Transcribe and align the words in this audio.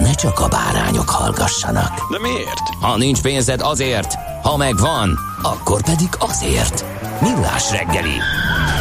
ne 0.00 0.14
csak 0.14 0.38
a 0.40 0.48
bárányok 0.48 1.08
hallgassanak. 1.08 2.10
De 2.10 2.18
miért? 2.18 2.68
Ha 2.80 2.96
nincs 2.96 3.20
pénzed 3.20 3.60
azért, 3.60 4.14
ha 4.42 4.56
megvan, 4.56 5.18
akkor 5.42 5.82
pedig 5.82 6.08
azért. 6.18 6.84
Millás 7.20 7.70
reggeli. 7.70 8.16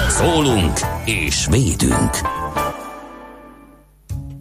Szólunk 0.09 0.80
és 1.05 1.47
védünk. 1.50 2.17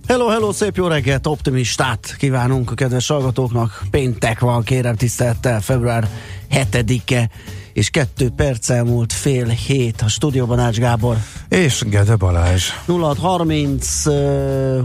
Hello, 0.06 0.28
hello, 0.28 0.52
szép 0.52 0.76
jó 0.76 0.86
reggelt, 0.86 1.26
optimistát 1.26 2.14
kívánunk 2.18 2.70
a 2.70 2.74
kedves 2.74 3.08
hallgatóknak. 3.08 3.82
Péntek 3.90 4.40
van, 4.40 4.62
kérem 4.62 4.96
tisztelettel, 4.96 5.60
február 5.60 6.08
7-e, 6.50 7.28
és 7.76 7.90
kettő 7.90 8.30
perc 8.36 8.70
elmúlt 8.70 9.12
fél 9.12 9.46
hét 9.46 10.00
a 10.00 10.08
stúdióban 10.08 10.58
Ács 10.58 10.78
Gábor. 10.78 11.16
És 11.48 11.82
Gede 11.86 12.16
Balázs. 12.16 12.64
0630 12.86 14.02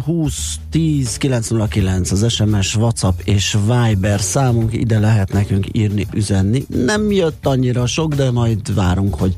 20 0.06 0.56
10 0.70 1.18
909 1.18 2.12
az 2.12 2.32
SMS, 2.32 2.76
WhatsApp 2.76 3.20
és 3.24 3.58
Viber 3.66 4.22
számunk, 4.22 4.74
ide 4.74 5.00
lehet 5.00 5.32
nekünk 5.32 5.68
írni, 5.72 6.08
üzenni. 6.14 6.66
Nem 6.68 7.12
jött 7.12 7.46
annyira 7.46 7.86
sok, 7.86 8.14
de 8.14 8.32
majd 8.32 8.76
várunk, 8.76 9.16
hogy 9.16 9.36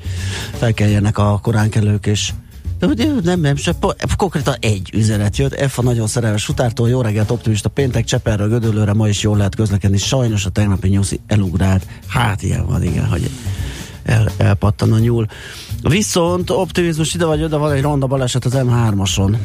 felkeljenek 0.53 1.17
a 1.17 1.39
koránkelők 1.41 2.05
és 2.05 2.33
de 2.91 3.05
nem, 3.23 3.39
nem, 3.39 3.55
csak 3.55 3.95
konkrétan 4.17 4.55
egy 4.59 4.89
üzenet 4.93 5.37
jött. 5.37 5.59
F 5.59 5.77
a 5.77 5.81
nagyon 5.81 6.07
szerelmes 6.07 6.45
futártól, 6.45 6.89
jó 6.89 7.01
reggelt, 7.01 7.31
optimista 7.31 7.69
péntek, 7.69 8.05
Cseperről, 8.05 8.49
Gödöllőre 8.49 8.93
ma 8.93 9.07
is 9.07 9.21
jól 9.21 9.37
lehet 9.37 9.55
közlekedni. 9.55 9.97
Sajnos 9.97 10.45
a 10.45 10.49
tegnapi 10.49 10.87
nyuszi 10.87 11.19
elugrált. 11.27 11.87
Hát 12.07 12.43
ilyen 12.43 12.65
van, 12.65 12.83
igen, 12.83 13.05
hogy 13.05 13.29
el, 14.03 14.31
elpattan 14.37 14.93
a 14.93 14.99
nyúl. 14.99 15.27
Viszont 15.89 16.49
optimizmus 16.49 17.13
ide 17.13 17.25
vagy 17.25 17.43
oda 17.43 17.57
van 17.57 17.71
egy 17.71 17.81
ronda 17.81 18.07
baleset 18.07 18.45
az 18.45 18.53
M3-ason. 18.55 19.35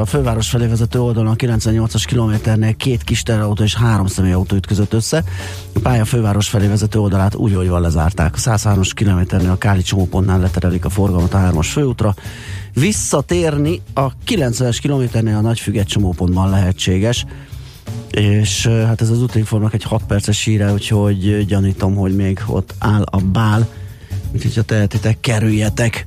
A 0.00 0.06
főváros 0.06 0.48
felé 0.48 0.66
vezető 0.66 1.00
oldalon 1.00 1.30
a 1.32 1.34
98-as 1.34 2.02
kilométernél 2.06 2.74
két 2.76 3.02
kis 3.02 3.22
terautó 3.22 3.62
és 3.62 3.74
három 3.74 4.06
személyautó 4.06 4.56
ütközött 4.56 4.92
össze. 4.92 5.24
A 5.74 5.78
pálya 5.78 6.04
főváros 6.04 6.48
felé 6.48 6.66
vezető 6.66 6.98
oldalát 6.98 7.34
úgy, 7.34 7.54
hogy 7.54 7.66
lezárták. 7.66 8.34
A 8.34 8.38
103-as 8.38 8.90
kilométernél 8.94 9.50
a 9.50 9.58
Káli 9.58 9.82
csomópontnál 9.82 10.40
leterelik 10.40 10.84
a 10.84 10.90
forgalmat 10.90 11.34
a 11.34 11.38
3-as 11.38 11.68
főútra. 11.70 12.14
Visszatérni 12.74 13.80
a 13.94 14.16
90-es 14.26 14.78
kilométernél 14.80 15.36
a 15.36 15.40
Nagyfüget 15.40 15.88
csomópontban 15.88 16.50
lehetséges 16.50 17.24
és 18.10 18.66
hát 18.66 19.00
ez 19.00 19.10
az 19.10 19.22
útinformnak 19.22 19.74
egy 19.74 19.82
6 19.82 20.02
perces 20.06 20.38
síre, 20.38 20.72
úgyhogy 20.72 21.46
gyanítom, 21.46 21.94
hogy 21.94 22.16
még 22.16 22.40
ott 22.46 22.74
áll 22.78 23.02
a 23.02 23.18
bál, 23.18 23.68
úgyhogy 24.34 24.54
ha 24.54 24.62
tehetitek, 24.62 25.20
kerüljetek. 25.20 26.06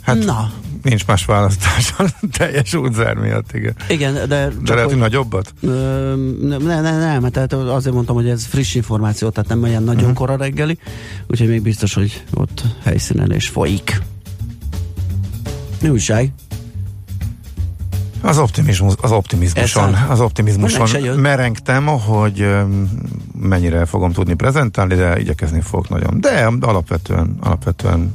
Hát 0.00 0.24
Na. 0.24 0.52
nincs 0.82 1.06
más 1.06 1.24
választás 1.24 1.94
a 1.98 2.04
teljes 2.38 2.74
útzár 2.74 3.14
miatt, 3.14 3.52
igen. 3.52 3.74
Igen, 3.88 4.14
de... 4.14 4.50
De 4.62 4.74
lehet, 4.74 4.90
hogy 4.90 4.98
nagyobbat? 4.98 5.54
Ö, 5.60 6.14
ne, 6.42 6.56
ne, 6.56 6.80
ne, 6.80 6.98
nem, 6.98 7.30
tehát 7.30 7.52
azért 7.52 7.94
mondtam, 7.94 8.16
hogy 8.16 8.28
ez 8.28 8.44
friss 8.44 8.74
információ, 8.74 9.28
tehát 9.28 9.48
nem 9.48 9.62
olyan 9.62 9.82
nagyon 9.82 10.00
uh-huh. 10.00 10.16
kora 10.16 10.36
reggeli, 10.36 10.78
úgyhogy 11.26 11.48
még 11.48 11.62
biztos, 11.62 11.94
hogy 11.94 12.22
ott 12.34 12.62
helyszínen 12.82 13.32
és 13.32 13.48
folyik. 13.48 14.02
Mi 15.80 15.88
újság? 15.88 16.32
Az 18.20 18.38
optimizmus, 18.38 18.94
az 19.00 19.12
optimizmuson, 19.12 19.94
az 19.94 20.20
optimizmuson 20.20 21.18
merengtem, 21.20 21.86
hogy 21.86 22.48
mennyire 23.40 23.84
fogom 23.84 24.12
tudni 24.12 24.34
prezentálni, 24.34 24.94
de 24.94 25.20
igyekezni 25.20 25.60
fogok 25.60 25.88
nagyon. 25.88 26.20
De 26.20 26.50
alapvetően, 26.60 27.36
alapvetően 27.40 28.14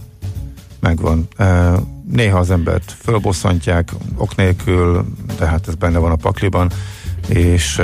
megvan. 0.79 1.27
Néha 2.11 2.39
az 2.39 2.51
embert 2.51 2.95
fölbosszantják 3.01 3.91
ok 4.17 4.35
nélkül, 4.35 5.05
de 5.37 5.45
hát 5.45 5.67
ez 5.67 5.75
benne 5.75 5.97
van 5.97 6.11
a 6.11 6.15
pakliban, 6.15 6.71
és 7.27 7.81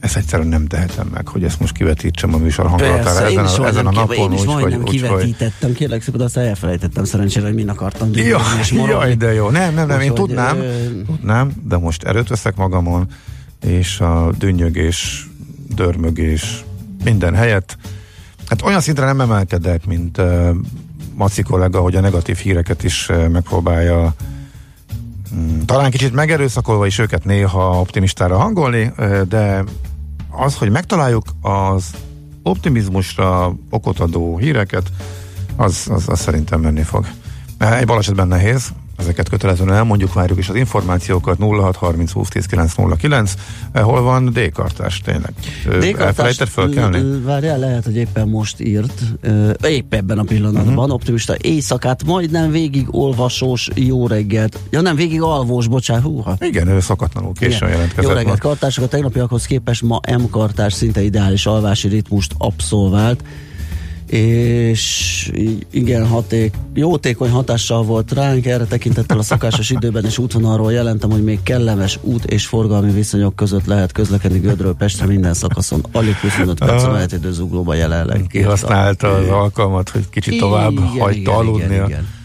ezt 0.00 0.16
egyszerűen 0.16 0.48
nem 0.48 0.66
tehetem 0.66 1.06
meg, 1.06 1.28
hogy 1.28 1.44
ezt 1.44 1.60
most 1.60 1.72
kivetítsem 1.72 2.34
a 2.34 2.36
műsor 2.36 2.66
hangulatára 2.66 3.26
ezen, 3.26 3.44
a, 3.44 3.66
ezen 3.66 3.86
a 3.86 3.90
napon. 3.90 4.16
Én 4.16 4.32
is 4.32 4.44
majdnem 4.44 4.80
úgy, 4.80 4.90
kivetítettem, 4.90 5.68
hogy... 5.68 5.76
kérlek 5.76 6.02
szépen, 6.02 6.20
azt 6.20 6.36
elfelejtettem 6.36 7.04
szerencsére, 7.04 7.46
hogy 7.46 7.54
min 7.54 7.68
akartam 7.68 8.10
ja, 8.12 8.40
és 8.60 8.72
Jaj, 8.72 9.14
de 9.14 9.32
jó. 9.32 9.50
Nem, 9.50 9.74
nem, 9.74 9.86
nem, 9.86 9.98
úgy, 9.98 10.04
én 10.04 10.14
tudnám, 10.14 10.58
ö... 10.58 11.02
tudnám, 11.06 11.52
de 11.64 11.76
most 11.76 12.02
erőt 12.02 12.28
veszek 12.28 12.56
magamon, 12.56 13.06
és 13.66 14.00
a 14.00 14.32
dünnyögés, 14.38 15.28
dörmögés 15.74 16.64
minden 17.04 17.34
helyett. 17.34 17.76
Hát 18.46 18.62
olyan 18.62 18.80
szintre 18.80 19.04
nem 19.04 19.20
emelkedek, 19.20 19.86
mint 19.86 20.18
uh, 20.18 20.48
Maci 21.14 21.42
kollega, 21.42 21.80
hogy 21.80 21.96
a 21.96 22.00
negatív 22.00 22.36
híreket 22.36 22.84
is 22.84 23.08
uh, 23.08 23.28
megpróbálja 23.28 24.14
mm, 25.34 25.60
talán 25.60 25.90
kicsit 25.90 26.12
megerőszakolva 26.12 26.86
is 26.86 26.98
őket 26.98 27.24
néha 27.24 27.80
optimistára 27.80 28.38
hangolni, 28.38 28.92
de 29.28 29.64
az, 30.30 30.56
hogy 30.56 30.70
megtaláljuk 30.70 31.24
az 31.40 31.90
optimizmusra 32.42 33.54
okot 33.70 33.98
adó 33.98 34.38
híreket, 34.38 34.90
az, 35.56 35.86
az, 35.90 36.08
az 36.08 36.20
szerintem 36.20 36.60
menni 36.60 36.82
fog. 36.82 37.06
Egy 37.58 37.86
balesetben 37.86 38.28
nehéz, 38.28 38.72
ezeket 39.00 39.28
kötelezően 39.28 39.72
elmondjuk, 39.72 40.12
várjuk 40.12 40.38
is 40.38 40.48
az 40.48 40.54
információkat 40.54 41.38
0630 41.38 42.12
20 42.12 42.28
10 42.28 42.46
909. 42.46 43.34
Hol 43.74 44.02
van 44.02 44.32
D-kartás 44.32 45.00
tényleg? 45.00 45.32
Elfelejtett 45.98 46.48
fölkelni? 46.48 47.20
Várjál, 47.24 47.58
lehet, 47.58 47.84
hogy 47.84 47.96
éppen 47.96 48.28
most 48.28 48.60
írt, 48.60 49.02
épp 49.62 49.94
ebben 49.94 50.18
a 50.18 50.22
pillanatban, 50.22 50.76
uh-huh. 50.76 50.92
optimista 50.92 51.34
éjszakát, 51.40 52.04
majdnem 52.04 52.50
végig 52.50 52.86
olvasós 52.90 53.68
jó 53.74 54.06
reggelt. 54.06 54.58
Ja 54.70 54.80
nem, 54.80 54.96
végig 54.96 55.22
alvós, 55.22 55.66
bocsánat, 55.66 56.02
húha. 56.02 56.36
Igen, 56.40 56.68
ő 56.68 56.80
szokatlanul 56.80 57.32
későn 57.32 57.68
jelentkezett. 57.68 58.10
Jó 58.10 58.16
reggelt, 58.16 58.38
kartások, 58.38 58.84
a 58.84 58.88
tegnapiakhoz 58.88 59.46
képest 59.46 59.82
ma 59.82 60.00
M 60.18 60.30
kartás 60.30 60.72
szinte 60.72 61.02
ideális 61.02 61.46
alvási 61.46 61.88
ritmust 61.88 62.34
abszolvált 62.38 63.22
és 64.10 65.32
igen, 65.70 66.06
haték, 66.06 66.54
jótékony 66.74 67.30
hatással 67.30 67.82
volt 67.82 68.12
ránk, 68.12 68.46
erre 68.46 68.64
tekintettel 68.64 69.18
a 69.18 69.22
szakásos 69.22 69.70
időben 69.70 70.04
és 70.04 70.18
útvonalról 70.18 70.72
jelentem, 70.72 71.10
hogy 71.10 71.24
még 71.24 71.42
kellemes 71.42 71.98
út 72.02 72.24
és 72.24 72.46
forgalmi 72.46 72.92
viszonyok 72.92 73.36
között 73.36 73.66
lehet 73.66 73.92
közlekedni 73.92 74.38
Gödről 74.38 74.74
Pestre 74.74 75.06
minden 75.06 75.34
szakaszon. 75.34 75.84
Alig 75.92 76.14
25 76.14 76.58
perc 76.58 76.82
a 76.82 76.90
mehetidő 76.90 77.32
zuglóba 77.32 77.74
jelenleg. 77.74 78.26
Kihasználta 78.28 79.08
az 79.08 79.28
alkalmat, 79.28 79.88
hogy 79.88 80.08
kicsit 80.10 80.38
tovább 80.38 80.72
igen, 80.72 80.84
hagyta 80.84 81.20
igen, 81.20 81.34
aludnia. 81.34 81.66
Igen, 81.66 81.88
igen. 81.88 82.19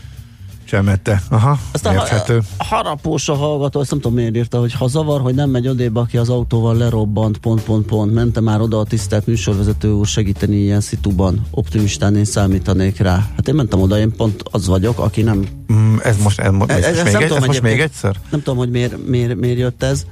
Semette. 0.76 1.22
Aha, 1.30 1.60
Aztán 1.72 1.94
érthető. 1.94 2.42
Ha, 2.58 2.76
harapós 2.76 3.30
a 3.30 3.34
hallgató, 3.34 3.80
azt 3.80 3.90
nem 3.90 4.00
tudom 4.00 4.18
miért 4.18 4.36
írta, 4.36 4.60
hogy 4.60 4.74
ha 4.74 4.88
zavar, 4.88 5.22
hogy 5.22 5.36
nem 5.36 5.50
megy 5.50 5.68
odébb, 5.68 5.96
aki 5.96 6.18
az 6.18 6.30
autóval 6.30 6.78
lerobbant, 6.78 7.38
pont, 7.38 7.64
pont, 7.64 7.86
pont, 7.86 8.14
mente 8.14 8.40
már 8.40 8.62
oda 8.62 8.80
a 8.80 8.84
tisztelt 8.84 9.28
műsorvezető 9.28 9.92
úr 9.92 10.06
segíteni 10.06 10.56
ilyen 10.56 10.82
szituban. 10.82 11.46
Optimistán 11.52 12.16
én 12.16 12.26
számítanék 12.26 12.98
rá. 12.98 13.30
Hát 13.36 13.48
én 13.48 13.56
mentem 13.56 13.82
oda, 13.82 13.98
én 13.98 14.16
pont 14.16 14.44
az 14.52 14.68
vagyok, 14.68 15.00
aki 15.00 15.22
nem... 15.22 15.46
Mm, 15.74 15.96
ez 16.04 16.18
most, 16.18 16.40
ez, 16.40 16.54
ez, 16.68 16.84
ez, 16.84 16.98
ez, 16.98 17.14
még, 17.14 17.22
ez 17.22 17.46
most 17.46 17.62
még 17.62 17.80
egyszer? 17.80 18.16
Nem 18.30 18.42
tudom, 18.42 18.58
hogy 18.58 18.70
miért, 18.70 19.08
miért, 19.08 19.36
miért 19.36 19.58
jött 19.58 19.84
ez. 19.84 20.06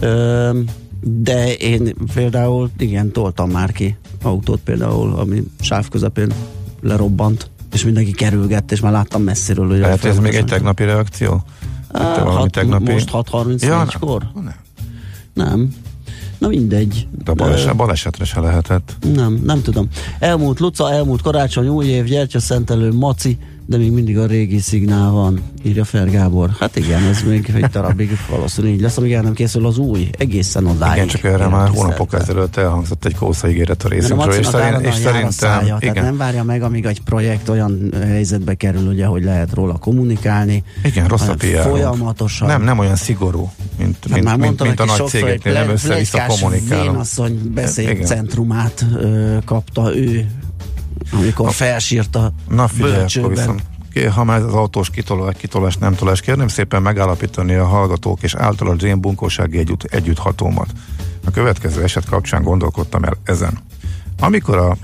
Ö, 0.00 0.50
de 1.00 1.54
én 1.54 1.94
például, 2.14 2.70
igen, 2.78 3.12
toltam 3.12 3.50
már 3.50 3.72
ki 3.72 3.96
autót 4.22 4.60
például, 4.60 5.18
ami 5.18 5.42
sáv 5.60 5.88
közepén 5.88 6.32
lerobbant 6.80 7.50
és 7.74 7.84
mindenki 7.84 8.10
kerülgett, 8.10 8.72
és 8.72 8.80
már 8.80 8.92
láttam 8.92 9.22
messziről. 9.22 9.68
Hogy 9.68 9.78
Lehet, 9.78 10.04
ez 10.04 10.18
még 10.18 10.34
egy 10.34 10.44
tegnapi 10.44 10.84
reakció? 10.84 11.42
Á, 11.92 12.20
hat, 12.20 12.50
tegnapi... 12.50 12.92
Most 12.92 13.10
6.31-kor? 13.12 14.22
Ja, 14.34 14.40
nem. 14.40 14.54
Nem. 15.32 15.74
Na 16.38 16.48
mindegy. 16.48 17.08
De 17.24 17.32
baleset, 17.32 17.76
balesetre 17.76 18.24
se 18.24 18.40
lehetett. 18.40 18.96
Nem, 19.14 19.40
nem 19.44 19.62
tudom. 19.62 19.88
Elmúlt 20.18 20.60
Luca, 20.60 20.92
elmúlt 20.92 21.22
karácsony, 21.22 21.68
új 21.68 21.86
év, 21.86 22.04
gyertya, 22.04 22.40
szentelő, 22.40 22.92
maci, 22.92 23.38
de 23.66 23.76
még 23.76 23.92
mindig 23.92 24.18
a 24.18 24.26
régi 24.26 24.58
szignál 24.58 25.10
van, 25.10 25.40
írja 25.62 25.84
Fer 25.84 26.10
Gábor. 26.10 26.50
Hát 26.58 26.76
igen, 26.76 27.02
ez 27.02 27.22
még 27.22 27.50
egy 27.54 27.64
darabig 27.64 28.18
valószínűleg 28.30 28.76
így 28.76 28.82
lesz, 28.82 28.96
amíg 28.96 29.12
el 29.12 29.22
nem 29.22 29.32
készül 29.32 29.66
az 29.66 29.78
új, 29.78 30.10
egészen 30.18 30.66
odáig. 30.66 30.94
Igen, 30.94 31.06
csak 31.06 31.24
erre 31.24 31.48
már 31.48 31.68
hónapok 31.68 32.12
ezelőtt 32.14 32.56
elhangzott 32.56 33.04
egy 33.04 33.14
kósza 33.14 33.48
ígéret 33.48 33.82
a 33.82 33.88
részünkről, 33.88 34.34
és, 34.34 34.46
szerint, 34.46 34.86
és 34.86 34.94
szerintem... 34.94 35.30
Szája, 35.30 35.76
igen. 35.80 35.94
Tehát 35.94 36.08
nem 36.08 36.18
várja 36.18 36.42
meg, 36.42 36.62
amíg 36.62 36.84
egy 36.84 37.00
projekt 37.00 37.48
olyan 37.48 37.92
helyzetbe 38.02 38.54
kerül, 38.54 38.88
ugye, 38.88 39.06
hogy 39.06 39.24
lehet 39.24 39.54
róla 39.54 39.76
kommunikálni. 39.76 40.62
Igen, 40.84 41.06
rossz 41.06 41.28
a 41.28 41.34
PR. 41.34 41.60
Folyamatosan. 41.62 42.48
Nem, 42.48 42.62
nem 42.62 42.78
olyan 42.78 42.96
szigorú, 42.96 43.50
mint, 43.78 43.96
hát 44.10 44.22
mint, 44.22 44.36
mint, 44.36 44.62
mint 44.62 44.80
a 44.80 44.84
nagy 44.84 45.06
cégeknél, 45.06 45.52
nem 45.52 45.68
össze-vissza 45.68 46.24
kommunikálom. 46.26 46.90
Vénasszony 46.90 47.40
beszédcentrumát 47.54 48.86
kapta 49.44 49.96
ő 49.96 50.26
amikor 51.12 51.52
felsírta 51.52 52.32
Na 52.48 52.68
figyelj, 52.68 53.06
ha 54.08 54.24
már 54.24 54.42
az 54.42 54.54
autós 54.54 54.90
kitolás, 54.90 55.34
kitolás 55.38 55.76
nem 55.76 55.94
tolás, 55.94 56.20
kérném 56.20 56.48
szépen 56.48 56.82
megállapítani 56.82 57.54
a 57.54 57.66
hallgatók 57.66 58.22
és 58.22 58.34
általad 58.34 58.74
az 58.76 58.84
én 58.84 59.00
bunkósági 59.00 59.58
együtt, 59.58 59.82
együtthatómat. 59.82 60.68
A 61.24 61.30
következő 61.30 61.82
eset 61.82 62.04
kapcsán 62.04 62.42
gondolkodtam 62.42 63.04
el 63.04 63.16
ezen. 63.24 63.58
Amikor, 64.20 64.56
a, 64.56 64.76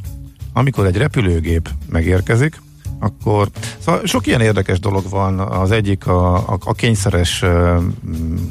amikor 0.53 0.87
egy 0.87 0.97
repülőgép 0.97 1.71
megérkezik, 1.89 2.61
akkor 3.00 3.49
szóval 3.79 4.06
sok 4.06 4.26
ilyen 4.26 4.41
érdekes 4.41 4.81
dolog 4.81 5.08
van. 5.11 5.38
Az 5.38 5.70
egyik 5.70 6.06
a, 6.06 6.35
a, 6.35 6.58
a 6.64 6.73
kényszeres 6.73 7.44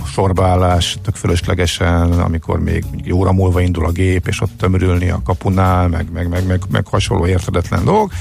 sorbaállás, 0.05 0.97
tök 1.03 1.15
fölöslegesen, 1.15 2.11
amikor 2.11 2.59
még 2.59 2.83
egy 2.97 3.13
óra 3.13 3.31
múlva 3.31 3.61
indul 3.61 3.85
a 3.85 3.91
gép, 3.91 4.27
és 4.27 4.41
ott 4.41 4.57
tömörülni 4.57 5.09
a 5.09 5.21
kapunál, 5.23 5.87
meg, 5.87 6.11
meg, 6.11 6.29
meg, 6.29 6.47
meg, 6.47 6.61
meg 6.71 6.87
hasonló 6.87 7.27
értedetlen 7.27 7.85
dolgok, 7.85 8.11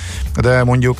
de 0.40 0.64
mondjuk 0.64 0.98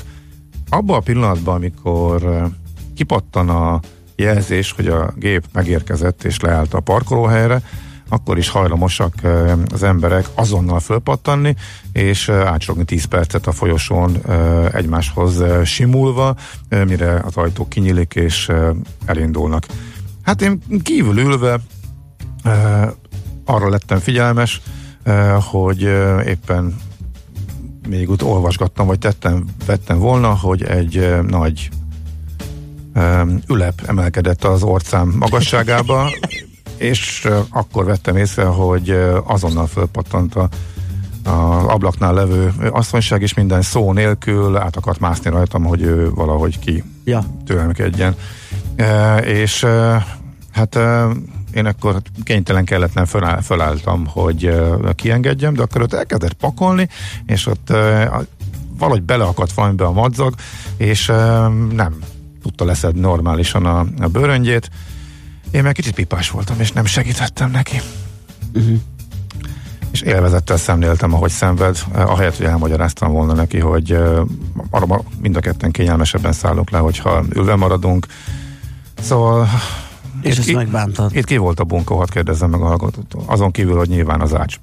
abban 0.69 0.97
a 0.97 1.01
pillanatban, 1.01 1.55
amikor 1.55 2.49
kipattan 2.95 3.49
a 3.49 3.81
jelzés, 4.17 4.73
hogy 4.73 4.87
a 4.87 5.13
gép 5.17 5.45
megérkezett 5.53 6.25
és 6.25 6.41
leállt 6.41 6.75
a 6.75 6.81
parkolóhelyre, 6.81 7.63
akkor 8.09 8.39
is 8.39 8.49
hajlamosak 8.49 9.15
az 9.73 9.83
emberek 9.83 10.29
azonnal 10.35 10.81
fölpattanni, 10.81 11.55
és 11.93 12.29
átsorogni 12.29 12.85
10 12.85 13.05
percet 13.05 13.47
a 13.47 13.53
folyosón 13.53 14.17
egymáshoz 14.73 15.43
simulva, 15.65 16.37
mire 16.69 17.21
az 17.25 17.37
ajtó 17.37 17.69
kinyílik 17.69 18.15
és 18.15 18.51
elindulnak. 19.07 19.67
Hát 20.23 20.43
én 20.43 20.63
kívül 20.83 21.19
ülve 21.19 21.61
arra 23.45 23.69
lettem 23.69 23.99
figyelmes, 23.99 24.61
hogy 25.51 25.83
éppen 26.27 26.77
még 27.89 28.11
ott 28.11 28.23
olvasgattam, 28.23 28.87
vagy 28.87 28.99
tettem, 28.99 29.45
vettem 29.67 29.99
volna, 29.99 30.35
hogy 30.35 30.63
egy 30.63 31.17
nagy 31.27 31.69
ülep 33.49 33.83
emelkedett 33.87 34.45
az 34.45 34.63
orcám 34.63 35.15
magasságába, 35.19 36.11
és 36.79 37.29
akkor 37.51 37.85
vettem 37.85 38.17
észre, 38.17 38.45
hogy 38.45 38.99
azonnal 39.25 39.67
fölpattant 39.67 40.35
a, 40.35 40.49
az 41.29 41.65
ablaknál 41.67 42.15
levő 42.15 42.53
asszonyság, 42.71 43.23
és 43.23 43.35
minden 43.35 43.63
szó 43.63 43.93
nélkül 43.93 44.57
át 44.57 44.77
akart 44.77 45.01
mászni 45.01 45.31
rajtam, 45.31 45.65
hogy 45.65 45.83
ő 45.83 46.11
valahogy 46.11 46.59
ki 46.59 46.85
ja. 47.05 47.25
tőlemkedjen. 47.47 48.15
E, 48.77 49.17
és 49.17 49.63
e, 49.63 50.07
hát 50.53 50.75
e, 50.77 51.07
én 51.55 51.67
akkor 51.67 51.97
kénytelen 52.23 52.65
kelletlen 52.65 53.07
föláll, 53.07 53.41
fölálltam, 53.41 54.07
hogy 54.07 54.45
e, 54.45 54.93
kiengedjem, 54.95 55.55
de 55.55 55.63
akkor 55.63 55.83
ott 55.83 55.93
elkezdett 55.93 56.33
pakolni, 56.33 56.89
és 57.27 57.47
ott 57.47 57.71
e, 57.71 58.11
valahogy 58.79 59.03
beleakadt 59.03 59.53
valamibe 59.53 59.85
a 59.85 59.93
madzag, 59.93 60.35
és 60.77 61.09
e, 61.09 61.49
nem 61.73 61.99
tudta 62.43 62.65
leszedni 62.65 63.01
normálisan 63.01 63.67
a, 63.67 63.79
a 64.01 64.07
bőröngyét, 64.07 64.71
én 65.51 65.63
meg 65.63 65.73
kicsit 65.73 65.95
pipás 65.95 66.31
voltam, 66.31 66.61
és 66.61 66.73
nem 66.73 66.85
segítettem 66.85 67.51
neki. 67.51 67.81
Uh-huh. 68.55 68.79
És 69.91 70.01
élvezettel 70.01 70.57
szemléltem, 70.57 71.15
ahogy 71.15 71.31
szenved, 71.31 71.79
ahelyett, 71.93 72.37
hogy 72.37 72.47
elmagyaráztam 72.47 73.13
volna 73.13 73.33
neki, 73.33 73.59
hogy 73.59 73.93
arra 74.71 75.03
mind 75.21 75.37
a 75.37 75.41
ketten 75.41 75.71
kényelmesebben 75.71 76.33
szállunk 76.33 76.71
le, 76.71 76.79
hogyha 76.79 77.25
ülve 77.35 77.57
maradunk. 77.57 78.07
Szóval... 79.01 79.49
És 80.23 80.39
ezt 80.39 80.53
megbántad. 80.53 81.17
Itt 81.17 81.25
ki 81.25 81.37
volt 81.37 81.61
a 81.61 81.65
bunkó, 81.65 81.97
hadd 81.97 82.11
kérdezzem 82.11 82.51
meg 82.51 82.61
a 82.61 82.67
hallgatótól. 82.67 83.23
Azon 83.27 83.51
kívül, 83.51 83.77
hogy 83.77 83.89
nyilván 83.89 84.21
az 84.21 84.35
ács. 84.35 84.57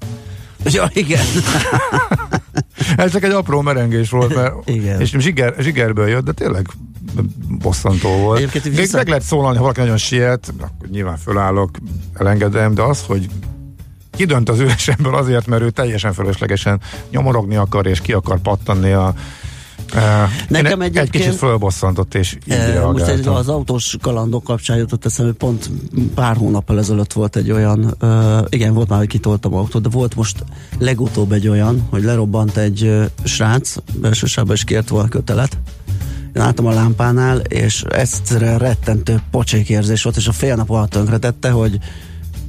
Ja, 0.64 0.90
igen. 0.92 1.24
Ez 2.96 3.12
csak 3.12 3.22
egy 3.22 3.30
apró 3.30 3.60
merengés 3.60 4.10
volt, 4.10 4.34
mert 4.34 4.68
igen. 4.68 5.00
és 5.00 5.10
zsiger, 5.18 5.54
zsigerből 5.58 6.08
jött, 6.08 6.24
de 6.24 6.32
tényleg 6.32 6.66
bosszantó 7.58 8.08
volt. 8.08 8.52
Még 8.54 8.74
vissza... 8.74 8.96
meg 8.96 9.08
lehet 9.08 9.22
szólalni, 9.22 9.56
ha 9.56 9.62
valaki 9.62 9.80
nagyon 9.80 9.96
siet, 9.96 10.54
akkor 10.60 10.88
nyilván 10.88 11.16
fölállok, 11.16 11.70
elengedem, 12.14 12.74
de 12.74 12.82
az, 12.82 13.02
hogy 13.06 13.28
kidönt 14.10 14.48
az 14.48 14.60
üresemből 14.60 15.14
azért, 15.14 15.46
mert 15.46 15.62
ő 15.62 15.70
teljesen 15.70 16.12
fölöslegesen 16.12 16.80
nyomorogni 17.10 17.56
akar, 17.56 17.86
és 17.86 18.00
ki 18.00 18.12
akar 18.12 18.38
pattanni 18.38 18.92
a 18.92 19.14
Uh, 19.94 20.02
Nekem 20.48 20.80
egy, 20.80 20.96
egy 20.96 21.10
kicsit 21.10 21.34
fölbosszantott, 21.34 22.14
és 22.14 22.38
így 22.46 22.54
uh, 22.54 22.92
Most 22.92 23.06
egy, 23.06 23.26
az 23.26 23.48
autós 23.48 23.96
kalandok 24.00 24.44
kapcsán 24.44 24.76
jutott 24.76 25.04
eszembe, 25.04 25.32
pont 25.32 25.70
pár 26.14 26.36
hónappal 26.36 26.78
ezelőtt 26.78 27.12
volt 27.12 27.36
egy 27.36 27.50
olyan, 27.50 27.94
uh, 28.00 28.38
igen, 28.48 28.74
volt 28.74 28.88
már, 28.88 28.98
hogy 28.98 29.08
kitoltam 29.08 29.54
autót, 29.54 29.82
de 29.82 29.88
volt 29.88 30.14
most 30.14 30.44
legutóbb 30.78 31.32
egy 31.32 31.48
olyan, 31.48 31.86
hogy 31.90 32.02
lerobbant 32.02 32.56
egy 32.56 32.82
uh, 32.82 33.04
srác, 33.24 33.74
belsősában 34.00 34.54
is 34.54 34.64
kért 34.64 34.88
volna 34.88 35.08
kötelet, 35.08 35.58
én 36.36 36.42
álltam 36.42 36.66
a 36.66 36.72
lámpánál, 36.72 37.38
és 37.38 37.82
egyszerűen 37.88 38.58
rettentő 38.58 39.22
pocsékérzés 39.30 40.02
volt, 40.02 40.16
és 40.16 40.28
a 40.28 40.32
fél 40.32 40.56
nap 40.56 40.70
alatt 40.70 40.90
tönkretette, 40.90 41.50
hogy 41.50 41.78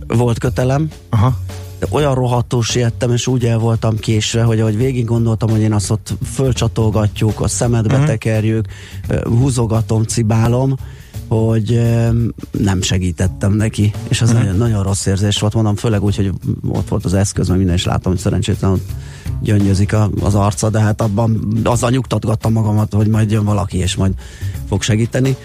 volt 0.08 0.40
kötelem, 0.40 0.90
Aha. 1.10 1.38
de 1.80 1.88
olyan 1.90 2.14
rohadtó 2.14 2.62
siettem, 2.62 3.12
és 3.12 3.28
úgy 3.28 3.46
el 3.46 3.58
voltam 3.58 3.98
késve, 3.98 4.44
hogy 4.44 4.60
ahogy 4.60 4.78
végig 4.78 5.06
gondoltam, 5.06 5.50
hogy 5.50 5.60
én 5.60 5.74
azt 5.74 5.92
ott 5.92 6.14
fölcsatolgatjuk, 6.34 7.42
a 7.42 7.48
szemedbe 7.48 7.94
uh-huh. 7.94 8.08
tekerjük, 8.08 8.66
húzogatom, 9.24 10.04
cibálom, 10.04 10.76
hogy 11.28 11.82
nem 12.52 12.82
segítettem 12.82 13.54
neki, 13.54 13.94
és 14.08 14.22
az 14.22 14.30
uh-huh. 14.30 14.44
nagyon, 14.44 14.58
nagyon 14.58 14.84
rossz 14.84 15.06
érzés 15.06 15.40
volt, 15.40 15.54
mondom, 15.54 15.76
főleg 15.76 16.04
úgy, 16.04 16.16
hogy 16.16 16.32
ott 16.68 16.88
volt 16.88 17.06
az 17.06 17.14
eszköz, 17.14 17.48
meg 17.48 17.58
minden, 17.58 17.76
és 17.76 17.86
látom, 17.86 18.12
hogy 18.12 18.22
szerencsétlen 18.22 18.82
gyöngyözik 19.42 19.94
a, 19.94 20.10
az 20.22 20.36
arca, 20.36 20.70
de 20.70 20.80
hát 20.80 21.02
abban 21.02 21.60
azzal 21.64 21.90
nyugtatgattam 21.90 22.52
magamat, 22.52 22.94
hogy 22.94 23.08
majd 23.08 23.32
jön 23.32 23.44
valaki, 23.44 23.78
és 23.78 23.96
majd 23.96 24.14
fog 24.68 24.82
segíteni. 24.82 25.36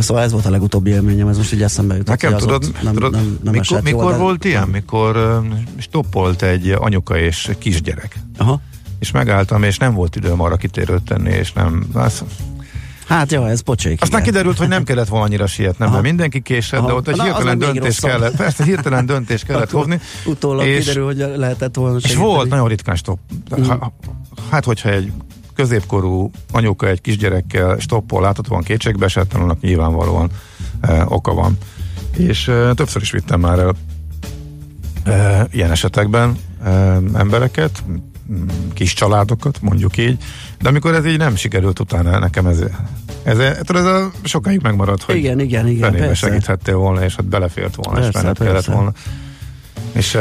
Szóval 0.00 0.22
ez 0.22 0.32
volt 0.32 0.46
a 0.46 0.50
legutóbbi 0.50 0.90
élményem, 0.90 1.28
ez 1.28 1.36
most 1.36 1.52
így 1.52 1.62
eszembe 1.62 1.94
jutott. 1.96 2.08
Nekem 2.08 2.36
tudod, 2.36 2.74
nem, 2.82 2.94
tudod 2.94 3.12
nem, 3.12 3.38
nem 3.42 3.52
mikor, 3.52 3.82
mikor 3.82 4.10
jól, 4.10 4.18
volt 4.18 4.38
de... 4.38 4.48
ilyen? 4.48 4.68
Mikor 4.68 5.42
stoppolt 5.78 6.42
egy 6.42 6.70
anyuka 6.78 7.18
és 7.18 7.50
kisgyerek. 7.58 8.18
Aha. 8.36 8.60
És 8.98 9.10
megálltam, 9.10 9.62
és 9.62 9.78
nem 9.78 9.94
volt 9.94 10.16
időm 10.16 10.40
arra 10.40 10.56
kitérőt 10.56 11.02
tenni, 11.02 11.30
és 11.30 11.52
nem... 11.52 11.86
Az, 11.92 12.24
Hát 13.10 13.32
jó, 13.32 13.44
ez 13.44 13.60
pocsék. 13.60 14.02
Aztán 14.02 14.20
igen. 14.20 14.32
kiderült, 14.32 14.58
hogy 14.58 14.68
nem 14.68 14.84
kellett 14.84 15.08
volna 15.08 15.24
annyira 15.24 15.46
sietnem, 15.46 15.90
mert 15.90 16.02
mindenki 16.02 16.40
késett, 16.40 16.86
de 16.86 16.92
ott 16.92 17.08
egy 17.08 17.16
Na, 17.16 17.22
hirtelen 17.24 17.58
döntés 17.58 17.98
kellett, 18.00 18.36
persze 18.36 18.64
hirtelen 18.64 19.06
döntés 19.06 19.42
kellett 19.42 19.70
hozni. 19.80 20.00
Utólag 20.24 20.66
és, 20.66 20.78
kiderül, 20.78 21.04
hogy 21.04 21.16
lehetett 21.36 21.74
volna 21.74 22.00
segíteni. 22.00 22.24
És 22.28 22.34
volt 22.34 22.48
nagyon 22.48 22.68
ritkán 22.68 22.96
stop. 22.96 23.18
Mm. 23.60 23.70
Hát, 24.50 24.64
hogyha 24.64 24.88
egy 24.88 25.12
középkorú 25.54 26.30
anyuka 26.52 26.88
egy 26.88 27.00
kisgyerekkel 27.00 27.78
stoppol, 27.78 28.20
láthatóan 28.20 28.62
kétségbe 28.62 29.04
esett, 29.04 29.34
annak 29.34 29.60
nyilvánvalóan 29.60 30.30
e, 30.80 31.04
oka 31.08 31.34
van. 31.34 31.58
És 32.16 32.48
e, 32.48 32.74
többször 32.74 33.02
is 33.02 33.10
vittem 33.10 33.40
már 33.40 33.58
el 33.58 33.74
e, 35.04 35.46
ilyen 35.50 35.70
esetekben 35.70 36.36
e, 36.64 36.70
embereket, 37.14 37.82
kis 38.74 38.94
családokat, 38.94 39.58
mondjuk 39.60 39.96
így, 39.96 40.18
de 40.60 40.68
amikor 40.68 40.94
ez 40.94 41.06
így 41.06 41.18
nem 41.18 41.36
sikerült 41.36 41.80
utána, 41.80 42.18
nekem 42.18 42.46
ez, 42.46 42.60
ez, 43.22 43.38
ez, 43.38 43.58
ez 43.66 43.84
a 43.84 44.10
sokáig 44.22 44.60
megmaradt, 44.62 45.02
hogy 45.02 45.16
igen, 45.16 45.40
igen, 45.40 45.68
igen, 45.68 46.14
segíthettél 46.14 46.76
volna, 46.76 47.04
és 47.04 47.16
hát 47.16 47.24
belefért 47.24 47.74
volna, 47.74 48.00
persze, 48.00 48.18
és 48.18 48.22
benned 48.22 48.38
kellett 48.38 48.64
volna. 48.64 48.92
És 49.92 50.14
uh, 50.14 50.20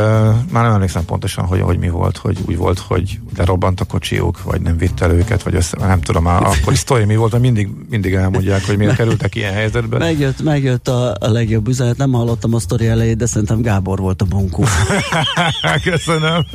már 0.51 0.63
nem 0.63 0.73
emlékszem 0.73 1.05
pontosan, 1.05 1.45
hogy, 1.45 1.61
hogy 1.61 1.77
mi 1.77 1.89
volt, 1.89 2.17
hogy 2.17 2.37
úgy 2.47 2.57
volt, 2.57 2.79
hogy 2.79 3.19
lerobbant 3.37 3.79
a 3.79 3.85
kocsiuk, 3.85 4.43
vagy 4.43 4.61
nem 4.61 4.77
vitt 4.77 5.01
el 5.01 5.11
őket, 5.11 5.43
vagy 5.43 5.55
össze, 5.55 5.77
nem 5.79 6.01
tudom, 6.01 6.23
már 6.23 6.43
akkor 6.43 6.77
sztori 6.77 7.05
mi 7.05 7.15
volt, 7.15 7.31
mert 7.31 7.43
mindig, 7.43 7.69
mindig 7.89 8.13
elmondják, 8.13 8.65
hogy 8.65 8.77
miért 8.77 8.95
kerültek 8.95 9.35
ilyen 9.35 9.53
helyzetbe. 9.53 9.97
Megjött, 9.97 10.41
megjött 10.41 10.87
a, 10.87 11.15
a 11.19 11.29
legjobb 11.29 11.67
üzenet, 11.67 11.97
nem 11.97 12.11
hallottam 12.11 12.53
a 12.53 12.59
sztori 12.59 12.87
elejét, 12.87 13.17
de 13.17 13.25
szerintem 13.25 13.61
Gábor 13.61 13.99
volt 13.99 14.21
a 14.21 14.25
bunkó. 14.25 14.63
Köszönöm. 15.91 16.45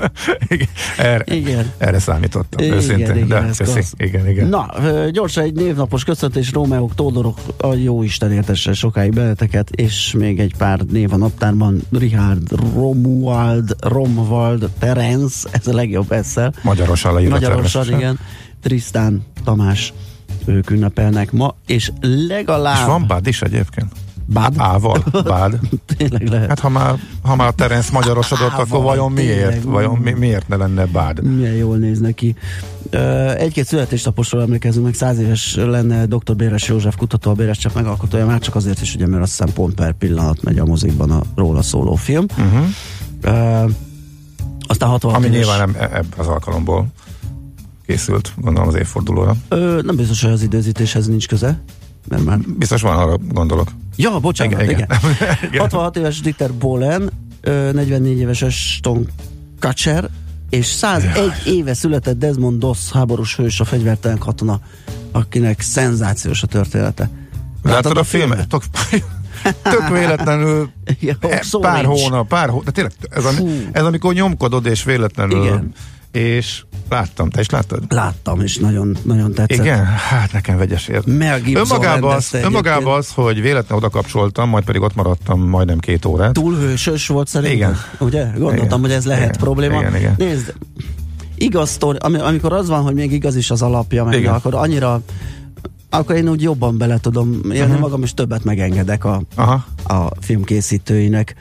Igen. 0.48 0.68
Erre, 0.98 1.24
igen. 1.34 1.72
erre 1.78 1.98
számítottam, 1.98 2.64
igen, 2.64 2.76
őszintén. 2.76 3.16
Igen, 3.16 3.28
de 3.28 3.50
köszi. 3.56 3.82
Igen, 3.96 4.28
igen. 4.28 4.48
Na, 4.48 4.66
gyorsan 5.10 5.44
egy 5.44 5.54
névnapos 5.54 6.04
köszöntés, 6.04 6.52
Rómeók, 6.52 6.94
Tódorok, 6.94 7.38
a 7.56 7.74
jó 7.74 8.02
Isten 8.02 8.32
értesse 8.32 8.72
sokáig 8.72 9.12
beleteket, 9.12 9.70
és 9.70 10.14
még 10.18 10.40
egy 10.40 10.54
pár 10.56 10.80
név 10.80 11.12
a 11.12 11.16
naptárban, 11.16 11.82
Richard 11.90 12.52
Romuald, 12.94 13.76
Romwald, 13.80 14.70
Terenc, 14.78 15.42
ez 15.50 15.66
a 15.66 15.74
legjobb 15.74 16.12
ezzel. 16.12 16.54
Magyarosan 16.62 17.14
leírva 17.14 17.34
Magyarosan, 17.34 17.86
igen. 17.88 18.18
Trisztán, 18.62 19.22
Tamás, 19.44 19.92
ők 20.44 20.70
ünnepelnek 20.70 21.32
ma, 21.32 21.54
és 21.66 21.90
legalább... 22.00 22.78
És 22.78 22.84
van 22.84 23.06
Bád 23.06 23.26
is 23.26 23.42
egyébként? 23.42 23.92
Bád? 24.26 24.54
Ával, 24.56 25.04
bád. 25.24 25.58
Tényleg 25.96 26.28
lehet. 26.28 26.48
Hát 26.48 26.58
ha 26.58 26.68
már, 26.68 26.98
ha 27.22 27.36
már 27.36 27.52
Terence 27.52 27.92
magyarosodott, 27.92 28.50
Ával, 28.50 28.64
akkor 28.64 28.82
vajon 28.82 29.12
miért? 29.12 29.48
Tényleg, 29.48 29.64
vajon 29.64 29.98
mi, 29.98 30.12
miért 30.12 30.48
ne 30.48 30.56
lenne 30.56 30.86
bád? 30.86 31.22
Milyen 31.22 31.54
jól 31.54 31.76
néz 31.76 32.00
neki. 32.00 32.34
Egy-két 33.36 33.66
születésnaposról 33.66 34.42
emlékezünk 34.42 34.84
meg, 34.84 34.94
száz 34.94 35.18
éves 35.18 35.54
lenne 35.54 36.06
dr. 36.06 36.36
Béres 36.36 36.68
József 36.68 36.96
kutató, 36.96 37.30
a 37.30 37.34
Béres 37.34 37.58
csak 37.58 37.74
megalkotója, 37.74 38.26
már 38.26 38.40
csak 38.40 38.54
azért 38.54 38.80
is, 38.80 38.94
ugye, 38.94 39.06
mert 39.06 39.22
azt 39.22 39.30
hiszem 39.30 39.52
pont 39.52 39.74
per 39.74 39.92
pillanat 39.92 40.42
megy 40.42 40.58
a 40.58 40.64
mozikban 40.64 41.10
a 41.10 41.22
róla 41.34 41.62
szóló 41.62 41.94
film. 41.94 42.26
Uh-huh. 42.38 42.66
Uh, 43.24 43.70
aztán 44.66 44.88
60 44.88 45.14
Ami 45.14 45.26
éves... 45.26 45.38
nyilván 45.38 45.58
nem 45.58 45.76
e- 45.78 45.96
ebb 45.96 46.14
az 46.16 46.26
alkalomból 46.26 46.86
készült, 47.86 48.32
gondolom 48.36 48.68
az 48.68 48.74
évfordulóra. 48.74 49.36
Ö, 49.48 49.80
nem 49.82 49.96
biztos, 49.96 50.22
hogy 50.22 50.32
az 50.32 50.42
időzítéshez 50.42 51.06
nincs 51.06 51.28
köze. 51.28 51.62
Mert 52.08 52.24
már... 52.24 52.38
Biztos 52.38 52.82
van, 52.82 52.98
arra 52.98 53.18
gondolok. 53.32 53.68
Ja, 53.96 54.18
bocsánat, 54.18 54.62
igen. 54.62 54.74
igen. 54.74 54.88
igen. 55.42 55.60
66 55.60 55.96
éves 55.96 56.20
Dieter 56.20 56.54
Bohlen, 56.54 57.10
44 57.42 58.18
éves 58.18 58.42
Aston 58.42 59.08
Kutcher, 59.60 60.10
és 60.50 60.66
101 60.66 61.14
Jaj. 61.14 61.54
éve 61.54 61.74
született 61.74 62.18
Desmond 62.18 62.58
Doss 62.58 62.90
háborús 62.92 63.36
hős, 63.36 63.60
a 63.60 63.64
fegyvertelen 63.64 64.18
katona, 64.18 64.60
akinek 65.12 65.60
szenzációs 65.60 66.42
a 66.42 66.46
története. 66.46 67.10
Látod, 67.62 67.96
a 67.96 68.04
filmet? 68.04 68.48
Tök, 68.48 68.62
tök 69.62 69.88
véletlenül 69.88 70.70
ja, 71.00 71.16
e, 71.20 71.42
pár 71.60 71.84
hónap, 71.84 72.28
pár 72.28 72.48
hónap, 72.48 72.64
de 72.64 72.70
tényleg 72.70 72.92
ez, 73.10 73.24
a, 73.24 73.30
ez 73.72 73.84
amikor 73.84 74.14
nyomkodod 74.14 74.66
és 74.66 74.84
véletlenül 74.84 75.44
Igen 75.44 75.72
és 76.14 76.64
láttam, 76.88 77.30
te 77.30 77.40
is 77.40 77.50
láttad? 77.50 77.82
Láttam, 77.88 78.40
és 78.40 78.56
nagyon, 78.56 78.96
nagyon 79.02 79.32
tetszett. 79.32 79.64
Igen? 79.64 79.84
Hát 79.84 80.32
nekem 80.32 80.56
vegyes 80.56 80.88
ért. 80.88 81.08
Önmagában 81.54 82.14
az, 82.14 82.34
önmagában 82.34 82.96
az, 82.96 83.10
hogy 83.12 83.40
véletlenül 83.40 83.84
oda 83.84 83.88
kapcsoltam, 83.88 84.48
majd 84.48 84.64
pedig 84.64 84.80
ott 84.80 84.94
maradtam 84.94 85.40
majdnem 85.40 85.78
két 85.78 86.04
órát. 86.04 86.32
Túlhősös 86.32 87.06
volt 87.06 87.28
szerintem. 87.28 87.56
Igen. 87.58 87.76
Ugye? 87.98 88.24
Gondoltam, 88.24 88.66
igen. 88.66 88.80
hogy 88.80 88.90
ez 88.90 89.04
lehet 89.04 89.24
igen. 89.24 89.38
probléma. 89.38 89.80
Igen, 89.80 89.96
igen. 89.96 90.14
Nézd, 90.18 90.54
igaz 91.34 91.70
sztori, 91.70 91.98
amikor 91.98 92.52
az 92.52 92.68
van, 92.68 92.82
hogy 92.82 92.94
még 92.94 93.12
igaz 93.12 93.36
is 93.36 93.50
az 93.50 93.62
alapja, 93.62 94.04
meg 94.04 94.26
akkor 94.26 94.54
annyira 94.54 95.00
akkor 95.90 96.16
én 96.16 96.28
úgy 96.28 96.42
jobban 96.42 96.78
bele 96.78 96.98
tudom 96.98 97.40
élni 97.44 97.60
uh-huh. 97.60 97.78
magam, 97.78 98.02
és 98.02 98.14
többet 98.14 98.44
megengedek 98.44 99.04
a, 99.04 99.22
Aha. 99.34 99.64
a 99.86 100.08
filmkészítőinek 100.20 101.34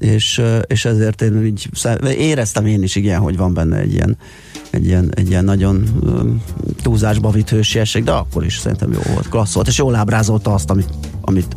és, 0.00 0.42
és 0.66 0.84
ezért 0.84 1.22
én 1.22 1.44
így 1.44 1.68
éreztem 2.18 2.66
én 2.66 2.82
is 2.82 2.96
igen, 2.96 3.20
hogy 3.20 3.36
van 3.36 3.54
benne 3.54 3.76
egy 3.76 3.92
ilyen, 3.92 4.16
egy 4.70 4.86
ilyen, 4.86 5.12
egy 5.14 5.28
ilyen 5.28 5.44
nagyon 5.44 6.02
túlzásba 6.82 7.30
vitt 7.30 7.48
hősiesség, 7.48 8.04
de 8.04 8.12
akkor 8.12 8.44
is 8.44 8.58
szerintem 8.58 8.92
jó 8.92 9.00
volt, 9.12 9.28
klassz 9.28 9.54
volt, 9.54 9.68
és 9.68 9.78
jól 9.78 9.94
ábrázolta 9.94 10.54
azt, 10.54 10.70
amit, 10.70 10.88
amit 11.20 11.56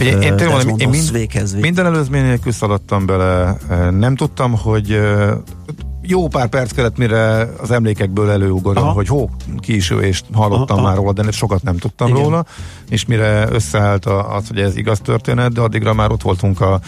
Ugye, 0.00 0.10
én, 0.10 0.36
tényleg 0.36 0.56
mondom, 0.56 0.78
én 0.78 0.88
mind, 0.88 1.12
véghez, 1.12 1.12
véghez. 1.12 1.52
minden 1.52 1.86
előzmény 1.86 2.22
nélkül 2.22 2.52
szaladtam 2.52 3.06
bele, 3.06 3.56
nem 3.90 4.16
tudtam, 4.16 4.52
hogy 4.52 5.00
jó 6.02 6.28
pár 6.28 6.48
perc 6.48 6.72
kellett, 6.72 6.96
mire 6.96 7.50
az 7.60 7.70
emlékekből 7.70 8.30
előugorom, 8.30 8.94
hogy 8.94 9.08
hó, 9.08 9.30
ki 9.58 9.74
is 9.74 9.90
ő, 9.90 10.00
és 10.00 10.22
hallottam 10.32 10.78
Aha. 10.78 10.86
már 10.86 10.96
róla, 10.96 11.12
de 11.12 11.30
sokat 11.30 11.62
nem 11.62 11.76
tudtam 11.76 12.08
Igen. 12.08 12.22
róla, 12.22 12.44
és 12.88 13.06
mire 13.06 13.48
összeállt 13.50 14.04
az, 14.06 14.48
hogy 14.48 14.58
ez 14.58 14.76
igaz 14.76 15.00
történet, 15.00 15.52
de 15.52 15.60
addigra 15.60 15.94
már 15.94 16.10
ott 16.10 16.22
voltunk 16.22 16.60
a 16.60 16.80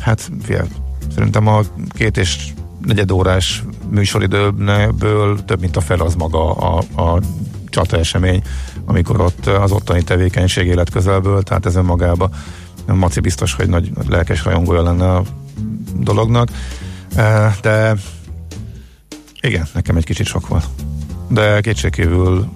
Hát, 0.00 0.30
fél, 0.42 0.66
szerintem 1.14 1.46
a 1.46 1.60
két 1.88 2.16
és 2.16 2.52
negyed 2.84 3.10
órás 3.10 3.64
műsoridőből 3.90 5.44
több 5.44 5.60
mint 5.60 5.76
a 5.76 5.80
fel 5.80 6.00
az 6.00 6.14
maga 6.14 6.52
a, 6.52 6.78
a 6.96 7.20
csata 7.68 7.98
esemény, 7.98 8.42
amikor 8.84 9.20
ott 9.20 9.46
az 9.46 9.72
ottani 9.72 10.02
tevékenység 10.02 10.66
élet 10.66 10.90
közelből, 10.90 11.42
tehát 11.42 11.66
ez 11.66 11.76
önmagában 11.76 12.30
Maci 12.94 13.20
biztos, 13.20 13.54
hogy 13.54 13.68
nagy, 13.68 13.90
nagy 13.94 14.08
lelkes 14.08 14.44
rajongója 14.44 14.82
lenne 14.82 15.14
a 15.14 15.22
dolognak, 15.94 16.48
e, 17.14 17.56
de 17.62 17.94
igen, 19.40 19.66
nekem 19.74 19.96
egy 19.96 20.04
kicsit 20.04 20.26
sok 20.26 20.48
volt. 20.48 20.64
De 21.28 21.60
kétségkívül 21.60 22.48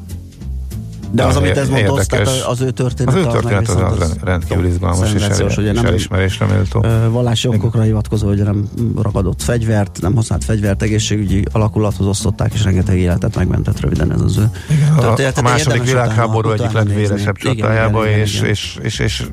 de 1.12 1.24
az, 1.24 1.36
amit 1.36 1.56
ez 1.56 1.68
mondott, 1.68 2.02
tehát 2.02 2.28
az 2.46 2.60
ő 2.60 2.70
történet. 2.70 3.14
Az 3.14 3.20
ő 3.20 3.26
történet 3.26 3.68
az, 3.68 3.92
az, 3.92 4.00
az 4.00 4.16
rendkívül 4.22 4.66
izgalmas 4.66 5.12
és, 5.12 5.22
el, 5.22 5.50
ugye 5.56 5.72
nem 5.72 5.84
elismerésre 5.84 6.46
méltó. 6.46 6.84
Vallási 7.10 7.48
okokra 7.48 7.82
hivatkozó, 7.82 8.26
hogy 8.26 8.42
nem 8.42 8.68
ragadott 9.02 9.42
fegyvert, 9.42 9.98
nem 10.00 10.14
használt 10.14 10.44
fegyvert, 10.44 10.82
egészségügyi 10.82 11.44
alakulathoz 11.52 12.06
osztották, 12.06 12.54
és 12.54 12.64
rengeteg 12.64 12.98
életet 12.98 13.36
megmentett 13.36 13.80
röviden 13.80 14.12
ez 14.12 14.20
az 14.20 14.38
ő. 14.38 14.50
Igen, 14.70 14.92
a, 14.92 15.38
a 15.38 15.42
második 15.42 15.84
világháború 15.84 16.50
egyik 16.50 16.72
legvéresebb 16.72 17.36
csatájába, 17.36 18.08
és, 18.08 18.40
és, 18.40 18.78
és, 18.82 18.98
és 18.98 19.26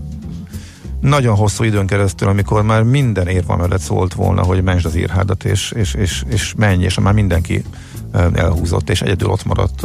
nagyon 1.02 1.36
hosszú 1.36 1.64
időn 1.64 1.86
keresztül, 1.86 2.28
amikor 2.28 2.64
már 2.64 2.84
minden 2.84 3.28
érva 3.28 3.56
mellett 3.56 3.80
szólt 3.80 4.14
volna, 4.14 4.44
hogy 4.44 4.64
menj 4.64 4.80
az 4.84 4.96
írhádat, 4.96 5.44
és, 5.44 5.72
és, 5.72 5.94
és, 5.94 6.24
és 6.28 6.54
menj, 6.58 6.84
és 6.84 7.00
már 7.00 7.14
mindenki 7.14 7.64
elhúzott, 8.34 8.90
és 8.90 9.02
egyedül 9.02 9.30
ott 9.30 9.46
maradt 9.46 9.82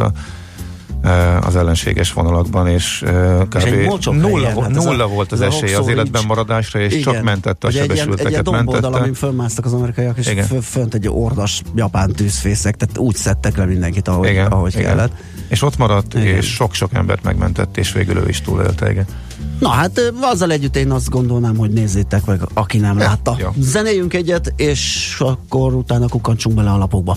az 1.40 1.56
ellenséges 1.56 2.12
vonalakban, 2.12 2.68
és 2.68 3.04
kb. 3.48 3.66
És 3.66 4.04
nulla, 4.04 4.48
helyen, 4.48 4.70
nulla 4.70 5.06
volt 5.06 5.32
az 5.32 5.40
esély 5.40 5.74
az 5.74 5.88
életben 5.88 6.24
maradásra, 6.26 6.80
és 6.80 6.92
igen. 6.92 7.12
csak 7.14 7.22
mentette 7.22 7.66
a 7.66 7.70
Vagy 7.70 7.80
sebesülteket. 7.80 8.26
Egy, 8.26 8.46
egy 8.46 8.52
mentette. 8.52 8.86
amin 8.86 9.14
fölmásztak 9.14 9.64
az 9.64 9.72
amerikaiak, 9.72 10.18
és 10.18 10.26
igen. 10.28 10.46
fönt 10.60 10.94
egy 10.94 11.08
ordas 11.08 11.62
japán 11.74 12.12
tűzfészek, 12.12 12.76
tehát 12.76 12.98
úgy 12.98 13.14
szedtek 13.14 13.56
le 13.56 13.64
mindenkit, 13.64 14.08
ahogy, 14.08 14.28
igen. 14.28 14.46
ahogy 14.46 14.74
igen. 14.74 14.84
kellett. 14.84 15.12
És 15.48 15.62
ott 15.62 15.76
maradt, 15.76 16.14
igen. 16.14 16.26
és 16.26 16.46
sok-sok 16.46 16.90
embert 16.92 17.22
megmentett, 17.22 17.76
és 17.76 17.92
végül 17.92 18.16
ő 18.16 18.28
is 18.28 18.40
túlélte, 18.40 18.90
igen. 18.90 19.06
Na 19.58 19.68
hát 19.68 20.00
azzal 20.20 20.50
együtt 20.50 20.76
én 20.76 20.90
azt 20.90 21.10
gondolnám, 21.10 21.56
hogy 21.56 21.70
nézzétek 21.70 22.24
meg, 22.24 22.40
aki 22.54 22.78
nem 22.78 22.98
látta. 22.98 23.36
Ja. 23.38 23.52
Zenéljünk 23.58 24.14
egyet, 24.14 24.52
és 24.56 25.16
akkor 25.18 25.74
utána 25.74 26.08
kukancsunk 26.08 26.56
bele 26.56 26.70
a 26.70 26.76
lapokba. 26.76 27.16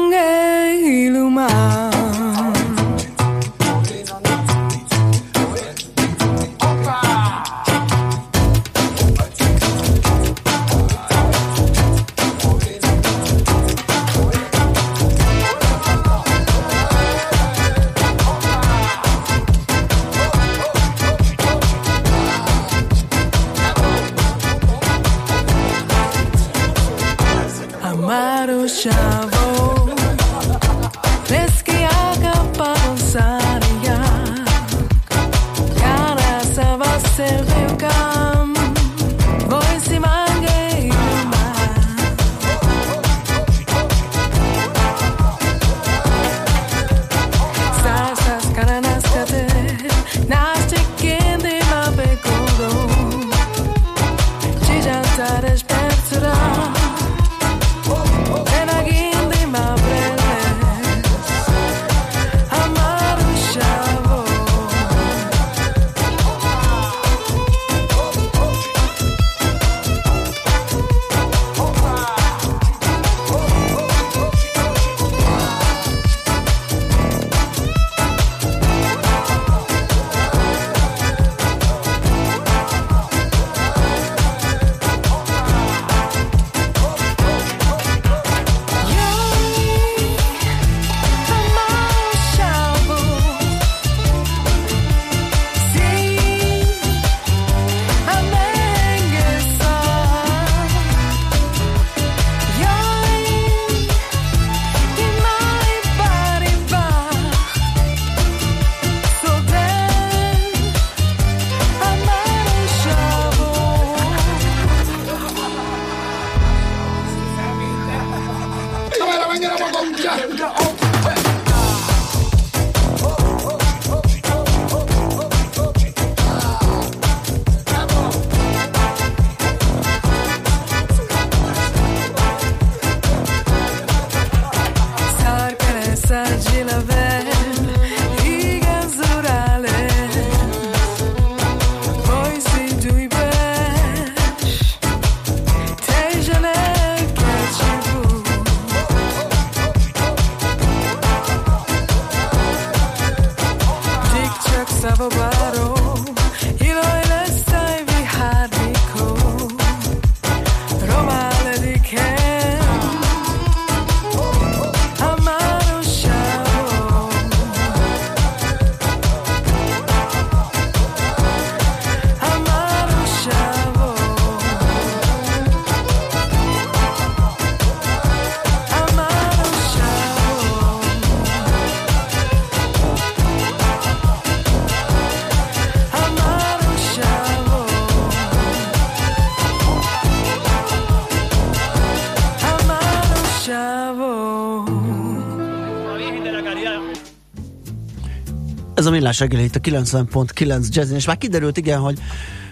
Ez 198.81 198.87
a 198.87 198.91
millás 198.91 199.19
reggeli 199.19 199.43
itt 199.43 199.55
a 199.55 199.59
90.9 199.59 200.69
Jazzin, 200.69 200.95
és 200.95 201.05
már 201.05 201.17
kiderült 201.17 201.57
igen, 201.57 201.79
hogy 201.79 201.99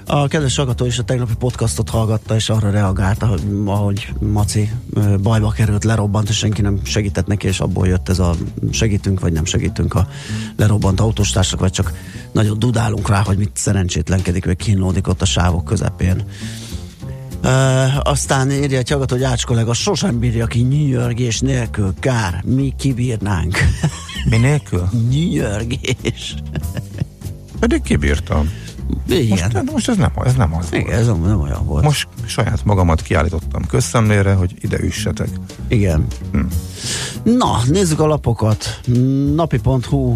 a 0.05 0.27
kedves 0.27 0.55
hallgató 0.55 0.85
is 0.85 0.99
a 0.99 1.03
tegnapi 1.03 1.33
podcastot 1.39 1.89
hallgatta, 1.89 2.35
és 2.35 2.49
arra 2.49 2.71
reagálta, 2.71 3.25
hogy 3.25 3.41
ahogy 3.65 4.13
Maci 4.19 4.71
bajba 5.21 5.49
került, 5.49 5.83
lerobbant, 5.83 6.29
és 6.29 6.37
senki 6.37 6.61
nem 6.61 6.79
segített 6.83 7.27
neki, 7.27 7.47
és 7.47 7.59
abból 7.59 7.87
jött 7.87 8.09
ez 8.09 8.19
a 8.19 8.35
segítünk, 8.71 9.19
vagy 9.19 9.33
nem 9.33 9.45
segítünk 9.45 9.93
a 9.93 10.07
lerobbant 10.55 10.99
autóstársak, 10.99 11.59
vagy 11.59 11.71
csak 11.71 11.93
nagyon 12.31 12.59
dudálunk 12.59 13.09
rá, 13.09 13.21
hogy 13.23 13.37
mit 13.37 13.51
szerencsétlenkedik, 13.53 14.45
vagy 14.45 14.57
kínlódik 14.57 15.07
ott 15.07 15.21
a 15.21 15.25
sávok 15.25 15.65
közepén. 15.65 16.23
Uh, 17.43 18.09
aztán 18.09 18.51
írja 18.51 18.81
hallgató, 18.89 19.15
hogy 19.15 19.23
Ács 19.23 19.45
kollega 19.45 19.73
sosem 19.73 20.19
bírja 20.19 20.45
ki 20.45 20.59
nyűjörgés 20.59 21.39
nélkül. 21.39 21.93
Kár, 21.99 22.43
mi 22.45 22.73
kibírnánk. 22.77 23.57
Mi 24.29 24.37
nélkül? 24.37 24.89
nyűjörgés. 25.09 26.35
Pedig 27.59 27.81
kibírtam. 27.81 28.49
Igen. 29.07 29.49
Most, 29.53 29.71
most 29.71 29.89
ez 29.89 29.97
nem, 29.97 30.11
ez 30.23 30.33
nem 30.33 30.55
az 30.55 30.67
Igen, 30.71 30.85
volt. 30.85 30.95
ez 30.95 31.05
nem, 31.05 31.21
nem 31.21 31.41
olyan 31.41 31.65
volt. 31.65 31.83
Most 31.83 32.07
saját 32.25 32.65
magamat 32.65 33.01
kiállítottam 33.01 33.65
közszemlére, 33.65 34.33
hogy 34.33 34.53
ide 34.61 34.79
üssetek. 34.79 35.29
Igen. 35.67 36.05
Hm. 36.31 36.39
Na, 37.23 37.61
nézzük 37.67 37.99
a 37.99 38.05
lapokat. 38.05 38.79
Napi.hu 39.35 40.15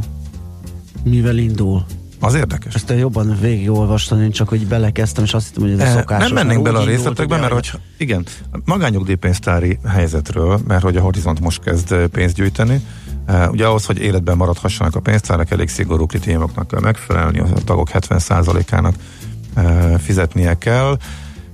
mivel 1.04 1.38
indul? 1.38 1.86
Az 2.24 2.34
érdekes. 2.34 2.74
Ezt 2.74 2.94
jobban 2.98 3.38
végigolvastam, 3.42 4.22
én 4.22 4.32
csak 4.32 4.50
hogy 4.50 4.68
belekezdtem, 4.68 5.24
és 5.24 5.34
azt 5.34 5.48
hittem, 5.48 5.64
hogy 5.64 5.72
ez 5.72 5.80
a 5.80 5.84
Eh, 5.84 5.94
szokásos. 5.94 6.32
Nem 6.32 6.48
mennénk 6.48 6.64
bele 6.64 6.80
a 6.80 6.84
részletekbe, 6.84 7.38
mert 7.38 7.54
hogy 7.54 7.72
igen, 7.98 8.26
magányugdíjpénztári 8.66 9.80
helyzetről, 9.88 10.60
mert 10.68 10.84
hogy 10.84 10.98
a 10.98 11.02
Horizont 11.02 11.40
most 11.40 11.64
kezd 11.64 11.92
eh, 11.92 12.08
pénzt 12.08 12.36
gyűjteni, 12.36 12.82
Uh, 13.28 13.52
ugye 13.52 13.66
ahhoz, 13.66 13.86
hogy 13.86 14.00
életben 14.00 14.38
maradhassanak 14.38 14.96
a 14.96 15.00
pénztárak, 15.00 15.52
elég 15.52 15.70
szigorú 15.70 16.06
kritériumoknak 16.06 16.68
kell 16.68 16.80
megfelelni, 16.80 17.40
a 17.40 17.48
tagok 17.66 17.90
70%-ának 17.94 18.96
uh, 19.56 19.98
fizetnie 20.00 20.58
kell, 20.58 20.98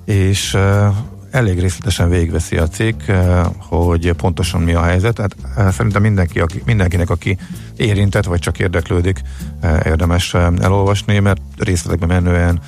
és 0.05 0.53
uh, 0.53 0.93
elég 1.31 1.59
részletesen 1.59 2.09
végigveszi 2.09 2.57
a 2.57 2.67
cikk, 2.67 3.01
uh, 3.07 3.45
hogy 3.57 4.13
pontosan 4.13 4.61
mi 4.61 4.73
a 4.73 4.81
helyzet. 4.81 5.19
Hát, 5.19 5.35
uh, 5.57 5.69
szerintem 5.69 6.01
mindenki, 6.01 6.39
aki, 6.39 6.61
mindenkinek, 6.65 7.09
aki 7.09 7.37
érintett, 7.75 8.25
vagy 8.25 8.39
csak 8.39 8.59
érdeklődik, 8.59 9.21
uh, 9.63 9.85
érdemes 9.85 10.33
elolvasni, 10.33 11.19
mert 11.19 11.41
részletekben 11.57 12.07
menően 12.07 12.59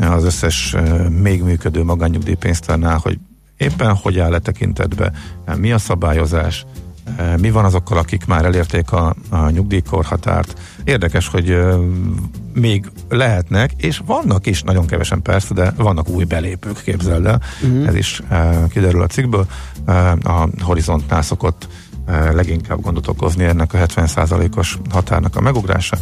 az 0.00 0.24
összes 0.24 0.76
még 1.20 1.42
működő 1.42 1.84
magánnyugdíjpénztárnál, 1.84 2.98
hogy 3.02 3.18
éppen 3.56 3.94
hogy 3.94 4.18
áll 4.18 4.34
e 4.34 4.38
tekintetbe, 4.38 5.12
uh, 5.46 5.56
mi 5.56 5.72
a 5.72 5.78
szabályozás, 5.78 6.66
mi 7.40 7.50
van 7.50 7.64
azokkal, 7.64 7.98
akik 7.98 8.26
már 8.26 8.44
elérték 8.44 8.92
a, 8.92 9.14
a 9.28 9.50
nyugdíjkorhatárt. 9.50 10.60
Érdekes, 10.84 11.28
hogy 11.28 11.58
még 12.52 12.90
lehetnek, 13.08 13.72
és 13.76 14.00
vannak 14.06 14.46
is, 14.46 14.62
nagyon 14.62 14.86
kevesen 14.86 15.22
persze, 15.22 15.54
de 15.54 15.72
vannak 15.76 16.08
új 16.08 16.24
belépők, 16.24 16.82
képzeld 16.82 17.26
el. 17.26 17.42
Uh-huh. 17.62 17.86
Ez 17.86 17.94
is 17.94 18.22
kiderül 18.68 19.02
a 19.02 19.06
cikkből. 19.06 19.46
A 20.22 20.48
horizontnál 20.60 21.22
szokott 21.22 21.68
leginkább 22.32 22.80
gondot 22.80 23.08
okozni 23.08 23.44
ennek 23.44 23.74
a 23.74 23.78
70%-os 23.78 24.78
határnak 24.90 25.36
a 25.36 25.40
megugrása, 25.40 25.96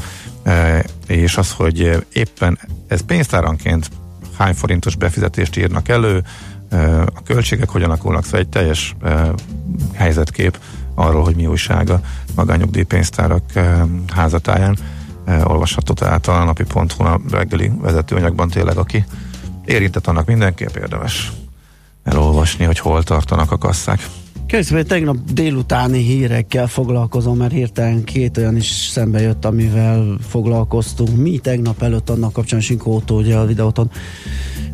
és 1.06 1.36
az, 1.36 1.52
hogy 1.52 2.06
éppen 2.12 2.58
ez 2.86 3.00
pénztáranként 3.00 3.90
hány 4.38 4.54
forintos 4.54 4.96
befizetést 4.96 5.56
írnak 5.56 5.88
elő, 5.88 6.22
a 7.14 7.22
költségek 7.24 7.68
hogyan 7.68 7.90
alakulnak, 7.90 8.24
szóval 8.24 8.40
egy 8.40 8.48
teljes 8.48 8.96
helyzetkép 9.94 10.58
arról, 10.98 11.22
hogy 11.22 11.36
mi 11.36 11.46
újság 11.46 11.90
a 11.90 12.00
magányugdíjpénztárak 12.34 13.42
uh, 13.54 13.80
házatáján 14.14 14.78
uh, 15.26 15.50
olvasható 15.50 15.92
tehát 15.92 16.26
a 16.26 16.44
napi.hu 16.44 17.04
a 17.04 17.20
reggeli 17.30 17.72
vezetőanyagban 17.80 18.48
tényleg, 18.48 18.76
aki 18.76 19.04
érintett 19.64 20.06
annak 20.06 20.26
mindenképp 20.26 20.76
érdemes 20.76 21.32
elolvasni, 22.02 22.64
hogy 22.64 22.78
hol 22.78 23.02
tartanak 23.02 23.52
a 23.52 23.58
kasszák. 23.58 24.08
Köszönöm, 24.46 24.84
tegnap 24.84 25.16
délutáni 25.32 26.02
hírekkel 26.02 26.66
foglalkozom, 26.66 27.36
mert 27.36 27.52
hirtelen 27.52 28.04
két 28.04 28.36
olyan 28.36 28.56
is 28.56 28.66
szembe 28.66 29.20
jött, 29.20 29.44
amivel 29.44 30.18
foglalkoztunk. 30.28 31.16
Mi 31.16 31.38
tegnap 31.38 31.82
előtt 31.82 32.10
annak 32.10 32.32
kapcsán 32.32 32.60
Sinkó 32.60 32.94
Otto, 32.94 33.14
ugye 33.14 33.36
a 33.36 33.46
videóton 33.46 33.90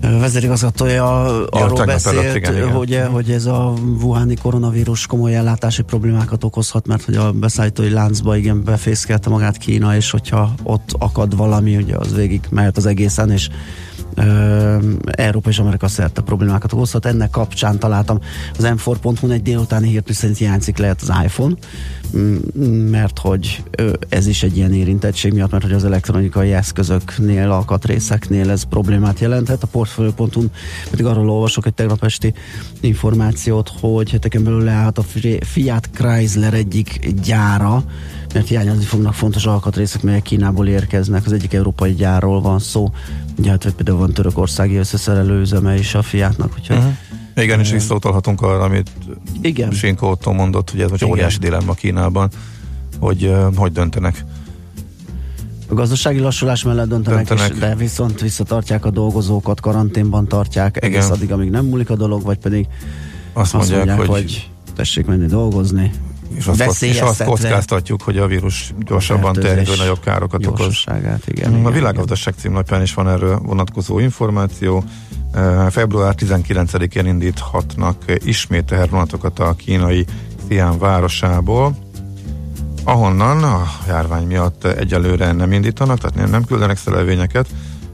vezérigazgatója 0.01 1.25
arról 1.25 1.49
tegnap 1.51 1.87
beszélt, 1.87 2.17
előtt, 2.17 2.37
igen, 2.37 2.55
igen. 2.55 2.71
Hogy, 2.71 3.03
hogy 3.11 3.31
ez 3.31 3.47
a 3.47 3.73
wuhani 4.01 4.35
koronavírus 4.35 5.07
komoly 5.07 5.37
ellátási 5.37 5.83
problémákat 5.83 6.45
okozhat, 6.45 6.87
mert 6.87 7.05
hogy 7.05 7.15
a 7.15 7.33
beszállítói 7.33 7.91
láncba 7.91 8.37
igen 8.37 8.65
befészkelte 8.65 9.31
magát 9.31 9.57
Kína, 9.57 9.97
és 9.97 10.11
hogyha 10.11 10.55
ott 10.63 10.95
akad 10.99 11.37
valami, 11.37 11.77
ugye 11.77 11.97
az 11.97 12.15
végig 12.15 12.41
mehet 12.51 12.77
az 12.77 12.87
egészen, 12.87 13.31
és 13.31 13.49
Európa 15.05 15.49
és 15.49 15.59
Amerika 15.59 15.89
szerte 15.89 16.21
problémákat 16.21 16.73
okozhat. 16.73 17.07
Ennek 17.07 17.31
kapcsán 17.31 17.79
találtam 17.79 18.19
az 18.59 18.65
m4.hu 18.65 19.31
egy 19.31 19.43
délutáni 19.43 19.89
hírt, 19.89 20.13
szerint 20.13 20.39
hiányzik 20.39 20.79
lehet 20.79 21.03
az 21.03 21.13
iPhone, 21.25 21.55
mert 22.91 23.19
hogy 23.19 23.63
ez 24.09 24.27
is 24.27 24.43
egy 24.43 24.57
ilyen 24.57 24.73
érintettség 24.73 25.33
miatt, 25.33 25.51
mert 25.51 25.63
hogy 25.63 25.73
az 25.73 25.85
elektronikai 25.85 26.53
eszközöknél, 26.53 27.51
alkatrészeknél 27.51 28.51
ez 28.51 28.63
problémát 28.63 29.21
jelenthet. 29.21 29.63
A 29.63 29.67
portfolio.hu 29.67 30.45
pedig 30.91 31.05
arról 31.05 31.31
olvasok 31.31 31.67
egy 31.67 31.75
tegnap 31.75 32.05
esti 32.05 32.35
információt, 32.81 33.73
hogy 33.81 34.11
heteken 34.11 34.45
belül 34.45 34.63
leállt 34.63 34.99
a 34.99 35.05
Fiat 35.41 35.89
Chrysler 35.93 36.55
egyik 36.55 37.11
gyára, 37.23 37.85
mert 38.35 38.49
hiányozni 38.49 38.85
fognak 38.85 39.15
fontos 39.15 39.47
alkatrészek, 39.47 40.03
melyek 40.03 40.23
Kínából 40.23 40.69
érkeznek. 40.69 41.27
Az 41.27 41.33
egyik 41.33 41.55
európai 41.55 41.95
gyárról 41.95 42.41
van 42.41 42.59
szó. 42.59 42.91
Ugye 43.39 43.51
hát 43.51 43.73
például 43.77 43.99
van 43.99 44.13
törökországi 44.13 44.77
összeszerelő 44.77 45.41
üzeme 45.41 45.79
is 45.79 45.95
a 45.95 46.03
Fiatnak, 46.03 46.53
úgyhogy 46.59 46.77
uh-huh. 46.77 46.93
Igen, 47.37 47.61
és 47.61 47.71
visszautalhatunk 47.71 48.43
arra, 48.43 48.63
amit 48.63 48.91
Igen. 49.41 49.71
Sinko 49.71 50.11
Otto 50.11 50.33
mondott, 50.33 50.71
hogy 50.71 50.81
ez 50.81 50.91
Igen. 50.95 51.09
óriási 51.09 51.39
dilemma 51.39 51.73
Kínában, 51.73 52.31
hogy 53.01 53.35
hogy 53.57 53.73
döntenek. 53.73 54.25
a 55.69 55.75
gazdasági 55.75 56.19
lassulás 56.19 56.63
mellett 56.63 56.89
döntenek, 56.89 57.29
Döntenek. 57.29 57.53
És, 57.53 57.59
de 57.59 57.75
viszont 57.75 58.21
visszatartják 58.21 58.85
a 58.85 58.91
dolgozókat, 58.91 59.61
karanténban 59.61 60.29
tartják 60.29 60.85
egész 60.85 61.05
Igen. 61.05 61.11
addig, 61.11 61.33
amíg 61.33 61.51
nem 61.51 61.65
múlik 61.65 61.91
a 61.91 61.97
dolog, 61.97 62.23
vagy 62.23 62.39
pedig 62.39 62.67
Azt, 63.33 63.55
azt 63.55 63.71
mondják, 63.71 63.97
mondják, 63.97 64.09
hogy, 64.09 64.23
hogy 64.23 64.51
tessék 64.75 65.07
menni 65.07 65.27
dolgozni. 65.27 65.91
És, 66.35 66.47
azt, 66.47 66.83
és 66.83 67.01
azt 67.01 67.25
kockáztatjuk, 67.25 68.03
hogy 68.03 68.19
a 68.19 68.27
vírus 68.27 68.75
gyorsabban 68.79 69.33
terjedő 69.33 69.77
nagyobb 69.77 70.01
károkat 70.01 70.47
okoz. 70.47 70.85
igen. 70.99 71.21
Igen, 71.27 71.67
A 71.67 71.71
világgazdaság 71.71 72.35
címlapján 72.39 72.83
is 72.83 72.95
van 72.95 73.09
erről 73.09 73.39
vonatkozó 73.39 73.99
információ. 73.99 74.85
Uh, 75.35 75.67
Február 75.71 76.15
19-én 76.19 77.07
indíthatnak 77.07 78.03
ismét 78.25 78.65
tehervonatokat 78.65 79.39
a 79.39 79.55
kínai 79.57 80.05
Xi'an 80.49 80.75
városából, 80.79 81.77
ahonnan 82.85 83.43
a 83.43 83.67
járvány 83.89 84.27
miatt 84.27 84.65
egyelőre 84.65 85.33
nem 85.33 85.53
indítanak, 85.53 85.99
tehát 85.99 86.31
nem- 86.31 86.45
küldenek 86.45 86.77
szerelvényeket. 86.77 87.47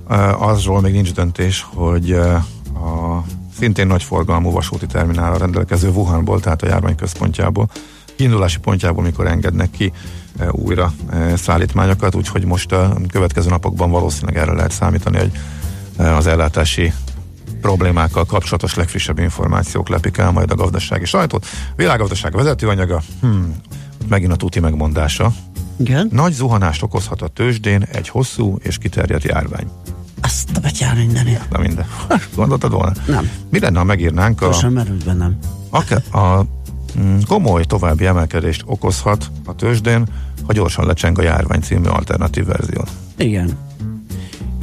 Uh, 0.08 0.48
Azról 0.48 0.80
még 0.80 0.92
nincs 0.92 1.12
döntés, 1.12 1.66
hogy 1.74 2.12
uh, 2.12 2.34
a 2.82 3.24
szintén 3.58 3.86
nagy 3.86 4.02
forgalmú 4.02 4.50
vasúti 4.50 4.86
terminálra 4.86 5.36
rendelkező 5.36 5.88
Wuhanból, 5.88 6.40
tehát 6.40 6.62
a 6.62 6.66
járvány 6.66 6.94
központjából, 6.94 7.68
kiindulási 8.20 8.58
pontjából, 8.58 9.04
mikor 9.04 9.26
engednek 9.26 9.70
ki 9.70 9.92
e, 10.38 10.50
újra 10.50 10.92
e, 11.10 11.36
szállítmányokat, 11.36 12.14
úgyhogy 12.14 12.44
most 12.44 12.72
a 12.72 12.96
következő 13.08 13.48
napokban 13.48 13.90
valószínűleg 13.90 14.36
erre 14.36 14.52
lehet 14.52 14.70
számítani, 14.70 15.18
hogy 15.18 15.30
e, 15.96 16.14
az 16.14 16.26
ellátási 16.26 16.92
problémákkal 17.60 18.24
kapcsolatos 18.24 18.74
legfrissebb 18.74 19.18
információk 19.18 19.88
lepik 19.88 20.16
el 20.16 20.30
majd 20.30 20.50
a 20.50 20.54
gazdasági 20.54 21.04
sajtót. 21.04 21.46
Világgazdaság 21.76 22.32
vezetőanyaga, 22.32 23.02
hmm, 23.20 23.54
megint 24.08 24.32
a 24.32 24.36
tuti 24.36 24.60
megmondása. 24.60 25.32
Igen? 25.78 26.08
Nagy 26.12 26.32
zuhanást 26.32 26.82
okozhat 26.82 27.22
a 27.22 27.28
tőzsdén 27.28 27.82
egy 27.82 28.08
hosszú 28.08 28.56
és 28.62 28.78
kiterjedt 28.78 29.24
járvány. 29.24 29.66
Azt 30.22 30.56
a 30.56 30.60
betyár 30.60 30.96
mindenért. 30.96 31.50
Na 31.50 31.58
minden. 31.58 31.86
Gondoltad 32.34 32.72
volna? 32.72 32.92
Nem. 33.06 33.30
Mi 33.50 33.58
lenne, 33.60 33.78
ha 33.78 33.84
megírnánk 33.84 34.42
a... 34.42 34.52
Sosem 34.52 34.72
merült 34.72 35.04
bennem. 35.04 35.38
A, 35.70 36.18
a 36.18 36.46
komoly 37.26 37.64
további 37.64 38.06
emelkedést 38.06 38.62
okozhat 38.66 39.30
a 39.44 39.54
tőzsdén, 39.54 40.06
ha 40.46 40.52
gyorsan 40.52 40.86
lecseng 40.86 41.18
a 41.18 41.22
járvány 41.22 41.60
című 41.60 41.88
alternatív 41.88 42.44
verzió. 42.44 42.84
Igen. 43.16 43.69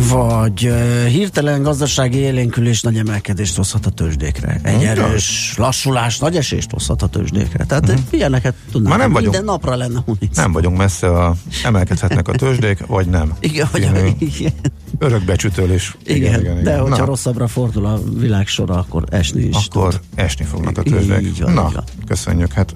Vagy 0.10 0.66
uh, 0.68 1.06
hirtelen 1.06 1.62
gazdasági 1.64 2.18
élénkülés 2.18 2.82
nagy 2.82 2.98
emelkedést 2.98 3.56
hozhat 3.56 3.86
a 3.86 3.90
tőzsdékre. 3.90 4.60
Egy 4.64 4.76
Mhm. 4.76 4.86
erős 4.86 5.54
lassulás 5.58 6.18
nagy 6.20 6.36
esést 6.36 6.72
hozhat 6.72 7.02
a 7.02 7.08
tőzsdékre. 7.08 7.66
Tehát 7.66 7.90
uh-huh. 7.90 8.04
ilyeneket 8.10 8.54
tudnánk. 8.72 8.90
Már 8.96 8.98
nem 9.06 9.14
vagyunk- 9.14 9.32
Minden 9.34 9.54
napra 9.54 9.76
lenne 9.76 10.04
munic. 10.06 10.36
Nem 10.38 10.52
vagyunk 10.52 10.78
messze, 10.78 11.08
a, 11.08 11.36
emelkedhetnek 11.64 12.28
a 12.28 12.32
tőzsdék, 12.32 12.86
vagy 12.86 13.08
nem. 13.08 13.34
Igen, 13.40 13.68
hogy 13.72 13.82
Című 13.82 14.10
igen, 14.20 14.54
Örökbecsütölés. 15.00 15.98
igen, 16.06 16.40
igen, 16.40 16.64
de 16.64 16.78
hogyha 16.78 16.98
Na, 16.98 17.06
rosszabbra 17.06 17.48
fordul 17.48 17.86
a 17.86 18.00
világ 18.14 18.48
sora, 18.48 18.74
akkor 18.76 19.04
esni 19.10 19.42
is 19.44 19.56
akkor 19.70 19.92
tud. 19.94 20.02
esni 20.16 20.46
fognak 20.46 20.78
a 20.78 20.82
Így 20.86 20.94
tőzsdék. 20.94 21.44
van, 21.44 21.54
Na, 21.54 21.68
így 21.68 21.74
van. 21.74 21.84
köszönjük. 22.08 22.52
Hát, 22.52 22.76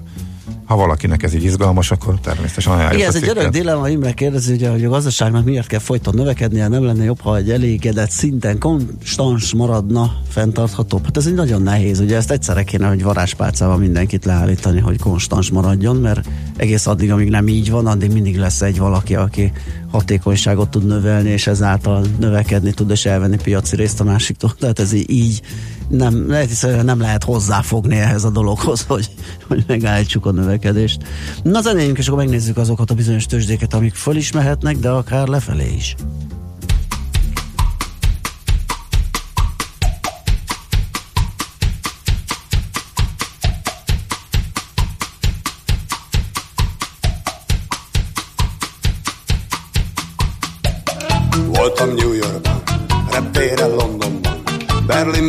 ha 0.72 0.78
valakinek 0.78 1.22
ez 1.22 1.34
így 1.34 1.44
izgalmas, 1.44 1.90
akkor 1.90 2.20
természetesen 2.20 2.72
ajánljuk 2.72 2.94
Igen, 2.94 3.08
ez 3.08 3.14
egy 3.14 3.28
örök 3.28 3.48
dilemma, 3.48 3.88
Imre 3.88 4.12
kérdezi, 4.12 4.50
hogy, 4.50 4.68
hogy 4.70 4.84
a 4.84 4.88
gazdaságnak 4.88 5.44
miért 5.44 5.66
kell 5.66 5.78
folyton 5.78 6.14
növekednie, 6.14 6.68
nem 6.68 6.84
lenne 6.84 7.04
jobb, 7.04 7.20
ha 7.20 7.36
egy 7.36 7.50
elégedett 7.50 8.10
szinten 8.10 8.58
konstans 8.58 9.54
maradna 9.54 10.16
fenntartható. 10.28 11.00
Hát 11.04 11.16
ez 11.16 11.26
egy 11.26 11.34
nagyon 11.34 11.62
nehéz, 11.62 12.00
ugye 12.00 12.16
ezt 12.16 12.30
egyszerre 12.30 12.62
kéne, 12.62 12.88
hogy 12.88 13.02
varázspálcával 13.02 13.76
mindenkit 13.76 14.24
leállítani, 14.24 14.80
hogy 14.80 14.98
konstans 14.98 15.50
maradjon, 15.50 15.96
mert 15.96 16.28
egész 16.56 16.86
addig, 16.86 17.10
amíg 17.12 17.28
nem 17.28 17.48
így 17.48 17.70
van, 17.70 17.86
addig 17.86 18.12
mindig 18.12 18.38
lesz 18.38 18.62
egy 18.62 18.78
valaki, 18.78 19.14
aki 19.14 19.52
hatékonyságot 19.90 20.68
tud 20.68 20.86
növelni, 20.86 21.30
és 21.30 21.46
ezáltal 21.46 22.04
növekedni 22.18 22.72
tud, 22.72 22.90
és 22.90 23.06
elvenni 23.06 23.36
piaci 23.42 23.76
részt 23.76 24.00
a 24.00 24.04
másiktól. 24.04 24.54
Tehát 24.58 24.78
ez 24.78 24.92
így 24.92 25.42
nem, 25.92 26.28
lehet, 26.28 26.82
nem 26.84 27.00
lehet 27.00 27.24
hozzáfogni 27.24 27.96
ehhez 27.96 28.24
a 28.24 28.30
dologhoz, 28.30 28.84
hogy, 28.88 29.10
hogy 29.46 29.64
megállítsuk 29.66 30.26
a 30.26 30.30
növekedést. 30.30 31.02
Na 31.42 31.60
zenéljünk, 31.60 31.98
és 31.98 32.06
akkor 32.06 32.18
megnézzük 32.18 32.56
azokat 32.56 32.90
a 32.90 32.94
bizonyos 32.94 33.26
tőzsdéket, 33.26 33.74
amik 33.74 33.94
föl 33.94 34.16
is 34.16 34.32
mehetnek, 34.32 34.76
de 34.76 34.90
akár 34.90 35.28
lefelé 35.28 35.74
is. 35.76 35.94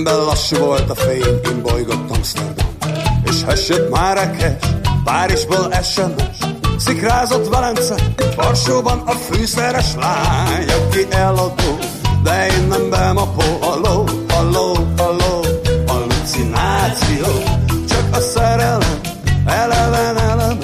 Berlinben 0.04 0.26
lassú 0.26 0.58
volt 0.58 0.90
a 0.90 0.96
fény, 0.96 1.40
én 1.46 1.62
bolygott 1.62 2.16
Amsterdam. 2.16 2.68
És 3.24 3.44
hessett 3.46 3.90
Márekes, 3.90 4.54
Párizsból 5.04 5.72
SMS, 5.84 6.38
Szikrázott 6.78 7.50
Velence, 7.50 7.96
Varsóban 8.36 9.00
a 9.06 9.12
fűszeres 9.12 9.96
lány, 9.96 10.66
aki 10.70 11.08
eladó, 11.10 11.78
de 12.24 12.48
én 12.48 12.68
nem 12.68 12.90
bemapó, 12.90 13.44
halló, 13.62 14.08
halló, 14.30 14.78
halló, 14.98 15.46
hallucináció, 15.88 17.26
csak 17.90 18.16
a 18.16 18.20
szerelem, 18.20 19.00
eleven, 19.46 20.18
eleven, 20.18 20.58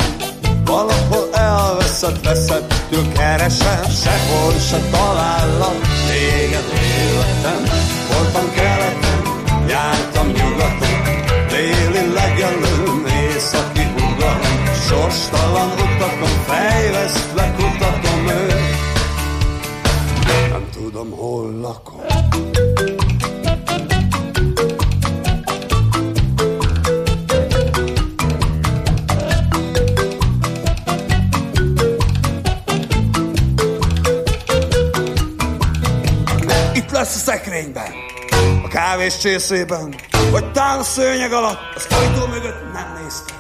valahol 0.66 1.30
elveszett, 1.34 2.24
veszettől 2.24 3.12
keresem, 3.12 3.84
sehol 4.04 4.54
se 4.70 4.80
talállak, 4.92 5.78
téged 6.08 6.72
életem, 6.74 7.64
voltam 8.12 8.54
keleten, 8.54 8.79
jártam 9.70 10.28
nyugaton, 10.28 11.02
déli 11.50 12.14
legelőn, 12.14 13.06
északi 13.08 13.86
ugat, 13.96 14.44
sorstalan 14.88 15.70
utakon, 15.72 16.44
fejvesztve 16.48 17.54
kutatom 17.58 18.28
őt, 18.28 18.60
nem 20.52 20.70
tudom, 20.74 21.12
hol 21.12 21.60
lakom. 21.60 22.00
Itt 36.74 36.92
lesz 36.92 37.16
a 37.16 37.20
szekrényben, 37.20 37.99
kávés 38.80 39.18
csészében, 39.18 39.96
vagy 40.32 40.52
talán 40.52 40.80
a 40.80 40.84
szőnyeg 40.84 41.32
alatt, 41.34 41.60
az 41.76 41.88
ajtó 41.90 42.26
mögött 42.26 42.74
nem 42.74 43.00
néztem. 43.02 43.38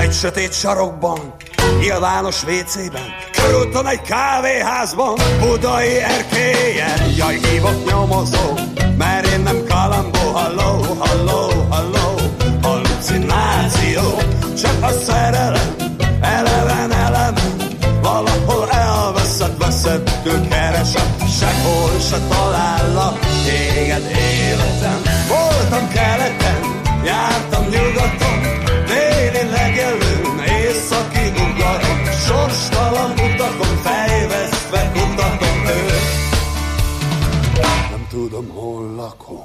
Egy 0.00 0.12
sötét 0.12 0.52
sarokban, 0.52 1.34
nyilvános 1.80 2.42
WC-ben, 2.42 3.14
körültem 3.32 3.86
egy 3.86 4.00
kávéházban, 4.00 5.18
budai 5.40 5.98
erkélyen, 5.98 7.10
jaj, 7.16 7.38
hívott 7.42 7.90
nyomozó, 7.90 8.58
mert 8.98 9.26
én 9.26 9.40
nem 9.40 9.64
kalambó, 9.68 10.18
halló, 10.32 10.96
halló, 10.98 11.66
halló, 11.70 12.20
hallucináció, 12.62 14.02
csak 14.62 14.82
a 14.82 14.90
szerelem, 14.90 15.74
eleven, 16.20 16.51
veszettől 19.82 20.48
keresem, 20.48 21.16
sehol 21.38 22.00
se 22.00 22.18
talállak 22.28 23.18
téged 23.44 24.10
életem. 24.16 25.02
Voltam 25.28 25.88
keleten, 25.88 26.60
jártam 27.04 27.64
nyugaton, 27.64 28.40
déli 28.86 29.50
legelőn, 29.50 30.38
északi 30.38 31.26
ugaron, 31.28 32.00
sorstalan 32.26 33.10
utakon, 33.10 33.76
fejvesztve 33.82 34.90
kutatom 34.92 35.66
őt. 35.66 36.00
Nem 37.90 38.06
tudom, 38.10 38.48
hol 38.54 38.94
lakom. 38.96 39.42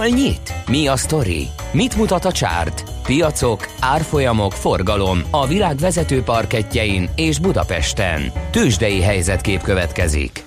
Hol 0.00 0.08
nyit? 0.08 0.52
Mi 0.66 0.86
a 0.86 0.96
sztori? 0.96 1.48
Mit 1.72 1.96
mutat 1.96 2.24
a 2.24 2.32
csárt? 2.32 2.84
Piacok, 3.02 3.68
árfolyamok, 3.80 4.52
forgalom 4.52 5.22
a 5.30 5.46
világ 5.46 5.76
vezető 5.76 6.22
parketjein 6.22 7.10
és 7.14 7.38
Budapesten. 7.38 8.32
Tősdei 8.50 9.00
helyzetkép 9.00 9.62
következik. 9.62 10.44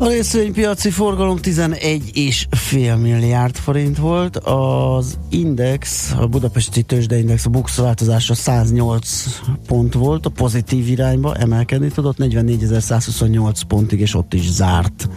A 0.00 0.08
részvénypiaci 0.08 0.90
forgalom 0.90 1.36
11 1.36 2.10
és 2.14 2.46
fél 2.50 2.96
milliárd 2.96 3.56
forint 3.56 3.98
volt, 3.98 4.36
az 4.36 5.18
index, 5.30 6.12
a 6.20 6.26
budapesti 6.26 6.82
tőzsdeindex, 6.82 7.46
a 7.46 7.50
BUX 7.50 7.76
változása 7.76 8.34
108 8.34 9.24
pont 9.66 9.94
volt, 9.94 10.26
a 10.26 10.30
pozitív 10.30 10.88
irányba 10.88 11.34
emelkedni 11.34 11.88
tudott, 11.88 12.16
44.128 12.18 13.60
pontig, 13.68 14.00
és 14.00 14.14
ott 14.14 14.34
is 14.34 14.50
zárt 14.50 15.08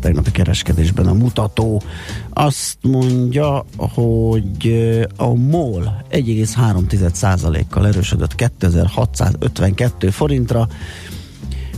tegnapi 0.00 0.30
kereskedésben 0.30 1.06
a 1.06 1.12
mutató. 1.12 1.82
Azt 2.30 2.78
mondja, 2.82 3.64
hogy 3.76 4.72
a 5.16 5.34
MOL 5.34 6.04
1,3%-kal 6.10 7.86
erősödött 7.86 8.34
2652 8.34 10.10
forintra, 10.10 10.68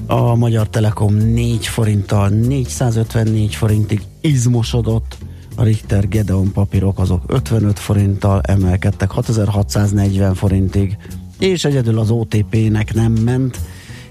a 0.07 0.35
Magyar 0.35 0.69
Telekom 0.69 1.15
4 1.15 1.67
forinttal 1.67 2.29
454 2.29 3.55
forintig 3.55 4.03
izmosodott, 4.21 5.17
a 5.57 5.63
Richter 5.63 6.09
Gedeon 6.09 6.53
papírok 6.53 6.99
azok 6.99 7.23
55 7.27 7.79
forinttal 7.79 8.41
emelkedtek 8.41 9.11
6640 9.11 10.35
forintig, 10.35 10.97
és 11.39 11.65
egyedül 11.65 11.99
az 11.99 12.11
OTP-nek 12.11 12.95
nem 12.95 13.13
ment, 13.13 13.61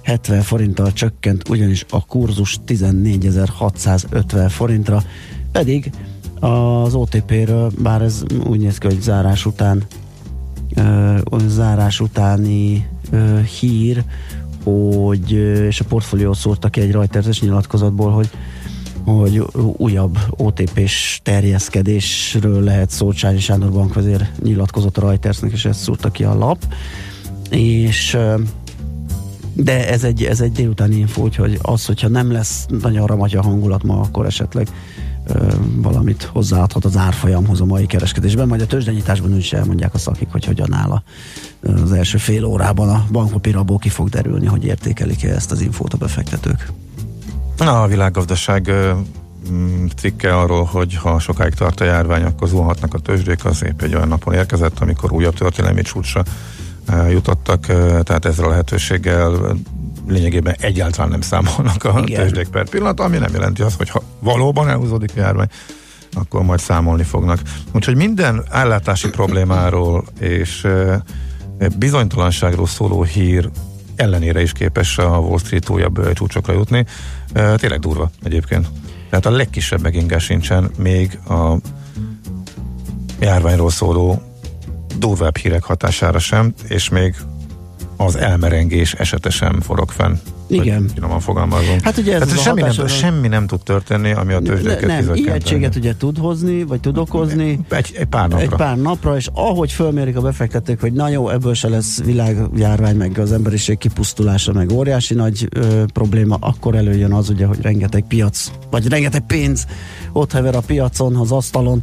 70 0.03 0.41
forinttal 0.41 0.93
csökkent, 0.93 1.49
ugyanis 1.49 1.85
a 1.89 2.05
kurzus 2.05 2.59
14.650 2.67 4.45
forintra, 4.49 5.03
pedig 5.51 5.91
az 6.39 6.93
OTP-ről, 6.93 7.71
bár 7.77 8.01
ez 8.01 8.23
úgy 8.45 8.59
néz 8.59 8.77
ki, 8.77 8.87
hogy 8.87 9.01
zárás 9.01 9.45
után 9.45 9.83
zárás 11.47 11.99
utáni 11.99 12.87
hír, 13.59 14.03
hogy, 14.63 15.31
és 15.67 15.79
a 15.79 15.85
portfólió 15.85 16.33
szórta 16.33 16.69
ki 16.69 16.81
egy 16.81 16.91
rajterzes 16.91 17.41
nyilatkozatból, 17.41 18.11
hogy 18.11 18.29
hogy 19.05 19.43
újabb 19.77 20.17
OTP-s 20.29 21.19
terjeszkedésről 21.23 22.63
lehet 22.63 22.89
szó, 22.89 23.11
Csányi 23.11 23.39
Sándor 23.39 23.71
bankvezér 23.71 24.29
nyilatkozott 24.43 24.97
a 24.97 25.01
Reutersnek, 25.01 25.51
és 25.51 25.65
ezt 25.65 25.79
szúrta 25.79 26.11
ki 26.11 26.23
a 26.23 26.37
lap. 26.37 26.57
És 27.49 28.17
de 29.53 29.89
ez 29.89 30.03
egy, 30.03 30.23
ez 30.23 30.41
egy 30.41 30.51
délutáni 30.51 30.95
info, 30.95 31.29
hogy 31.37 31.59
az, 31.61 31.85
hogyha 31.85 32.07
nem 32.07 32.31
lesz 32.31 32.65
nagyon 32.81 33.07
ramatja 33.07 33.41
hangulat 33.41 33.83
ma, 33.83 33.99
akkor 33.99 34.25
esetleg 34.25 34.67
ö, 35.27 35.53
valamit 35.75 36.23
hozzáadhat 36.23 36.85
az 36.85 36.97
árfolyamhoz 36.97 37.61
a 37.61 37.65
mai 37.65 37.85
kereskedésben, 37.85 38.47
majd 38.47 38.61
a 38.61 38.65
tőzsdenyításban 38.65 39.37
is 39.37 39.53
elmondják 39.53 39.93
a 39.93 39.97
szakik, 39.97 40.27
hogy 40.31 40.45
hogyan 40.45 40.73
áll 40.73 40.89
a, 40.89 41.03
az 41.83 41.91
első 41.91 42.17
fél 42.17 42.43
órában. 42.43 42.89
A 42.89 43.05
bankpapírabból 43.11 43.77
ki 43.77 43.89
fog 43.89 44.09
derülni, 44.09 44.45
hogy 44.45 44.65
értékelik-e 44.65 45.29
ezt 45.29 45.51
az 45.51 45.61
infót 45.61 45.93
a 45.93 45.97
befektetők. 45.97 46.71
Na, 47.57 47.81
a 47.81 47.87
világgazdaság 47.87 48.71
mm, 49.51 49.85
cikke 49.95 50.37
arról, 50.37 50.63
hogy 50.63 50.95
ha 50.95 51.19
sokáig 51.19 51.53
tart 51.53 51.81
a 51.81 51.83
járvány, 51.83 52.23
akkor 52.23 52.47
zuhanhatnak 52.47 52.93
a 52.93 52.99
tőzsdék, 52.99 53.45
az 53.45 53.63
épp 53.63 53.81
egy 53.81 53.95
olyan 53.95 54.07
napon 54.07 54.33
érkezett, 54.33 54.79
amikor 54.79 55.11
újabb 55.11 55.35
történelmi 55.35 55.81
csúcsra 55.81 56.23
jutottak, 57.09 57.65
tehát 58.03 58.25
ezzel 58.25 58.45
a 58.45 58.49
lehetőséggel 58.49 59.57
lényegében 60.07 60.55
egyáltalán 60.59 61.09
nem 61.09 61.21
számolnak 61.21 61.83
a 61.83 62.01
Igen. 62.05 62.21
tőzsdék 62.21 62.47
per 62.47 62.69
pillanat, 62.69 62.99
ami 62.99 63.17
nem 63.17 63.33
jelenti 63.33 63.61
azt, 63.61 63.77
hogy 63.77 63.89
ha 63.89 64.03
valóban 64.19 64.69
elhúzódik 64.69 65.11
a 65.15 65.19
járvány, 65.19 65.47
akkor 66.13 66.43
majd 66.43 66.59
számolni 66.59 67.03
fognak. 67.03 67.39
Úgyhogy 67.71 67.95
minden 67.95 68.43
ellátási 68.51 69.09
problémáról 69.09 70.05
és 70.19 70.67
bizonytalanságról 71.77 72.67
szóló 72.67 73.03
hír 73.03 73.49
ellenére 73.95 74.41
is 74.41 74.51
képes 74.51 74.97
a 74.97 75.17
Wall 75.17 75.37
Street 75.37 75.69
újabb 75.69 76.13
csúcsokra 76.13 76.53
jutni. 76.53 76.85
Tényleg 77.33 77.79
durva 77.79 78.09
egyébként. 78.23 78.67
Tehát 79.09 79.25
a 79.25 79.31
legkisebb 79.31 79.81
megingás 79.81 80.23
sincsen 80.23 80.71
még 80.77 81.19
a 81.29 81.55
járványról 83.19 83.69
szóló 83.69 84.21
durvább 84.97 85.37
hírek 85.37 85.63
hatására 85.63 86.19
sem, 86.19 86.53
és 86.67 86.89
még 86.89 87.15
az 87.97 88.15
elmerengés 88.15 88.93
esete 88.93 89.29
sem 89.29 89.61
forog 89.61 89.89
fenn. 89.89 90.13
Igen. 90.51 90.89
Finoman 90.93 91.19
fogalmazunk. 91.19 91.81
Hát 91.81 91.97
ugye 91.97 92.13
ez 92.13 92.27
Tehát 92.27 92.41
semmi, 92.41 92.61
nem, 92.61 92.87
semmi 92.87 93.27
nem 93.27 93.47
tud 93.47 93.63
történni, 93.63 94.11
ami 94.11 94.33
a 94.33 94.39
tőzsdéket 94.39 94.85
Ne, 94.85 94.99
nem, 94.99 95.15
ijegységet 95.15 95.75
ugye 95.75 95.95
tud 95.97 96.17
hozni, 96.17 96.63
vagy 96.63 96.79
tud 96.79 96.97
okozni. 96.97 97.59
Egy, 97.69 97.91
egy 97.97 98.05
pár 98.05 98.29
napra. 98.29 98.43
Egy 98.43 98.49
pár 98.49 98.77
napra, 98.77 99.15
és 99.15 99.29
ahogy 99.33 99.71
fölmérik 99.71 100.17
a 100.17 100.21
befektetők, 100.21 100.79
hogy 100.79 100.93
na 100.93 101.09
jó, 101.09 101.29
ebből 101.29 101.53
se 101.53 101.69
lesz 101.69 102.03
világjárvány, 102.03 102.95
meg 102.95 103.17
az 103.17 103.31
emberiség 103.31 103.77
kipusztulása, 103.77 104.53
meg 104.53 104.71
óriási 104.71 105.13
nagy 105.13 105.47
ö, 105.49 105.83
probléma, 105.93 106.37
akkor 106.39 106.75
előjön 106.75 107.13
az 107.13 107.29
ugye, 107.29 107.45
hogy 107.45 107.61
rengeteg 107.61 108.03
piac, 108.07 108.51
vagy 108.69 108.87
rengeteg 108.87 109.21
pénz 109.21 109.65
ott 110.11 110.31
hever 110.31 110.55
a 110.55 110.61
piacon, 110.61 111.15
az 111.15 111.31
asztalon, 111.31 111.81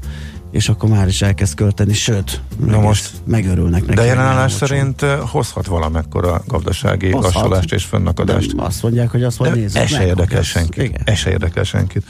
és 0.50 0.68
akkor 0.68 0.88
már 0.88 1.06
is 1.06 1.22
elkezd 1.22 1.54
költeni, 1.54 1.92
sőt, 1.92 2.40
Na 2.66 2.80
most 2.80 3.12
megörülnek 3.24 3.80
neki. 3.80 3.94
De 3.94 4.04
jelenállás 4.04 4.52
szerint 4.52 5.00
hozhat 5.00 5.66
valamekkora 5.66 6.42
gazdasági 6.46 7.10
lassulást 7.10 7.72
és 7.72 7.84
fönnakadást. 7.84 8.56
De 8.56 8.62
azt 8.62 8.82
mondják, 8.82 9.10
hogy 9.10 9.22
azt 9.22 9.38
majd 9.38 9.54
nézzük. 9.54 9.82
Ez 9.82 9.88
se 9.88 10.06
érdekel 10.06 10.42
senkit. 10.42 11.00
Ez 11.04 11.18
se 11.18 11.30
érdekel 11.30 11.64
senkit. 11.64 12.04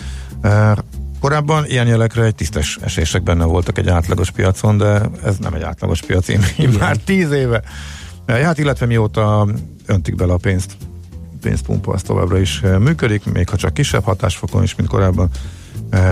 Korábban 1.20 1.66
ilyen 1.66 1.86
jelekre 1.86 2.24
egy 2.24 2.34
tisztes 2.34 2.78
esések 2.82 3.22
benne 3.22 3.44
voltak 3.44 3.78
egy 3.78 3.88
átlagos 3.88 4.30
piacon, 4.30 4.76
de 4.76 5.00
ez 5.24 5.36
nem 5.38 5.54
egy 5.54 5.62
átlagos 5.62 6.02
piac, 6.02 6.28
én 6.28 6.40
már 6.78 6.96
tíz 6.96 7.30
éve. 7.30 7.62
Hát 8.26 8.58
illetve 8.58 8.86
mióta 8.86 9.48
öntik 9.86 10.14
bele 10.14 10.32
a 10.32 10.36
pénzt, 10.36 10.76
pénzpumpa 11.42 11.92
az 11.92 12.02
továbbra 12.02 12.38
is 12.38 12.60
működik, 12.78 13.24
még 13.24 13.48
ha 13.48 13.56
csak 13.56 13.74
kisebb 13.74 14.04
hatásfokon 14.04 14.62
is, 14.62 14.74
mint 14.74 14.88
korábban 14.88 15.28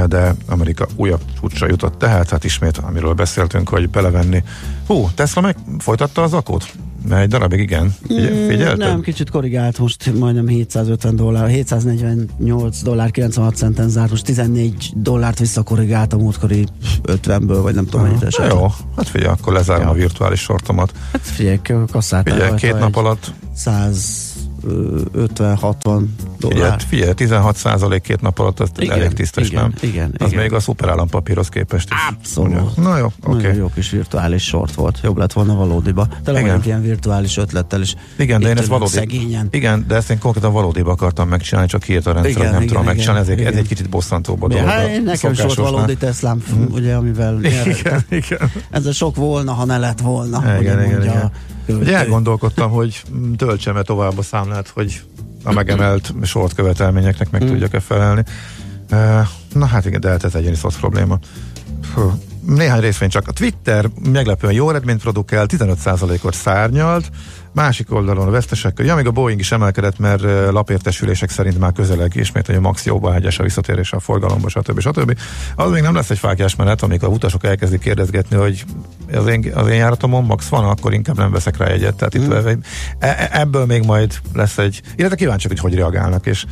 de 0.07 0.35
Amerika 0.46 0.87
újabb 0.96 1.20
csúcsra 1.40 1.66
jutott, 1.66 1.98
tehát 1.98 2.31
hát 2.31 2.44
ismét, 2.44 2.79
amiről 2.79 3.12
beszéltünk, 3.12 3.68
hogy 3.68 3.90
belevenni. 3.90 4.42
Hú, 4.87 5.09
Tesla 5.14 5.40
meg 5.40 5.57
folytatta 5.79 6.22
az 6.22 6.33
akót? 6.33 6.72
Egy 7.11 7.29
darabig 7.29 7.61
igen. 7.61 7.94
Mm, 8.12 8.76
Nem, 8.76 9.00
kicsit 9.00 9.31
korrigált, 9.31 9.79
most 9.79 10.14
majdnem 10.14 10.46
750 10.48 11.16
dollár, 11.16 11.48
748 11.48 12.83
dollár 12.83 13.11
96 13.11 13.57
centen 13.57 13.88
zárt, 13.88 14.11
most 14.11 14.24
14 14.24 14.90
dollárt 14.94 15.38
visszakorrigált 15.38 16.12
a 16.12 16.16
múltkori 16.16 16.66
50-ből, 17.05 17.59
vagy 17.62 17.74
nem 17.74 17.85
tudom, 17.85 18.07
mennyit 18.07 18.22
esett. 18.22 18.52
Jó, 18.52 18.66
hát 18.96 19.09
figyelj, 19.09 19.33
akkor 19.33 19.52
lezárom 19.52 19.85
ja. 19.85 19.90
a 19.90 19.94
virtuális 19.94 20.40
sortomat. 20.40 20.92
Hát 21.12 21.22
figyelj, 21.22 21.61
kasszát. 21.90 22.31
Figyelj, 22.31 22.55
két 22.55 22.79
nap 22.79 22.96
alatt 22.96 23.33
100 23.55 24.36
50-60 24.66 26.05
dollár. 26.38 26.81
Figyelj, 26.88 27.12
16 27.12 27.57
százalék 27.57 28.02
két 28.02 28.20
nap 28.20 28.38
alatt, 28.38 28.61
az 28.61 28.70
igen, 28.79 28.98
elég 28.98 29.12
tisztes, 29.12 29.48
igen, 29.48 29.62
nem? 29.62 29.72
Igen, 29.90 30.14
az 30.18 30.31
igen. 30.31 30.42
még 30.42 30.52
a 30.52 30.61
szuperállampapírhoz 30.61 31.48
képest 31.48 31.88
is. 31.90 31.96
Abszolút. 32.16 32.76
Na 32.76 32.96
jó, 32.96 33.12
oké. 33.24 33.46
Okay. 33.46 33.57
jó 33.57 33.70
kis 33.74 33.90
virtuális 33.90 34.44
sort 34.44 34.74
volt. 34.74 34.98
Jobb 35.02 35.18
lett 35.18 35.33
volna 35.33 35.55
valódiba. 35.55 36.09
Tele 36.24 36.40
igen. 36.40 36.61
ilyen 36.64 36.83
virtuális 36.83 37.37
ötlettel 37.37 37.81
is. 37.81 37.94
Igen, 38.16 38.40
de 38.40 38.48
én 38.48 38.57
ezt 38.57 38.66
valódi. 38.66 38.90
Szegényen. 38.90 39.48
Igen, 39.50 39.85
de 39.88 39.94
ezt 39.94 40.11
én 40.11 40.18
konkrétan 40.18 40.52
valódiba 40.52 40.90
akartam 40.90 41.29
megcsinálni, 41.29 41.68
csak 41.68 41.83
a 41.83 42.12
rendszer, 42.12 42.31
igen, 42.31 42.42
nem 42.42 42.55
igen, 42.55 42.66
tudom 42.66 42.83
igen, 42.83 42.94
megcsinálni, 42.94 43.20
ezért 43.20 43.40
ez 43.40 43.55
egy 43.55 43.68
kicsit 43.68 43.88
bosszantóbb 43.88 44.42
a 44.42 44.48
dolog. 44.48 44.64
Hát, 44.64 45.02
nekem 45.05 45.33
is 45.33 45.40
volt 45.40 45.55
valódi 45.55 45.96
Teslám, 45.96 46.42
mm. 46.55 46.64
ugye, 46.70 46.94
amivel 46.94 47.44
igen, 47.44 48.05
igen. 48.09 48.50
Ez 48.70 48.87
a 48.87 48.92
sok 48.92 49.16
volna, 49.16 49.52
ha 49.52 49.64
ne 49.64 49.79
lett 49.79 50.00
volna. 50.00 50.59
Igen, 50.61 50.85
igen, 50.85 51.02
igen. 51.02 51.31
Ugye 51.66 51.96
elgondolkodtam, 51.96 52.70
hogy 52.70 53.02
töltsem-e 53.37 53.83
tovább 53.83 54.18
a 54.18 54.22
számlát, 54.22 54.68
hogy 54.68 55.02
a 55.44 55.52
megemelt 55.52 56.12
sort 56.22 56.55
követelményeknek 56.55 57.31
meg 57.31 57.44
mm. 57.44 57.46
tudjak-e 57.46 57.81
felelni. 57.81 58.24
Na 59.52 59.66
hát 59.66 59.85
igen, 59.85 60.00
de 60.00 60.09
hát 60.09 60.24
ez 60.24 60.35
egy 60.35 60.46
egyéni 60.46 60.74
probléma. 60.81 61.18
Néhány 62.46 62.81
részvény 62.81 63.09
csak. 63.09 63.29
A 63.29 63.33
Twitter 63.33 63.90
meglepően 64.11 64.52
jó 64.52 64.70
eredményt 64.70 65.00
produkál, 65.00 65.46
15%-ot 65.48 66.35
szárnyalt, 66.35 67.11
másik 67.57 67.92
oldalon 67.92 68.29
a 68.29 68.31
vesztesekkel. 68.31 68.85
Ja, 68.85 68.95
még 68.95 69.07
a 69.07 69.11
Boeing 69.11 69.40
is 69.40 69.53
emelkedett, 69.53 69.99
mert 69.99 70.23
lapértesülések 70.51 71.31
szerint 71.31 71.59
már 71.59 71.73
közeleg 71.73 72.14
ismét, 72.14 72.47
hogy 72.47 72.55
a 72.55 72.61
max 72.61 72.85
jóba 72.85 73.12
hegyes 73.12 73.38
a 73.38 73.42
visszatérés 73.42 73.92
a 73.92 74.01
forgalomba, 74.01 74.49
stb. 74.49 74.81
stb. 74.81 75.19
Az 75.55 75.71
még 75.71 75.83
nem 75.83 75.95
lesz 75.95 76.11
egy 76.11 76.19
fákjás 76.19 76.57
menet, 76.57 76.83
amikor 76.83 77.09
a 77.09 77.11
utasok 77.11 77.45
elkezdik 77.45 77.81
kérdezgetni, 77.81 78.37
hogy 78.37 78.64
az 79.12 79.27
én, 79.27 79.53
az 79.55 79.69
én 79.69 79.75
járatomon 79.77 80.25
max 80.25 80.49
van, 80.49 80.64
akkor 80.64 80.92
inkább 80.92 81.16
nem 81.16 81.31
veszek 81.31 81.57
rá 81.57 81.66
egyet. 81.66 81.95
Tehát 81.95 82.14
itt 82.14 82.33
e, 82.99 83.29
ebből 83.33 83.66
még 83.66 83.85
majd 83.85 84.14
lesz 84.33 84.59
egy, 84.59 84.83
illetve 84.97 85.16
kíváncsiak, 85.16 85.53
hogy 85.53 85.61
hogy 85.61 85.75
reagálnak, 85.75 86.27
és 86.27 86.45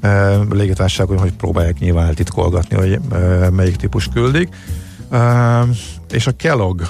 e, 0.00 0.36
légitársaságok, 0.36 1.18
hogy 1.18 1.32
próbálják 1.32 1.78
nyilván 1.78 2.06
eltitkolgatni, 2.06 2.76
hogy 2.76 2.98
e, 3.12 3.50
melyik 3.50 3.76
típus 3.76 4.08
küldik. 4.12 4.48
E, 5.10 5.62
és 6.10 6.26
a 6.26 6.32
Kellogg, 6.36 6.82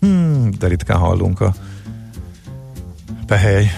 hmm, 0.00 0.50
de 0.58 0.66
ritkán 0.66 0.98
hallunk 0.98 1.40
a 1.40 1.54
Pehely, 3.26 3.70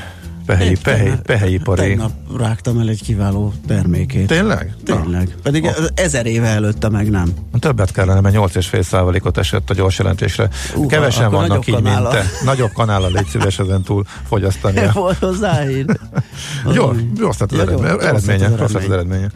Pehely, 0.47 0.77
Pehely, 0.83 1.13
Pehelyipari. 1.23 1.81
Tegnap 1.81 2.11
rágtam 2.37 2.79
el 2.79 2.89
egy 2.89 3.03
kiváló 3.03 3.53
termékét. 3.67 4.27
Tényleg? 4.27 4.75
Tényleg. 4.85 5.29
Na. 5.29 5.41
Pedig 5.43 5.65
oh. 5.65 5.75
ezer 5.95 6.27
éve 6.27 6.47
előtte 6.47 6.89
meg 6.89 7.11
nem. 7.11 7.33
Többet 7.59 7.93
kellene, 7.93 8.21
mert 8.21 8.35
8,5 8.35 8.83
százalékot 8.83 9.39
esett 9.39 9.71
a 9.71 9.75
gyors 9.75 9.99
jelentésre. 9.99 10.49
Uh, 10.75 10.87
Kevesen 10.87 11.31
vannak 11.31 11.67
így, 11.67 11.75
kanála. 11.75 12.13
mint 12.13 12.23
te. 12.23 12.31
Nagyobb 12.45 12.73
kanállal 12.73 13.11
légy 13.13 13.27
szíves 13.27 13.59
ezen 13.59 13.83
túl 13.83 14.05
fogyasztani. 14.29 14.81
Volt 14.93 15.19
hozzáír. 15.19 15.85
jó, 16.75 16.93
jó 17.19 17.29
az 17.29 17.41
az 17.41 17.59
eredménye. 18.01 18.57
Rossz 18.57 18.75
az 18.75 18.91
eredménye. 18.91 19.31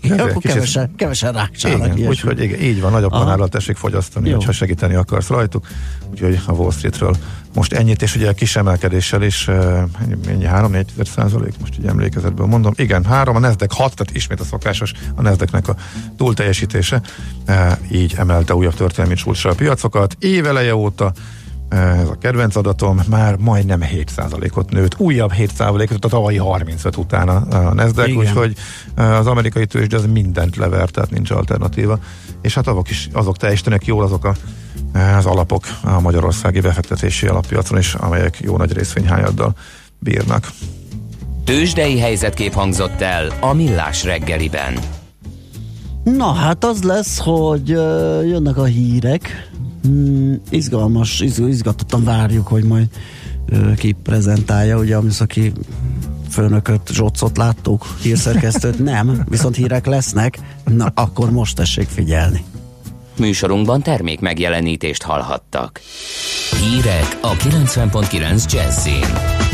Kevesen, 0.40 0.90
kevesen 0.96 1.32
rákcsának. 1.32 1.98
Úgyhogy 1.98 2.40
így 2.62 2.80
van, 2.80 2.92
nagyobb 2.92 3.10
kanállal 3.10 3.48
tessék 3.48 3.76
fogyasztani, 3.76 4.30
ha 4.30 4.52
segíteni 4.52 4.94
akarsz 4.94 5.28
rajtuk. 5.28 5.66
Úgyhogy 6.10 6.40
a 6.46 6.52
Wall 6.52 6.70
Streetről 6.70 7.16
most 7.54 7.72
ennyit, 7.72 8.02
és 8.02 8.16
ugye 8.16 8.28
a 8.28 8.32
kis 8.32 8.56
emelkedéssel 8.56 9.22
is 9.22 9.48
ennyi 10.28 10.46
3-4 10.46 10.84
százalék, 11.14 11.54
most 11.60 11.78
így 11.78 11.86
emlékezetből 11.86 12.46
mondom. 12.46 12.72
Igen, 12.76 13.04
3, 13.04 13.36
a 13.36 13.38
Nasdaq 13.38 13.74
6, 13.74 13.94
tehát 13.94 14.14
ismét 14.14 14.40
a 14.40 14.44
szokásos 14.44 14.92
a 15.14 15.22
Nasdaqnek 15.22 15.68
a 15.68 15.76
túlteljesítése, 16.16 17.00
így 17.90 18.14
emelte 18.16 18.54
újabb 18.54 18.74
történelmi 18.74 19.14
csúcsra 19.14 19.50
a 19.50 19.54
piacokat. 19.54 20.16
Éveleje 20.18 20.74
óta 20.74 21.12
ez 21.68 22.08
a 22.08 22.18
kedvenc 22.20 22.56
adatom, 22.56 23.00
már 23.08 23.36
majdnem 23.36 23.80
7%-ot 23.82 24.70
nőtt, 24.70 24.98
újabb 24.98 25.32
7%-ot, 25.38 26.04
a 26.04 26.08
tavalyi 26.08 26.36
35 26.36 26.96
utána 26.96 27.36
a 27.36 27.74
Nasdaq, 27.74 28.16
úgyhogy 28.16 28.54
az 28.96 29.26
amerikai 29.26 29.66
tőzsde 29.66 29.96
az 29.96 30.06
mindent 30.12 30.56
lever, 30.56 30.88
tehát 30.88 31.10
nincs 31.10 31.30
alternatíva, 31.30 31.98
és 32.42 32.54
hát 32.54 32.66
azok 32.66 32.90
is, 32.90 33.08
azok 33.12 33.36
teljesítenek 33.36 33.86
jól 33.86 34.04
azok 34.04 34.24
a 34.24 34.34
az 35.16 35.26
alapok 35.26 35.64
a 35.82 36.00
magyarországi 36.00 36.60
befektetési 36.60 37.26
alappiacon 37.26 37.78
is, 37.78 37.94
amelyek 37.94 38.40
jó 38.40 38.56
nagy 38.56 38.72
részvényhányaddal 38.72 39.54
bírnak. 39.98 40.48
Tőzsdei 41.44 41.98
helyzetkép 41.98 42.52
hangzott 42.52 43.00
el 43.00 43.32
a 43.40 43.52
Millás 43.52 44.04
reggeliben. 44.04 44.97
Na 46.16 46.32
hát 46.32 46.64
az 46.64 46.82
lesz, 46.82 47.18
hogy 47.18 47.70
uh, 47.72 48.28
jönnek 48.28 48.56
a 48.56 48.64
hírek, 48.64 49.50
mm, 49.88 50.34
izgalmas, 50.50 51.20
izgatottan 51.20 52.04
várjuk, 52.04 52.46
hogy 52.46 52.64
majd 52.64 52.86
ö, 53.46 53.74
ki 53.74 53.96
prezentálja, 54.02 54.78
ugye 54.78 54.96
a 54.96 55.00
műszaki 55.00 55.52
főnököt, 56.30 56.92
Zsocot 56.92 57.36
láttuk, 57.36 57.86
hírszerkesztőt 58.02 58.78
nem, 58.92 59.24
viszont 59.28 59.56
hírek 59.56 59.86
lesznek, 59.86 60.38
na 60.64 60.92
akkor 60.94 61.30
most 61.30 61.56
tessék 61.56 61.88
figyelni. 61.88 62.44
Műsorunkban 63.18 63.82
termék 63.82 64.20
megjelenítést 64.20 65.02
hallhattak. 65.02 65.80
Hírek 66.60 67.18
a 67.20 67.32
90.9 67.32 68.52
Jazzin. 68.52 69.47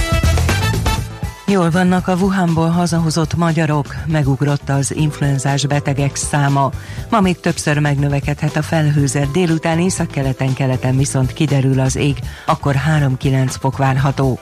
Jól 1.47 1.71
vannak 1.71 2.09
a 2.09 2.15
Wuhanból 2.15 2.69
hazahozott 2.69 3.35
magyarok, 3.35 3.95
megugrott 4.07 4.69
az 4.69 4.95
influenzás 4.95 5.67
betegek 5.67 6.17
száma. 6.17 6.71
Ma 7.11 7.21
még 7.21 7.41
többször 7.41 7.79
megnövekedhet 7.79 8.57
a 8.57 8.63
felhőzet, 8.63 9.31
délután 9.31 9.79
északkeleten 9.79 10.55
keleten 10.55 10.97
viszont 10.97 11.33
kiderül 11.33 11.81
az 11.81 11.97
ég, 11.97 12.19
akkor 12.47 12.75
3-9 12.99 13.55
fok 13.61 13.77
várható. 13.77 14.39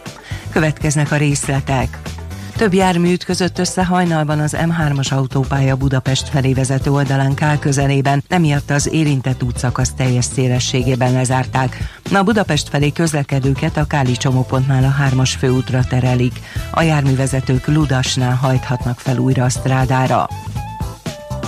Következnek 0.51 1.13
a 1.13 1.17
részletek. 1.17 1.99
Több 2.57 2.75
jármű 2.75 3.13
ütközött 3.13 3.59
össze 3.59 3.85
hajnalban 3.85 4.39
az 4.39 4.57
M3-as 4.59 5.13
autópálya 5.13 5.77
Budapest 5.77 6.29
felé 6.29 6.53
vezető 6.53 6.91
oldalán 6.91 7.35
Kál 7.35 7.59
közelében, 7.59 8.25
emiatt 8.29 8.71
az 8.71 8.89
érintett 8.93 9.43
útszakasz 9.43 9.93
teljes 9.93 10.25
szélességében 10.25 11.13
lezárták. 11.13 12.01
A 12.13 12.23
Budapest 12.23 12.69
felé 12.69 12.93
közlekedőket 12.93 13.77
a 13.77 13.87
Káli 13.87 14.17
csomópontnál 14.17 14.85
a 14.85 15.03
3-as 15.03 15.33
főútra 15.39 15.85
terelik. 15.85 16.41
A 16.71 16.83
járművezetők 16.83 17.67
Ludasnál 17.67 18.35
hajthatnak 18.35 18.99
fel 18.99 19.19
újra 19.19 19.45
a 19.45 19.49
strádára. 19.49 20.29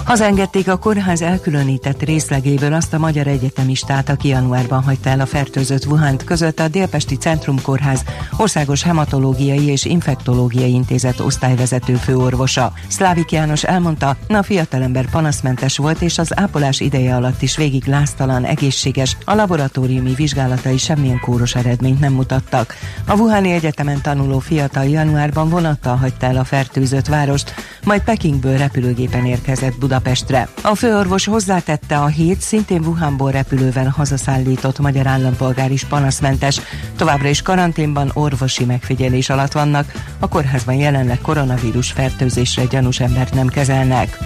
Hazengedték 0.05 0.69
a 0.69 0.77
kórház 0.77 1.23
elkülönített 1.23 2.03
részlegéből 2.03 2.73
azt 2.73 2.95
a 2.95 2.99
magyar 2.99 3.27
egyetemistát, 3.27 4.09
aki 4.09 4.29
januárban 4.29 4.83
hagyta 4.83 5.09
el 5.09 5.21
a 5.21 5.27
fertőzött 5.27 5.87
Wuhant 5.87 6.25
között 6.25 6.61
a 6.61 6.69
Délpesti 6.69 7.17
Centrum 7.17 7.63
Kórház 7.63 8.05
Országos 8.37 8.83
Hematológiai 8.83 9.67
és 9.67 9.85
Infektológiai 9.85 10.73
Intézet 10.73 11.21
osztályvezető 11.21 11.95
főorvosa. 11.95 12.73
Szlávik 12.89 13.33
János 13.33 13.65
elmondta, 13.65 14.17
a 14.29 14.43
fiatalember 14.43 15.11
panaszmentes 15.11 15.77
volt, 15.77 16.03
és 16.03 16.19
az 16.19 16.39
ápolás 16.39 16.81
ideje 16.81 17.17
alatt 17.17 17.43
is 17.43 17.57
végig 17.57 17.87
láztalan, 17.87 18.45
egészséges, 18.45 19.17
a 19.25 19.35
laboratóriumi 19.35 20.15
vizsgálatai 20.15 20.79
semmilyen 20.79 21.21
kóros 21.21 21.55
eredményt 21.55 22.01
nem 22.01 22.13
mutattak. 22.13 22.75
A 23.07 23.17
Wuhani 23.17 23.53
Egyetemen 23.53 24.01
tanuló 24.03 24.39
fiatal 24.39 24.85
januárban 24.85 25.49
vonattal 25.49 25.97
hagyta 25.97 26.27
el 26.27 26.37
a 26.37 26.45
fertőzött 26.45 27.07
várost, 27.07 27.55
majd 27.85 28.03
Pekingből 28.03 28.57
repülőgépen 28.57 29.27
érkezett 29.27 29.79
Budapest 29.79 29.93
Budapestre. 29.95 30.49
A 30.63 30.75
főorvos 30.75 31.25
hozzátette 31.25 31.99
a 31.99 32.07
hét 32.07 32.41
szintén 32.41 32.85
Wuhanból 32.85 33.31
repülővel 33.31 33.89
hazaszállított 33.97 34.79
magyar 34.79 35.07
állampolgár 35.07 35.71
is 35.71 35.85
panaszmentes. 35.85 36.61
Továbbra 36.97 37.29
is 37.29 37.43
karanténban 37.43 38.11
orvosi 38.15 38.65
megfigyelés 38.65 39.31
alatt 39.31 39.53
vannak. 39.53 39.93
A 40.19 40.29
kórházban 40.29 40.75
jelenleg 40.75 41.21
koronavírus 41.21 41.93
fertőzésre 41.93 42.65
gyanús 42.65 43.01
embert 43.01 43.35
nem 43.35 43.47
kezelnek. 43.47 44.19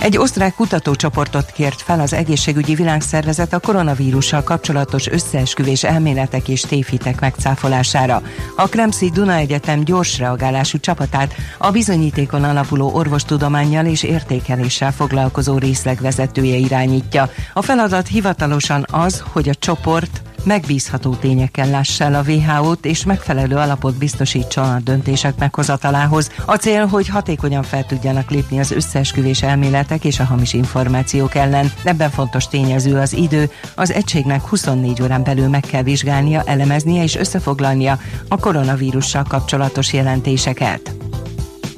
Egy 0.00 0.18
osztrák 0.18 0.54
kutatócsoportot 0.54 1.50
kért 1.50 1.82
fel 1.82 2.00
az 2.00 2.12
egészségügyi 2.12 2.74
világszervezet 2.74 3.52
a 3.52 3.58
koronavírussal 3.58 4.42
kapcsolatos 4.42 5.06
összeesküvés 5.06 5.84
elméletek 5.84 6.48
és 6.48 6.60
tévhitek 6.60 7.20
megcáfolására. 7.20 8.22
A 8.56 8.68
Kremszi 8.68 9.10
Duna 9.10 9.34
Egyetem 9.34 9.84
gyors 9.84 10.18
reagálású 10.18 10.78
csapatát 10.78 11.34
a 11.58 11.70
bizonyítékon 11.70 12.44
alapuló 12.44 12.94
orvostudományjal 12.94 13.86
és 13.86 14.02
értékeléssel 14.02 14.92
foglalkozó 14.92 15.58
részlegvezetője 15.58 16.56
irányítja. 16.56 17.30
A 17.52 17.62
feladat 17.62 18.06
hivatalosan 18.06 18.86
az, 18.90 19.22
hogy 19.32 19.48
a 19.48 19.54
csoport 19.54 20.22
megbízható 20.44 21.14
tényekkel 21.14 21.70
lássa 21.70 22.04
el 22.04 22.14
a 22.14 22.22
WHO-t, 22.26 22.86
és 22.86 23.04
megfelelő 23.04 23.56
alapot 23.56 23.94
biztosítson 23.94 24.64
a 24.64 24.80
döntések 24.80 25.38
meghozatalához. 25.38 26.30
A 26.44 26.54
cél, 26.54 26.86
hogy 26.86 27.08
hatékonyan 27.08 27.62
fel 27.62 27.86
tudjanak 27.86 28.30
lépni 28.30 28.58
az 28.58 28.70
összeesküvés 28.70 29.42
elméletek 29.42 30.04
és 30.04 30.20
a 30.20 30.24
hamis 30.24 30.52
információk 30.52 31.34
ellen. 31.34 31.72
Ebben 31.84 32.10
fontos 32.10 32.48
tényező 32.48 32.96
az 32.96 33.12
idő. 33.12 33.50
Az 33.74 33.92
egységnek 33.92 34.46
24 34.46 35.02
órán 35.02 35.22
belül 35.22 35.48
meg 35.48 35.60
kell 35.60 35.82
vizsgálnia, 35.82 36.42
elemeznie 36.46 37.02
és 37.02 37.16
összefoglalnia 37.16 37.98
a 38.28 38.38
koronavírussal 38.38 39.22
kapcsolatos 39.22 39.92
jelentéseket. 39.92 40.94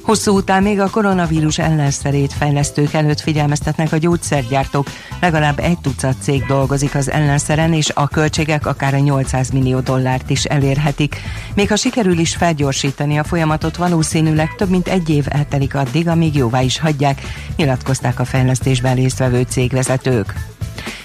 Hosszú 0.01 0.35
után 0.35 0.63
még 0.63 0.79
a 0.79 0.89
koronavírus 0.89 1.57
ellenszerét 1.57 2.33
fejlesztők 2.33 2.93
előtt 2.93 3.19
figyelmeztetnek 3.19 3.91
a 3.91 3.97
gyógyszergyártók. 3.97 4.87
Legalább 5.21 5.59
egy 5.59 5.77
tucat 5.79 6.15
cég 6.21 6.45
dolgozik 6.45 6.95
az 6.95 7.09
ellenszeren, 7.09 7.73
és 7.73 7.91
a 7.93 8.07
költségek 8.07 8.65
akár 8.65 8.93
a 8.93 8.97
800 8.97 9.49
millió 9.49 9.79
dollárt 9.79 10.29
is 10.29 10.43
elérhetik. 10.43 11.15
Még 11.55 11.69
ha 11.69 11.75
sikerül 11.75 12.17
is 12.17 12.35
felgyorsítani 12.35 13.17
a 13.17 13.23
folyamatot, 13.23 13.75
valószínűleg 13.75 14.55
több 14.55 14.69
mint 14.69 14.87
egy 14.87 15.09
év 15.09 15.25
eltelik 15.29 15.75
addig, 15.75 16.07
amíg 16.07 16.35
jóvá 16.35 16.61
is 16.61 16.79
hagyják, 16.79 17.21
nyilatkozták 17.55 18.19
a 18.19 18.25
fejlesztésben 18.25 18.95
résztvevő 18.95 19.41
cégvezetők. 19.49 20.33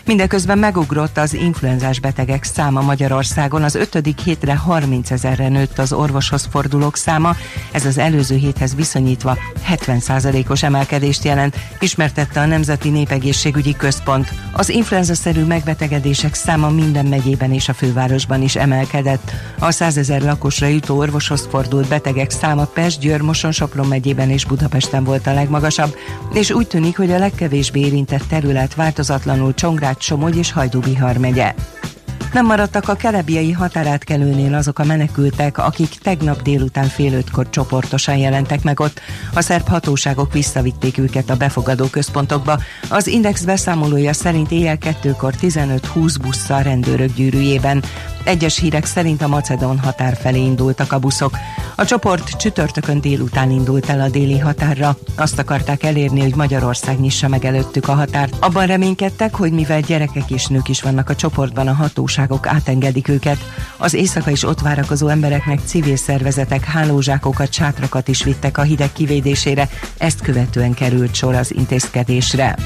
Mindeközben 0.07 0.59
megugrott 0.59 1.19
az 1.19 1.35
influenzás 1.35 2.01
betegek 2.01 2.45
száma 2.45 2.81
Magyarországon. 2.81 3.63
Az 3.63 3.75
ötödik 3.75 4.21
hétre 4.21 4.57
30 4.57 5.11
ezerre 5.11 5.49
nőtt 5.49 5.79
az 5.79 5.93
orvoshoz 5.93 6.49
fordulók 6.51 6.97
száma. 6.97 7.37
Ez 7.73 7.87
az 7.87 7.99
előző 7.99 8.37
héthez 8.37 8.75
viszonyítva 8.75 9.39
70%-os 9.69 10.63
emelkedést 10.63 11.25
jelent, 11.25 11.57
ismertette 11.81 12.41
a 12.41 12.47
Nemzeti 12.47 12.89
Népegészségügyi 12.89 13.77
Központ. 13.77 14.33
Az 14.53 14.69
influenza-szerű 14.69 15.45
megbetegedések 15.45 16.35
száma 16.35 16.71
minden 16.71 17.07
megyében 17.07 17.53
és 17.53 17.69
a 17.69 17.75
fővárosban 17.75 18.43
is 18.43 18.57
emelkedett. 18.57 19.33
A 19.59 19.71
100 19.71 19.97
ezer 19.97 20.23
lakosra 20.23 20.67
jutó 20.67 20.97
orvoshoz 20.97 21.47
fordult 21.51 21.89
betegek 21.89 22.31
száma 22.31 22.65
Pest, 22.65 23.01
Győr, 23.01 23.21
Moson, 23.21 23.53
Sopron 23.53 23.87
megyében 23.87 24.31
és 24.31 24.45
Budapesten 24.45 25.05
volt 25.05 25.27
a 25.27 25.35
legmagasabb, 25.35 25.97
és 26.33 26.51
úgy 26.51 26.67
tűnik, 26.67 26.97
hogy 26.97 27.13
a 27.13 27.19
legkevésbé 27.19 27.81
érintett 27.81 28.25
terület 28.29 28.75
változatlanul 28.75 29.55
Csongrád, 29.55 29.95
Somogy 29.99 30.37
és 30.37 30.53
Hajdú-Bihar 30.53 31.17
megye. 31.17 31.55
Nem 32.33 32.47
maradtak 32.47 32.89
a 32.89 32.95
kerebiai 32.95 33.53
határátkelőnél 33.53 34.55
azok 34.55 34.79
a 34.79 34.85
menekültek, 34.85 35.59
akik 35.59 35.89
tegnap 35.89 36.43
délután 36.43 36.89
fél 36.89 37.13
ötkor 37.13 37.51
csoportosan 37.51 38.17
jelentek 38.17 38.63
meg 38.63 38.81
ott. 38.81 39.01
A 39.35 39.41
szerb 39.41 39.69
hatóságok 39.69 40.33
visszavitték 40.33 40.99
őket 40.99 41.31
a 41.31 41.37
befogadó 41.37 41.87
központokba. 41.87 42.61
Az 42.89 43.07
Index 43.07 43.45
beszámolója 43.45 44.13
szerint 44.13 44.51
éjjel 44.51 44.79
kettőkor 44.79 45.35
15-20 45.41 46.17
busszal 46.23 46.63
rendőrök 46.63 47.15
gyűrűjében. 47.15 47.83
Egyes 48.27 48.59
hírek 48.59 48.85
szerint 48.85 49.23
a 49.23 49.29
Macedón 49.29 49.79
határ 49.79 50.17
felé 50.17 50.39
indultak 50.39 50.93
a 50.93 50.99
buszok. 50.99 51.37
A 51.77 51.85
csoport 51.85 52.31
csütörtökön 52.31 53.01
délután 53.01 53.51
indult 53.51 53.89
el 53.89 54.01
a 54.01 54.09
déli 54.09 54.39
határra. 54.39 54.97
Azt 55.17 55.39
akarták 55.39 55.83
elérni, 55.83 56.21
hogy 56.21 56.35
Magyarország 56.35 57.01
nyissa 57.01 57.29
meg 57.29 57.45
előttük 57.45 57.89
a 57.89 57.95
határt. 57.95 58.37
Abban 58.41 58.67
reménykedtek, 58.67 59.35
hogy 59.35 59.53
mivel 59.53 59.81
gyerekek 59.81 60.31
és 60.31 60.47
nők 60.47 60.69
is 60.69 60.83
vannak 60.83 61.11
a 61.11 61.15
csoportban, 61.15 61.69
a 61.69 61.73
hatóságok 61.73 62.47
átengedik 62.47 63.09
őket. 63.09 63.39
Az 63.77 63.95
éjszaka 63.95 64.31
is 64.31 64.45
ott 64.45 64.61
várakozó 64.61 65.09
embereknek 65.09 65.61
civil 65.65 65.97
szervezetek 65.97 66.65
hálózsákokat, 66.65 67.53
sátrakat 67.53 68.09
is 68.09 68.25
vittek 68.25 68.59
a 68.59 68.63
hideg 68.63 68.93
kivédésére, 68.93 69.69
ezt 69.99 70.21
követően 70.21 70.75
került 70.75 71.15
sor 71.15 71.35
az 71.35 71.55
intézkedésre. 71.55 72.57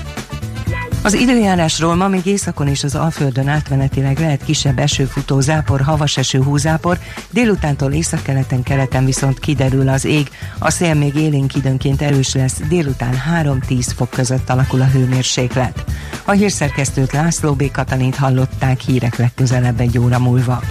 Az 1.02 1.14
időjárásról 1.14 1.94
ma 1.94 2.08
még 2.08 2.26
északon 2.26 2.68
és 2.68 2.84
az 2.84 2.94
Alföldön 2.94 3.48
átmenetileg 3.48 4.18
lehet 4.18 4.44
kisebb 4.44 4.78
esőfutó, 4.78 5.40
zápor, 5.40 5.80
havas 5.80 6.16
eső, 6.16 6.42
húzápor, 6.42 6.98
délutántól 7.30 7.92
északkeleten, 7.92 8.62
keleten 8.62 9.04
viszont 9.04 9.38
kiderül 9.38 9.88
az 9.88 10.04
ég. 10.04 10.28
A 10.58 10.70
szél 10.70 10.94
még 10.94 11.14
élénk 11.14 11.54
időnként 11.54 12.02
erős 12.02 12.34
lesz, 12.34 12.60
délután 12.68 13.14
3-10 13.42 13.86
fok 13.96 14.10
között 14.10 14.50
alakul 14.50 14.80
a 14.80 14.86
hőmérséklet. 14.86 15.84
A 16.24 16.30
hírszerkesztőt 16.30 17.12
László 17.12 17.52
B. 17.52 17.70
Katalint 17.70 18.16
hallották 18.16 18.80
hírek 18.80 19.16
legközelebb 19.16 19.80
egy 19.80 19.98
óra 19.98 20.18
múlva. 20.18 20.62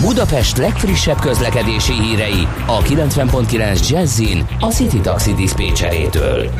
Budapest 0.00 0.56
legfrissebb 0.56 1.20
közlekedési 1.20 1.92
hírei 1.92 2.48
a 2.66 2.82
90.9 2.82 3.88
Jazzin 3.88 4.46
a 4.60 4.66
City 4.66 5.00
Taxi 5.00 5.34
Dispécsejétől. 5.34 6.50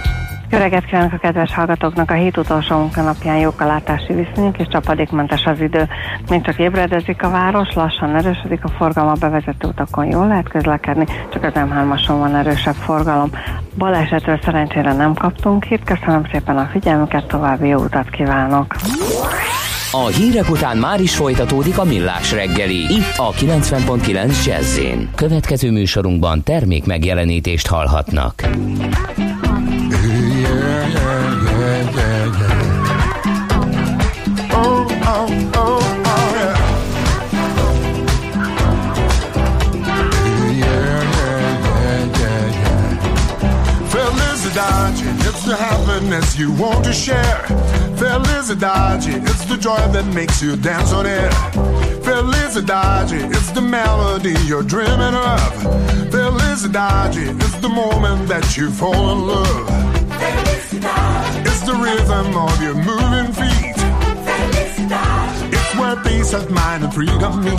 Jó 0.51 0.59
reggelt 0.59 0.84
kívánok 0.84 1.12
a 1.12 1.18
kedves 1.18 1.55
hallgatóknak! 1.55 2.11
A 2.11 2.14
hét 2.14 2.36
utolsó 2.36 2.76
munkanapján 2.76 3.36
jók 3.36 3.61
a 3.61 3.66
látási 3.66 4.12
viszonyok 4.12 4.59
és 4.59 4.66
csapadékmentes 4.68 5.45
az 5.45 5.61
idő. 5.61 5.88
Még 6.28 6.42
csak 6.42 6.59
ébredezik 6.59 7.22
a 7.22 7.30
város, 7.30 7.74
lassan 7.74 8.16
erősödik 8.16 8.64
a 8.64 8.68
forgalom, 8.68 9.11
a 9.11 9.14
bevezető 9.20 9.68
utakon 9.68 10.07
jól 10.07 10.26
lehet 10.26 10.49
közlekedni, 10.49 11.07
csak 11.32 11.42
az 11.42 11.53
M3-ason 11.55 12.16
van 12.18 12.36
erősebb 12.36 12.74
forgalom. 12.74 13.30
Balesetről 13.78 14.38
szerencsére 14.42 14.92
nem 14.92 15.14
kaptunk 15.14 15.64
hírt, 15.64 15.84
köszönöm 15.84 16.24
szépen 16.32 16.57
a 16.57 16.68
figyelmüket, 16.72 17.26
további 17.26 17.68
jó 17.68 17.78
utat 17.78 18.11
kívánok! 18.11 18.74
A 19.92 20.07
hírek 20.07 20.51
után 20.51 20.76
már 20.76 21.01
is 21.01 21.16
folytatódik 21.16 21.78
a 21.78 21.84
millás 21.84 22.32
reggeli, 22.32 22.95
itt 22.95 23.16
a 23.16 23.30
90.9 23.30 24.45
jazz 24.45 24.80
Következő 25.14 25.70
műsorunkban 25.70 26.42
termék 26.42 26.86
megjelenítést 26.86 27.66
hallhatnak. 27.66 28.42
Happiness 46.05 46.38
you 46.38 46.52
want 46.52 46.84
to 46.84 46.92
share. 46.92 47.42
Felicidade, 47.96 49.22
it's 49.22 49.44
the 49.46 49.57
joy 49.57 49.76
that 49.92 50.07
makes 50.14 50.42
you 50.42 50.57
dance 50.57 50.92
on 50.92 51.07
air. 51.07 51.30
Felicidade, 52.02 53.30
it's 53.30 53.50
the 53.52 53.61
melody 53.61 54.34
you're 54.46 54.62
dreaming 54.62 55.14
of. 55.14 55.52
Felicidade, 56.11 57.34
it's 57.36 57.57
the 57.57 57.68
moment 57.68 58.28
that 58.28 58.57
you 58.57 58.70
fall 58.70 59.12
in 59.12 59.26
love. 59.26 59.68
Felicidade, 60.20 61.46
it's 61.46 61.62
the 61.62 61.74
rhythm 61.74 62.36
of 62.36 62.62
your 62.62 62.74
moving 62.74 63.32
feet. 63.32 63.76
Felicidade, 64.26 65.52
it's 65.52 65.74
where 65.76 65.96
peace 66.05 66.34
of 66.34 66.50
mind 66.50 66.84
and 66.84 66.92
freedom 66.92 67.44
meet. 67.44 67.59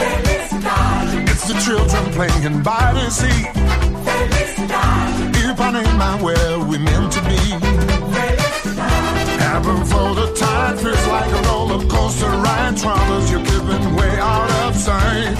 Felicidade, 0.00 1.28
it's 1.30 1.46
the 1.46 1.54
children 1.64 2.04
playing 2.14 2.62
by 2.62 2.92
the 2.94 3.10
sea. 3.10 3.44
Felicidade, 4.04 5.09
Ipanema 5.70 6.20
where 6.20 6.58
we 6.58 6.78
meant 6.78 7.12
to 7.12 7.20
be. 7.22 7.36
Heaven 9.38 9.84
for 9.84 10.14
the 10.16 10.34
tide 10.34 10.80
feels 10.80 11.06
like 11.06 11.30
a 11.30 11.42
roller 11.48 11.86
coaster 11.86 12.26
ride. 12.26 12.76
Troubles 12.76 13.30
you're 13.30 13.44
giving 13.44 13.94
way 13.94 14.18
out 14.18 14.50
of 14.64 14.74
sight. 14.74 15.38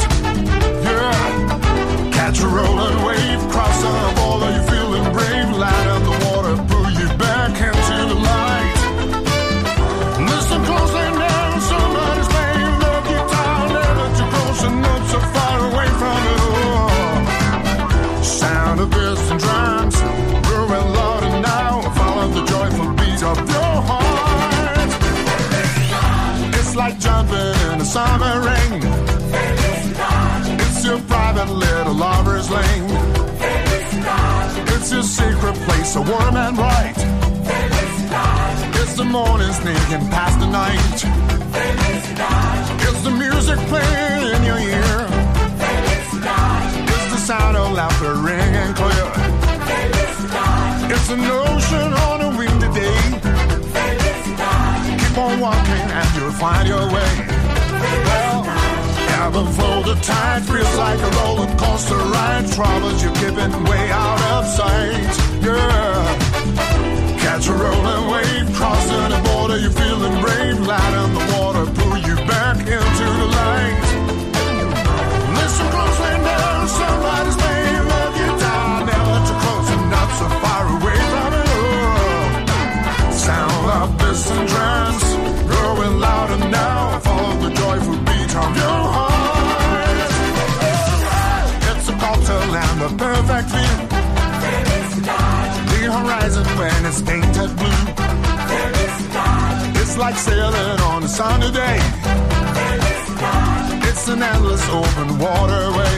Yeah, 0.87 2.11
catch 2.13 2.39
a 2.41 2.47
rolling 2.47 3.03
wave, 3.05 3.41
cross 3.51 3.83
a 3.83 4.15
border, 4.15 4.53
you're 4.55 4.69
feeling 4.71 5.13
brave. 5.13 5.51
Light 5.57 5.87
summer 27.91 28.41
rain. 28.47 28.81
It's 30.63 30.85
your 30.85 31.01
private 31.11 31.51
little 31.51 31.95
lover's 31.95 32.49
lane. 32.49 32.87
It's 34.75 34.93
your 34.93 35.03
secret 35.03 35.57
place, 35.67 35.95
so 35.95 36.03
warm 36.03 36.37
and 36.37 36.55
bright. 36.55 36.95
It's 38.81 38.95
the 38.95 39.05
morning 39.05 39.53
sneaking 39.53 40.07
past 40.15 40.39
the 40.39 40.47
night. 40.47 40.99
It's 42.87 43.03
the 43.03 43.11
music 43.11 43.59
playing 43.73 44.23
in 44.37 44.43
your 44.45 44.61
ear. 44.61 44.99
It's 46.95 47.11
the 47.15 47.23
sound 47.31 47.57
of 47.57 47.73
laughter 47.73 48.15
ringing 48.15 48.73
clear. 48.81 49.09
It's 50.95 51.11
an 51.11 51.25
ocean 51.43 51.91
on 52.07 52.19
a 52.29 52.31
windy 52.39 52.71
day. 52.79 53.01
Keep 55.01 55.19
on 55.19 55.41
walking 55.41 55.87
and 55.99 56.09
you'll 56.17 56.31
find 56.31 56.69
your 56.69 56.87
way. 56.95 57.30
Well, 59.21 59.33
heaven 59.33 59.53
for 59.53 59.83
the 59.87 60.01
tide 60.01 60.43
feels 60.45 60.77
like 60.79 60.99
a 60.99 61.11
roller 61.21 61.47
coaster 61.59 61.95
ride. 61.95 62.51
Troubles 62.55 63.03
you're 63.03 63.13
giving 63.21 63.53
way 63.65 63.91
out 63.91 64.21
of 64.33 64.47
sight. 64.47 65.13
Yeah. 65.45 67.19
Catch 67.21 67.49
a 67.49 67.53
rolling 67.53 68.11
wave, 68.13 68.55
crossing 68.55 69.11
the 69.13 69.21
border, 69.29 69.59
you're 69.59 69.73
feeling 69.73 70.21
brave. 70.23 70.61
Light 70.67 70.95
on 70.95 71.13
the 71.13 71.25
water, 71.37 71.67
pull 71.67 71.99
you 71.99 72.17
back 72.33 72.61
into 72.61 73.07
the 73.21 73.29
light. 73.41 73.83
Listen 75.37 75.67
closely 75.69 76.17
now, 76.25 76.67
somebody's 76.67 77.50
horizon 96.01 96.45
when 96.59 96.87
it's 96.87 97.03
painted 97.03 97.51
blue. 97.57 97.85
It's 99.81 99.97
like 99.97 100.17
sailing 100.17 100.81
on 100.91 101.03
a 101.03 101.09
sunny 101.09 101.51
day. 101.51 101.79
It's 103.89 104.09
an 104.09 104.23
endless 104.23 104.65
open 104.69 105.19
waterway. 105.19 105.97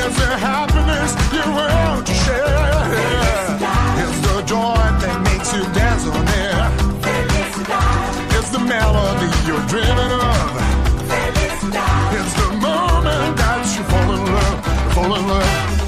It's 0.00 0.16
the 0.22 0.32
happiness 0.48 1.10
you 1.36 1.44
want 1.58 2.06
to 2.06 2.14
share. 2.24 2.68
It's 4.02 4.18
the 4.26 4.36
joy 4.52 4.82
that 5.02 5.16
makes 5.28 5.50
you 5.56 5.62
dance 5.78 6.04
on 6.06 6.26
air. 6.44 6.60
It's 8.36 8.50
the 8.50 8.62
melody 8.74 9.28
you're 9.46 9.66
dreaming 9.72 10.12
of. 10.32 10.48
It's 12.18 12.34
the 12.42 12.50
moment 12.68 13.32
that 13.40 13.62
you 13.74 13.82
fall 13.90 14.10
in 14.16 14.22
love, 14.36 14.58
fall 14.94 15.14
in 15.16 15.28
love. 15.28 15.87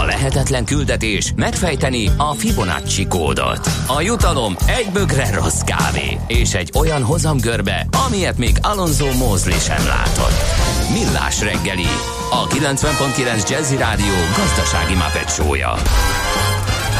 A 0.00 0.04
lehetetlen 0.04 0.64
küldetés 0.64 1.32
megfejteni 1.36 2.06
a 2.16 2.32
Fibonacci 2.32 3.06
kódot. 3.06 3.68
A 3.86 4.00
jutalom 4.00 4.54
egy 4.66 4.88
bögre 4.92 5.34
rossz 5.34 5.60
kávé 5.60 6.18
és 6.26 6.54
egy 6.54 6.70
olyan 6.78 7.02
hozamgörbe, 7.02 7.86
amilyet 8.06 8.38
még 8.38 8.56
Alonso 8.62 9.12
Mosley 9.12 9.58
sem 9.58 9.86
látott. 9.86 10.38
Millás 10.92 11.40
reggeli, 11.40 11.90
a 12.30 12.46
90.9 12.46 13.50
Jazzy 13.50 13.76
Rádió 13.76 14.14
gazdasági 14.36 14.94
mapetsója. 14.94 15.74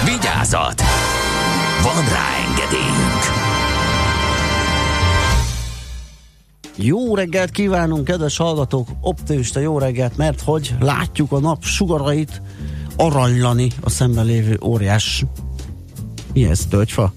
Vigyázat! 0.05 0.82
Van 1.82 2.05
rá 2.09 2.28
engedélyünk! 2.49 3.43
Jó 6.76 7.14
reggelt 7.14 7.51
kívánunk, 7.51 8.05
kedves 8.05 8.36
hallgatók, 8.36 8.88
optimista 9.01 9.61
jó 9.61 9.78
reggelt, 9.78 10.16
mert 10.16 10.40
hogy 10.40 10.74
látjuk 10.80 11.32
a 11.32 11.38
nap 11.38 11.64
sugarait 11.64 12.43
aranylani 12.97 13.70
a 13.80 13.90
szemben 13.90 14.24
lévő 14.24 14.59
óriás. 14.64 15.24
Mi 16.32 16.45
ez, 16.45 16.66
tölgyfa? 16.66 17.12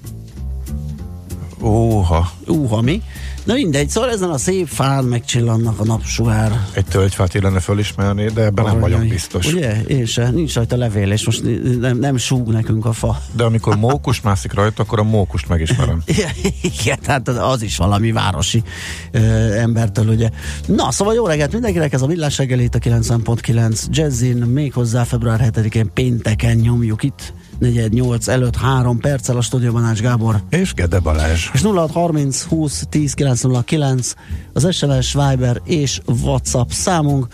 Óha. 1.61 2.31
Úha, 2.47 2.81
mi? 2.81 3.01
Na 3.45 3.53
mindegy, 3.53 3.89
szóval 3.89 4.09
ezen 4.09 4.29
a 4.29 4.37
szép 4.37 4.67
fán 4.67 5.03
megcsillannak 5.03 5.79
a 5.79 5.83
napsugár. 5.83 6.65
Egy 6.73 6.85
tölgyfát 6.85 7.33
illene 7.33 7.59
fölismerni, 7.59 8.25
de 8.25 8.41
ebben 8.41 8.65
nem 8.65 8.79
vagyok 8.79 9.07
biztos. 9.07 9.53
Ugye? 9.53 9.81
Én 9.81 10.05
se. 10.05 10.29
Nincs 10.29 10.53
rajta 10.55 10.77
levél, 10.77 11.11
és 11.11 11.25
most 11.25 11.43
nem, 11.79 11.97
nem 11.97 12.17
súg 12.17 12.47
nekünk 12.47 12.85
a 12.85 12.93
fa. 12.93 13.21
De 13.31 13.43
amikor 13.43 13.75
mókus 13.75 14.21
mászik 14.21 14.53
rajta, 14.53 14.83
akkor 14.83 14.99
a 14.99 15.03
mókust 15.03 15.47
megismerem. 15.47 16.03
Igen, 16.81 16.99
tehát 17.01 17.27
az 17.27 17.61
is 17.61 17.77
valami 17.77 18.11
városi 18.11 18.63
ö, 19.11 19.19
embertől, 19.53 20.07
ugye. 20.07 20.29
Na, 20.65 20.91
szóval 20.91 21.13
jó 21.13 21.25
reggelt 21.25 21.51
mindenkinek, 21.51 21.93
ez 21.93 22.01
a 22.01 22.07
Villás 22.07 22.37
reggel 22.37 22.59
itt 22.59 22.75
a 22.75 22.79
90.9 22.79 23.85
Jazzin, 23.89 24.37
méghozzá 24.37 25.03
február 25.03 25.51
7-én 25.53 25.89
pénteken 25.93 26.55
nyomjuk 26.55 27.03
itt 27.03 27.33
48 27.59 28.27
előtt 28.27 28.55
3 28.55 28.99
perccel 28.99 29.37
a 29.37 29.41
stúdióban 29.41 29.83
Ács 29.83 30.01
Gábor. 30.01 30.41
És 30.49 30.73
Gede 30.73 30.99
Balázs. 30.99 31.49
És 31.53 31.61
0630 31.61 32.43
20 32.43 32.85
10 32.89 33.13
909 33.13 34.13
az 34.53 34.75
SMS, 34.75 35.13
Viber 35.13 35.61
és 35.65 36.01
WhatsApp 36.23 36.69
számunk 36.69 37.27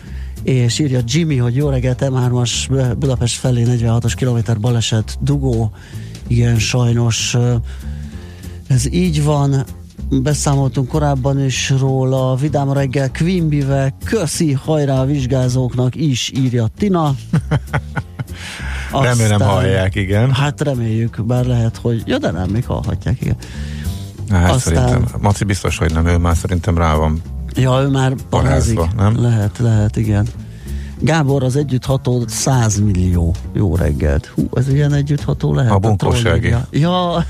és 0.44 0.80
írja 0.80 1.00
Jimmy, 1.06 1.38
hogy 1.38 1.56
jó 1.56 1.70
reggelt, 1.70 2.04
M3-as 2.06 2.94
Budapest 2.98 3.40
felé 3.40 3.64
46-os 3.68 4.14
kilométer 4.16 4.60
baleset, 4.60 5.18
dugó, 5.22 5.72
igen, 6.28 6.60
sajnos 6.60 7.38
ez 8.68 8.94
így 8.94 9.24
van, 9.24 9.66
beszámoltunk 10.10 10.88
korábban 10.88 11.44
is 11.44 11.70
róla, 11.70 12.36
Vidám 12.36 12.74
reggel 12.74 13.12
Quimbivel, 13.12 13.98
köszi, 14.04 14.54
hajrá 14.54 15.02
a 15.02 15.06
vizsgázóknak 15.06 15.96
is, 15.96 16.32
írja 16.36 16.68
Tina. 16.78 17.16
Remélem 18.92 19.40
hallják, 19.42 19.96
igen. 19.96 20.32
Hát 20.34 20.62
reméljük, 20.62 21.26
bár 21.26 21.46
lehet, 21.46 21.78
hogy... 21.78 22.04
Ja, 22.06 22.18
de 22.18 22.32
nem, 22.32 22.50
még 22.50 22.66
hallhatják, 22.66 23.22
igen. 23.22 23.36
Hát 24.30 24.50
Aztán- 24.52 24.76
szerintem, 24.76 25.06
Maci 25.22 25.44
biztos, 25.44 25.78
hogy 25.78 25.94
nem, 25.94 26.06
ő 26.06 26.18
már 26.18 26.36
szerintem 26.36 26.78
rá 26.78 26.96
van. 26.96 27.22
Ja, 27.56 27.82
ő 27.82 27.88
már 27.88 28.14
parázik. 28.30 28.80
Nem? 28.98 29.22
Lehet, 29.22 29.58
lehet, 29.58 29.98
igen. 29.98 30.28
Gábor 31.00 31.44
az 31.44 31.56
együttható 31.56 32.24
100 32.28 32.80
millió. 32.80 33.36
Jó 33.54 33.76
reggelt. 33.76 34.26
Hú, 34.36 34.50
ez 34.54 34.68
ilyen 34.70 34.94
együttható 34.94 35.54
lehet? 35.54 35.86
A 35.86 35.96
trollírja. 35.96 36.68
Ja, 36.72 37.26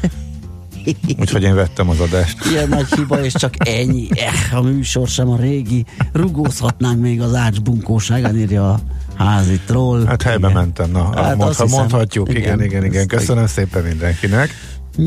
Úgyhogy 1.20 1.44
én 1.44 1.56
vettem 1.56 1.90
az 1.90 2.00
adást. 2.00 2.38
ilyen 2.52 2.70
nagy 2.70 2.94
hiba, 2.94 3.24
és 3.24 3.34
csak 3.34 3.54
ennyi. 3.58 4.08
Eh, 4.12 4.58
a 4.58 4.62
műsor 4.62 5.08
sem 5.08 5.30
a 5.30 5.38
régi. 5.38 5.86
Rugózhatnánk 6.14 7.02
még 7.02 7.22
az 7.22 7.36
ács 7.36 7.62
bunkóságán, 7.62 8.38
írja 8.38 8.70
a 8.70 8.80
házi 9.16 9.60
troll. 9.66 10.06
Hát 10.06 10.22
helybe 10.22 10.50
Igen. 10.50 10.62
mentem, 10.62 10.92
na, 10.92 11.04
Hát 11.16 11.38
mondha, 11.38 11.64
hiszem, 11.64 11.80
mondhatjuk, 11.80 12.30
igen, 12.30 12.42
igen. 12.42 12.64
igen, 12.64 12.86
igen, 12.86 13.08
köszönöm 13.08 13.48
szépen 13.48 13.84
mindenkinek. 13.84 14.50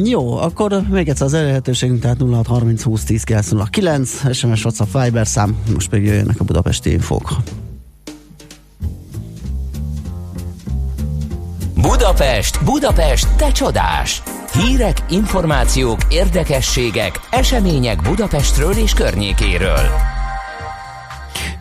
Jó, 0.04 0.36
akkor 0.36 0.82
még 0.90 1.08
egyszer 1.08 1.26
az 1.26 1.34
elérhetőségünk, 1.34 2.00
tehát 2.00 2.16
0630 2.18 2.82
20 2.82 3.04
10 3.04 3.22
909, 3.22 4.34
SMS, 4.34 4.64
WhatsApp, 4.64 5.02
Viber 5.02 5.26
szám, 5.26 5.56
most 5.72 5.88
pedig 5.88 6.06
jöjjenek 6.06 6.40
a 6.40 6.44
budapesti 6.44 6.90
infók. 6.90 7.36
Budapest, 11.88 12.64
Budapest, 12.64 13.36
te 13.36 13.52
csodás! 13.52 14.22
Hírek, 14.52 14.96
információk, 15.10 15.98
érdekességek, 16.08 17.20
események 17.30 18.02
Budapestről 18.02 18.72
és 18.72 18.92
környékéről. 18.92 19.88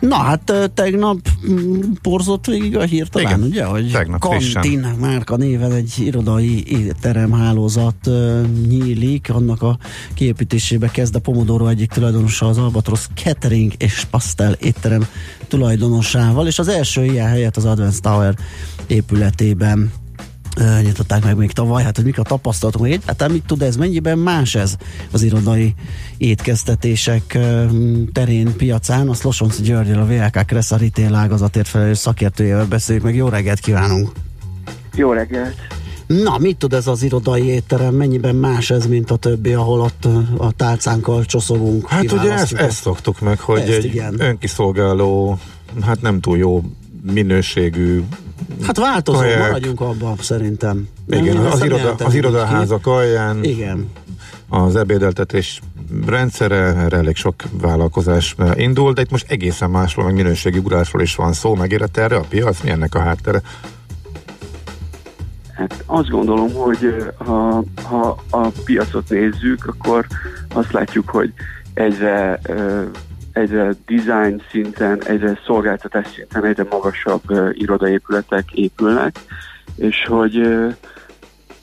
Na 0.00 0.16
hát 0.16 0.70
tegnap 0.74 1.18
mm, 1.50 1.80
porzott 2.02 2.46
végig 2.46 2.76
a 2.76 2.82
hír 2.82 3.08
talán, 3.08 3.28
Igen, 3.28 3.42
ugye? 3.42 3.64
Hogy 3.64 3.90
tegnap 3.90 4.20
Kantin 4.20 4.94
márka 5.00 5.36
néven 5.36 5.72
egy 5.72 5.94
irodai 5.98 6.64
étteremhálózat 6.66 8.10
nyílik, 8.68 9.30
annak 9.30 9.62
a 9.62 9.78
kiépítésébe 10.14 10.90
kezd 10.90 11.14
a 11.14 11.20
Pomodoro 11.20 11.66
egyik 11.66 11.90
tulajdonosa 11.90 12.48
az 12.48 12.58
Albatrosz 12.58 13.08
Catering 13.14 13.72
és 13.78 14.06
Pastel 14.10 14.52
étterem 14.52 15.06
tulajdonosával, 15.48 16.46
és 16.46 16.58
az 16.58 16.68
első 16.68 17.04
ilyen 17.04 17.28
helyet 17.28 17.56
az 17.56 17.64
Advance 17.64 18.00
Tower 18.00 18.34
épületében 18.86 20.02
nyitották 20.82 21.24
meg 21.24 21.36
még 21.36 21.52
tavaly, 21.52 21.82
hát 21.82 21.96
hogy 21.96 22.04
mik 22.04 22.18
a 22.18 22.22
tapasztalatok, 22.22 22.80
hogy 22.80 22.90
egyáltalán 22.90 23.32
mit 23.32 23.44
tud 23.46 23.62
ez, 23.62 23.76
mennyiben 23.76 24.18
más 24.18 24.54
ez 24.54 24.76
az 25.10 25.22
irodai 25.22 25.74
étkeztetések 26.16 27.38
terén, 28.12 28.56
piacán, 28.56 29.08
azt 29.08 29.22
Losonci 29.22 29.62
Györgyel, 29.62 30.00
a 30.00 30.06
VLK 30.06 30.46
Kressa 30.46 30.76
Retail 30.76 31.14
ágazatért 31.14 31.68
felelős 31.68 31.98
szakértőjével 31.98 32.66
beszéljük 32.66 33.04
meg, 33.04 33.14
jó 33.14 33.28
reggelt 33.28 33.60
kívánunk! 33.60 34.10
Jó 34.94 35.12
reggelt! 35.12 35.54
Na, 36.06 36.38
mit 36.38 36.56
tud 36.56 36.72
ez 36.72 36.86
az 36.86 37.02
irodai 37.02 37.44
étterem, 37.44 37.94
mennyiben 37.94 38.34
más 38.34 38.70
ez, 38.70 38.86
mint 38.86 39.10
a 39.10 39.16
többi, 39.16 39.52
ahol 39.52 39.80
ott 39.80 40.04
a 40.38 40.52
tálcánkkal 40.52 41.24
csoszogunk? 41.24 41.88
Hát 41.88 42.12
ugye 42.12 42.32
ezt, 42.32 42.52
a- 42.52 42.58
ezt 42.58 42.80
szoktuk 42.82 43.20
meg, 43.20 43.40
hogy 43.40 43.60
Ezt 43.60 43.68
egy 43.68 43.84
igen. 43.84 44.20
önkiszolgáló, 44.20 45.38
hát 45.82 46.00
nem 46.00 46.20
túl 46.20 46.36
jó 46.38 46.62
minőségű 47.12 48.02
Hát 48.62 48.78
változó, 48.78 49.18
kaják. 49.18 49.38
maradjunk 49.38 49.80
abban 49.80 50.16
szerintem. 50.20 50.88
Nem, 51.06 51.24
igen, 51.24 51.36
az, 51.36 51.64
iroda, 51.64 51.94
az 52.04 52.14
irodaházak 52.14 52.86
alján 52.86 53.44
Igen. 53.44 53.90
az 54.48 54.76
ebédeltetés 54.76 55.60
rendszere, 56.06 56.56
erre 56.56 56.96
elég 56.96 57.16
sok 57.16 57.34
vállalkozás 57.60 58.34
eh, 58.38 58.58
indul, 58.58 58.92
de 58.92 59.00
itt 59.00 59.10
most 59.10 59.30
egészen 59.30 59.70
másról, 59.70 60.04
meg 60.04 60.14
minőségi 60.14 60.58
ugrásról 60.58 61.02
is 61.02 61.14
van 61.14 61.32
szó, 61.32 61.54
megérett 61.54 61.96
erre 61.96 62.16
a 62.16 62.24
piac, 62.28 62.60
mi 62.62 62.70
ennek 62.70 62.94
a 62.94 63.00
háttere? 63.00 63.40
Hát 65.54 65.82
azt 65.86 66.08
gondolom, 66.08 66.52
hogy 66.52 66.84
ö, 66.84 67.04
ha, 67.24 67.64
ha 67.82 68.22
a 68.30 68.48
piacot 68.64 69.08
nézzük, 69.08 69.66
akkor 69.66 70.06
azt 70.48 70.72
látjuk, 70.72 71.08
hogy 71.08 71.32
egyre, 71.74 72.40
ö, 72.42 72.82
egyre 73.34 73.74
design 73.86 74.42
szinten, 74.50 75.02
egyre 75.04 75.38
szolgáltatás 75.46 76.06
szinten 76.14 76.44
egyre 76.44 76.66
magasabb 76.70 77.22
ö, 77.26 77.48
irodaépületek 77.52 78.52
épülnek, 78.52 79.16
és 79.76 80.06
hogy 80.08 80.36
ö, 80.36 80.68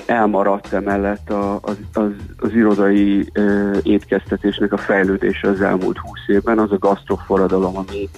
elmaradt 0.05 0.73
emellett 0.73 1.29
a, 1.29 1.59
az, 1.61 1.77
az, 1.93 2.11
az 2.37 2.53
irodai 2.53 3.29
ö, 3.33 3.77
étkeztetésnek 3.83 4.73
a 4.73 4.77
fejlődése 4.77 5.47
az 5.47 5.61
elmúlt 5.61 5.97
húsz 5.97 6.27
évben, 6.27 6.59
az 6.59 6.71
a 6.71 6.77
gasztroforradalom, 6.77 7.77
ami 7.77 8.09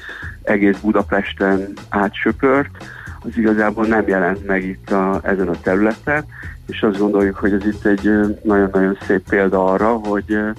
egész 0.43 0.78
Budapesten 0.78 1.74
átsöpört, 1.89 2.72
az 3.26 3.38
igazából 3.38 3.86
nem 3.86 4.08
jelent 4.08 4.45
meg 4.45 4.64
itt 4.64 4.91
a, 4.91 5.20
ezen 5.24 5.47
a 5.47 5.60
területen, 5.62 6.26
és 6.68 6.82
azt 6.82 6.97
gondoljuk, 6.97 7.36
hogy 7.36 7.54
ez 7.54 7.66
itt 7.66 7.86
egy 7.86 8.10
nagyon-nagyon 8.43 8.97
szép 9.08 9.30
példa 9.30 9.66
arra, 9.66 9.88
hogy 9.88 10.32
ö, 10.32 10.49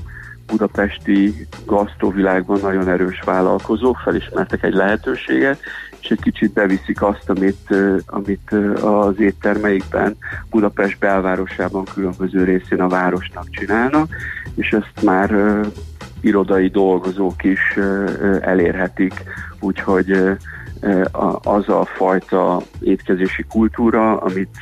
budapesti 0.47 1.47
gasztrovilágban 1.67 2.61
nagyon 2.61 2.89
erős 2.89 3.21
vállalkozók 3.25 3.97
felismertek 4.05 4.63
egy 4.63 4.75
lehetőséget, 4.75 5.61
és 6.01 6.11
egy 6.11 6.21
kicsit 6.21 6.53
beviszik 6.53 7.03
azt, 7.03 7.31
amit, 7.31 7.75
amit 8.07 8.51
az 8.83 9.21
éttermeikben 9.21 10.17
Budapest 10.51 10.99
belvárosában 10.99 11.85
különböző 11.85 12.45
részén 12.45 12.81
a 12.81 12.89
városnak 12.89 13.51
csinálnak, 13.51 14.09
és 14.55 14.69
ezt 14.69 15.03
már 15.03 15.61
irodai 16.21 16.69
dolgozók 16.69 17.45
is 17.45 17.79
elérhetik, 18.41 19.23
úgyhogy 19.61 20.37
az 21.43 21.69
a 21.69 21.85
fajta 21.85 22.63
étkezési 22.81 23.45
kultúra, 23.49 24.17
amit, 24.17 24.59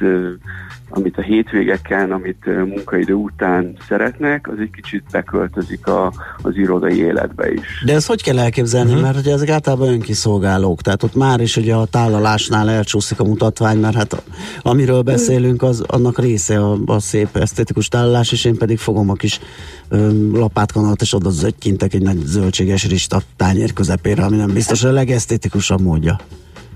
amit 0.95 1.16
a 1.18 1.22
hétvégeken, 1.22 2.12
amit 2.12 2.47
munkaidő 2.47 3.12
után 3.12 3.76
szeretnek, 3.88 4.49
az 4.49 4.59
egy 4.59 4.70
kicsit 4.70 5.03
beköltözik 5.11 5.86
a, 5.86 6.12
az 6.43 6.57
irodai 6.57 6.99
életbe 6.99 7.53
is. 7.53 7.82
De 7.84 7.95
ezt 7.95 8.07
hogy 8.07 8.22
kell 8.22 8.38
elképzelni? 8.38 8.90
Uh-huh. 8.90 9.05
Mert 9.05 9.18
ugye 9.18 9.32
ezek 9.32 9.49
általában 9.49 9.88
önkiszolgálók, 9.88 10.82
tehát 10.82 11.03
ott 11.03 11.14
már 11.14 11.40
is 11.40 11.57
ugye 11.57 11.74
a 11.74 11.84
tálalásnál 11.84 12.70
elcsúszik 12.70 13.20
a 13.20 13.24
mutatvány, 13.24 13.78
mert 13.78 13.95
hát 13.95 14.12
a- 14.12 14.22
amiről 14.62 15.03
beszélünk, 15.03 15.62
az 15.62 15.80
annak 15.80 16.18
része 16.18 16.59
a, 16.59 16.78
a 16.86 16.99
szép 16.99 17.36
esztétikus 17.36 17.88
tálalás, 17.88 18.32
és 18.32 18.45
én 18.45 18.57
pedig 18.57 18.78
fogom 18.78 19.11
a 19.11 19.14
kis 19.14 19.40
ö, 19.88 20.11
lapátkanalat, 20.32 21.01
és 21.01 21.14
oda 21.14 21.30
zöttyintek 21.30 21.95
egy 21.95 22.03
nagy 22.03 22.18
zöldséges 22.24 22.88
rista 22.88 23.20
tányér 23.36 23.72
közepére, 23.72 24.24
ami 24.24 24.36
nem 24.36 24.53
biztos 24.53 24.84
a 24.84 24.93
legesztétikusabb 24.93 25.80
módja 25.80 26.18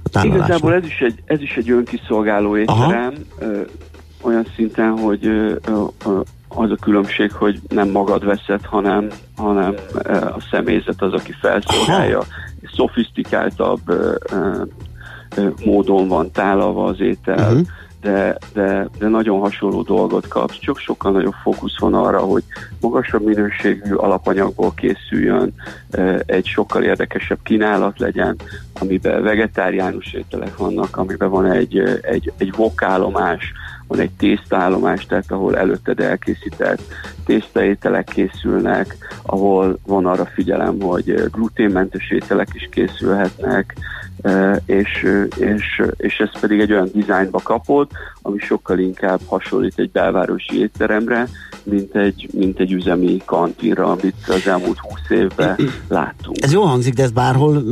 a 0.02 0.08
tálalásnak. 0.08 0.46
Igazából 0.46 0.74
ez 0.74 0.84
is 0.84 0.98
egy, 0.98 1.22
ez 1.24 1.40
is 1.40 1.56
egy 1.56 1.70
önkiszolgáló 1.70 2.56
étterem, 2.56 3.14
ö, 3.38 3.60
olyan 4.26 4.46
szinten, 4.54 4.98
hogy 4.98 5.30
az 6.48 6.70
a 6.70 6.76
különbség, 6.80 7.32
hogy 7.32 7.60
nem 7.68 7.88
magad 7.88 8.24
veszed, 8.24 8.64
hanem, 8.64 9.08
hanem 9.36 9.74
a 10.10 10.40
személyzet 10.50 11.02
az, 11.02 11.12
aki 11.12 11.32
felszolgálja. 11.40 12.22
Szofisztikáltabb 12.74 13.80
módon 15.64 16.08
van 16.08 16.30
tálalva 16.30 16.84
az 16.84 17.00
étel, 17.00 17.38
uh-huh. 17.38 17.66
de, 18.00 18.38
de, 18.52 18.88
de 18.98 19.08
nagyon 19.08 19.40
hasonló 19.40 19.82
dolgot 19.82 20.28
kapsz, 20.28 20.58
csak 20.58 20.78
sokkal 20.78 21.12
nagyobb 21.12 21.34
fókusz 21.42 21.78
van 21.78 21.94
arra, 21.94 22.18
hogy 22.18 22.42
magasabb 22.80 23.24
minőségű 23.24 23.94
alapanyagból 23.94 24.72
készüljön, 24.76 25.54
egy 26.26 26.46
sokkal 26.46 26.82
érdekesebb 26.82 27.38
kínálat 27.42 27.98
legyen, 27.98 28.36
amiben 28.80 29.22
vegetáriánus 29.22 30.12
ételek 30.12 30.56
vannak, 30.56 30.96
amiben 30.96 31.30
van 31.30 31.50
egy, 31.50 31.78
egy, 32.02 32.32
egy 32.38 32.52
vokállomás, 32.56 33.52
van 33.86 33.98
egy 33.98 34.10
tésztaállomás, 34.10 35.06
tehát 35.06 35.30
ahol 35.30 35.56
előtted 35.56 36.00
elkészített 36.00 36.80
tésztaételek 37.24 38.04
készülnek, 38.04 38.96
ahol 39.22 39.78
van 39.86 40.06
arra 40.06 40.26
figyelem, 40.26 40.80
hogy 40.80 41.10
ö, 41.10 41.26
gluténmentes 41.30 42.10
ételek 42.10 42.48
is 42.52 42.68
készülhetnek, 42.70 43.76
ö, 44.22 44.56
és, 44.66 45.02
ö, 45.04 45.22
és, 45.22 45.82
és 45.96 46.18
ez 46.18 46.40
pedig 46.40 46.60
egy 46.60 46.72
olyan 46.72 46.90
dizájnba 46.92 47.40
kapott, 47.42 47.90
ami 48.22 48.38
sokkal 48.38 48.78
inkább 48.78 49.20
hasonlít 49.26 49.78
egy 49.78 49.90
belvárosi 49.90 50.60
étteremre, 50.60 51.28
mint 51.70 51.94
egy, 51.94 52.28
mint 52.32 52.60
egy 52.60 52.72
üzemi 52.72 53.16
kantinra, 53.24 53.90
amit 53.90 54.14
az 54.28 54.46
elmúlt 54.46 54.78
húsz 54.78 55.18
évben 55.18 55.56
láttunk. 55.88 56.36
Ez 56.40 56.52
jól 56.52 56.66
hangzik, 56.66 56.94
de 56.94 57.02
ez 57.02 57.10
bárhol 57.10 57.64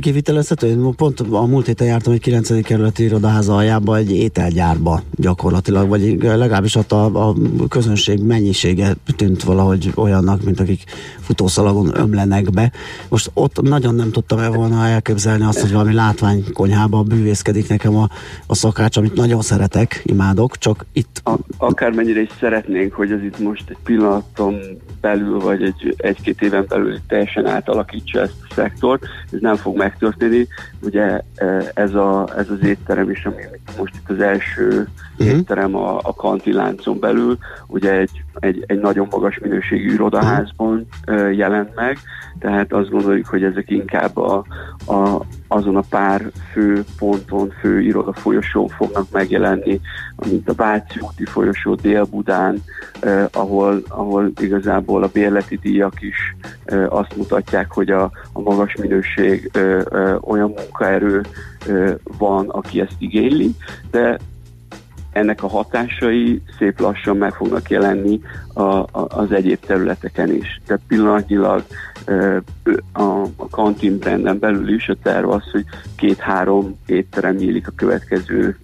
kivitelezhető? 0.00 0.66
Én 0.66 0.94
Pont 0.96 1.20
a 1.20 1.46
múlt 1.46 1.66
héten 1.66 1.86
jártam 1.86 2.12
egy 2.12 2.20
9. 2.20 2.62
kerületi 2.62 3.04
irodaháza 3.04 3.54
aljába, 3.54 3.96
egy 3.96 4.12
ételgyárba 4.12 5.02
gyakorlatilag, 5.14 5.88
vagy 5.88 6.22
legalábbis 6.22 6.74
ott 6.74 6.92
a, 6.92 7.28
a 7.28 7.34
közönség 7.68 8.22
mennyisége 8.22 8.94
tűnt 9.16 9.42
valahogy 9.42 9.92
olyannak, 9.94 10.44
mint 10.44 10.60
akik 10.60 10.82
futószalagon 11.20 11.90
ömlenek 11.98 12.50
be. 12.50 12.72
Most 13.08 13.30
ott 13.34 13.60
nagyon 13.60 13.94
nem 13.94 14.10
tudtam 14.10 14.38
el 14.38 14.50
volna 14.50 14.86
elképzelni 14.86 15.44
azt, 15.44 15.60
hogy 15.60 15.72
valami 15.72 15.92
látványkonyhába 15.92 17.02
bűvészkedik 17.02 17.68
nekem 17.68 17.96
a, 17.96 18.08
a 18.46 18.54
szakács, 18.54 18.96
amit 18.96 19.14
nagyon 19.14 19.42
szeretek, 19.42 20.02
imádok, 20.04 20.58
csak 20.58 20.84
itt 20.92 21.20
A, 21.24 21.34
akármennyire 21.58 22.20
is 22.20 22.30
szeretnénk, 22.40 22.92
hogy 22.92 23.10
ez 23.10 23.22
itt 23.22 23.35
most 23.38 23.70
egy 23.70 23.76
pillanaton 23.84 24.60
belül, 25.00 25.38
vagy 25.38 25.62
egy, 25.62 25.94
egy-két 25.96 26.42
éven 26.42 26.64
belül 26.68 26.98
teljesen 27.08 27.46
átalakítsa 27.46 28.20
ezt 28.20 28.34
a 28.48 28.54
szektort, 28.54 29.04
ez 29.32 29.38
nem 29.40 29.56
fog 29.56 29.76
megtörténni. 29.76 30.46
Ugye 30.82 31.20
e, 31.34 31.70
ez, 31.74 31.94
a, 31.94 32.28
ez 32.36 32.50
az 32.50 32.66
étterem 32.66 33.10
is, 33.10 33.24
ami 33.24 33.42
most 33.78 33.94
itt 33.94 34.10
az 34.10 34.20
első 34.20 34.88
uh-huh. 35.18 35.36
étterem 35.36 35.76
a, 35.76 35.98
a 36.02 36.14
kanti 36.14 36.52
láncon 36.52 36.98
belül, 36.98 37.38
ugye 37.66 37.92
egy, 37.92 38.24
egy, 38.34 38.64
egy 38.66 38.80
nagyon 38.80 39.06
magas 39.10 39.38
minőségű 39.38 39.92
irodaházban 39.92 40.86
uh, 41.06 41.36
jelent 41.36 41.74
meg, 41.74 41.98
tehát 42.38 42.72
azt 42.72 42.90
gondoljuk, 42.90 43.26
hogy 43.26 43.42
ezek 43.42 43.70
inkább 43.70 44.16
a, 44.16 44.44
a, 44.86 45.20
azon 45.48 45.76
a 45.76 45.84
pár 45.88 46.30
fő 46.52 46.84
ponton, 46.98 47.52
fő 47.60 47.80
iroda 47.80 48.12
folyosón 48.12 48.68
fognak 48.68 49.10
megjelenni, 49.10 49.80
mint 50.28 50.48
a 50.48 50.54
Váci 50.54 50.98
úti 51.00 51.24
folyosó 51.24 51.74
Dél-Budán, 51.74 52.62
eh, 53.00 53.24
ahol, 53.32 53.82
ahol 53.88 54.32
igazából 54.40 55.02
a 55.02 55.10
bérleti 55.12 55.56
díjak 55.56 56.02
is 56.02 56.36
eh, 56.64 56.92
azt 56.92 57.16
mutatják, 57.16 57.72
hogy 57.72 57.90
a, 57.90 58.10
a 58.32 58.40
magas 58.40 58.76
minőség 58.76 59.50
eh, 59.52 59.80
eh, 59.90 60.28
olyan 60.28 60.54
munkaerő 60.76 61.20
van, 62.18 62.48
aki 62.48 62.80
ezt 62.80 62.96
igényli, 62.98 63.50
de 63.90 64.18
ennek 65.12 65.42
a 65.42 65.48
hatásai 65.48 66.42
szép 66.58 66.80
lassan 66.80 67.16
meg 67.16 67.32
fognak 67.32 67.70
jelenni 67.70 68.20
a, 68.52 68.62
a, 68.62 68.88
az 68.92 69.32
egyéb 69.32 69.58
területeken 69.66 70.32
is. 70.32 70.60
Tehát 70.66 70.82
pillanatnyilag 70.88 71.64
a, 72.92 73.02
a 73.36 73.48
kantin 73.50 73.98
branden 73.98 74.38
belül 74.38 74.74
is 74.74 74.88
a 74.88 74.96
terv 75.02 75.28
az, 75.28 75.50
hogy 75.52 75.64
két-három 75.96 76.78
étterem 76.86 77.34
nyílik 77.34 77.68
a 77.68 77.72
következő 77.76 78.58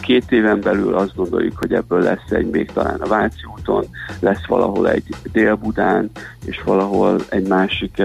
két 0.00 0.32
éven 0.32 0.60
belül 0.60 0.94
azt 0.94 1.14
gondoljuk, 1.14 1.58
hogy 1.58 1.72
ebből 1.72 2.02
lesz 2.02 2.30
egy 2.30 2.50
még 2.50 2.70
talán 2.72 3.00
a 3.00 3.08
Váci 3.08 3.44
úton, 3.58 3.84
lesz 4.20 4.46
valahol 4.46 4.90
egy 4.90 5.04
Dél-Budán, 5.32 6.10
és 6.44 6.62
valahol 6.64 7.20
egy 7.28 7.46
másik 7.46 8.02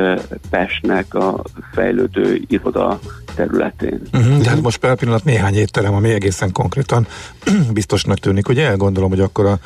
Pestnek 0.49 1.13
a 1.13 1.41
fejlődő 1.71 2.41
iroda 2.47 2.99
területén. 3.35 4.01
Uh-huh, 4.13 4.37
de 4.37 4.49
hát 4.49 4.61
most 4.61 4.77
per 4.77 4.95
pillanat 4.95 5.23
néhány 5.23 5.55
étterem, 5.55 5.93
ami 5.93 6.09
egészen 6.09 6.51
konkrétan 6.51 7.07
biztosnak 7.73 8.17
tűnik, 8.17 8.45
hogy 8.45 8.59
elgondolom, 8.59 9.09
hogy 9.09 9.19
akkor 9.19 9.45
a, 9.45 9.59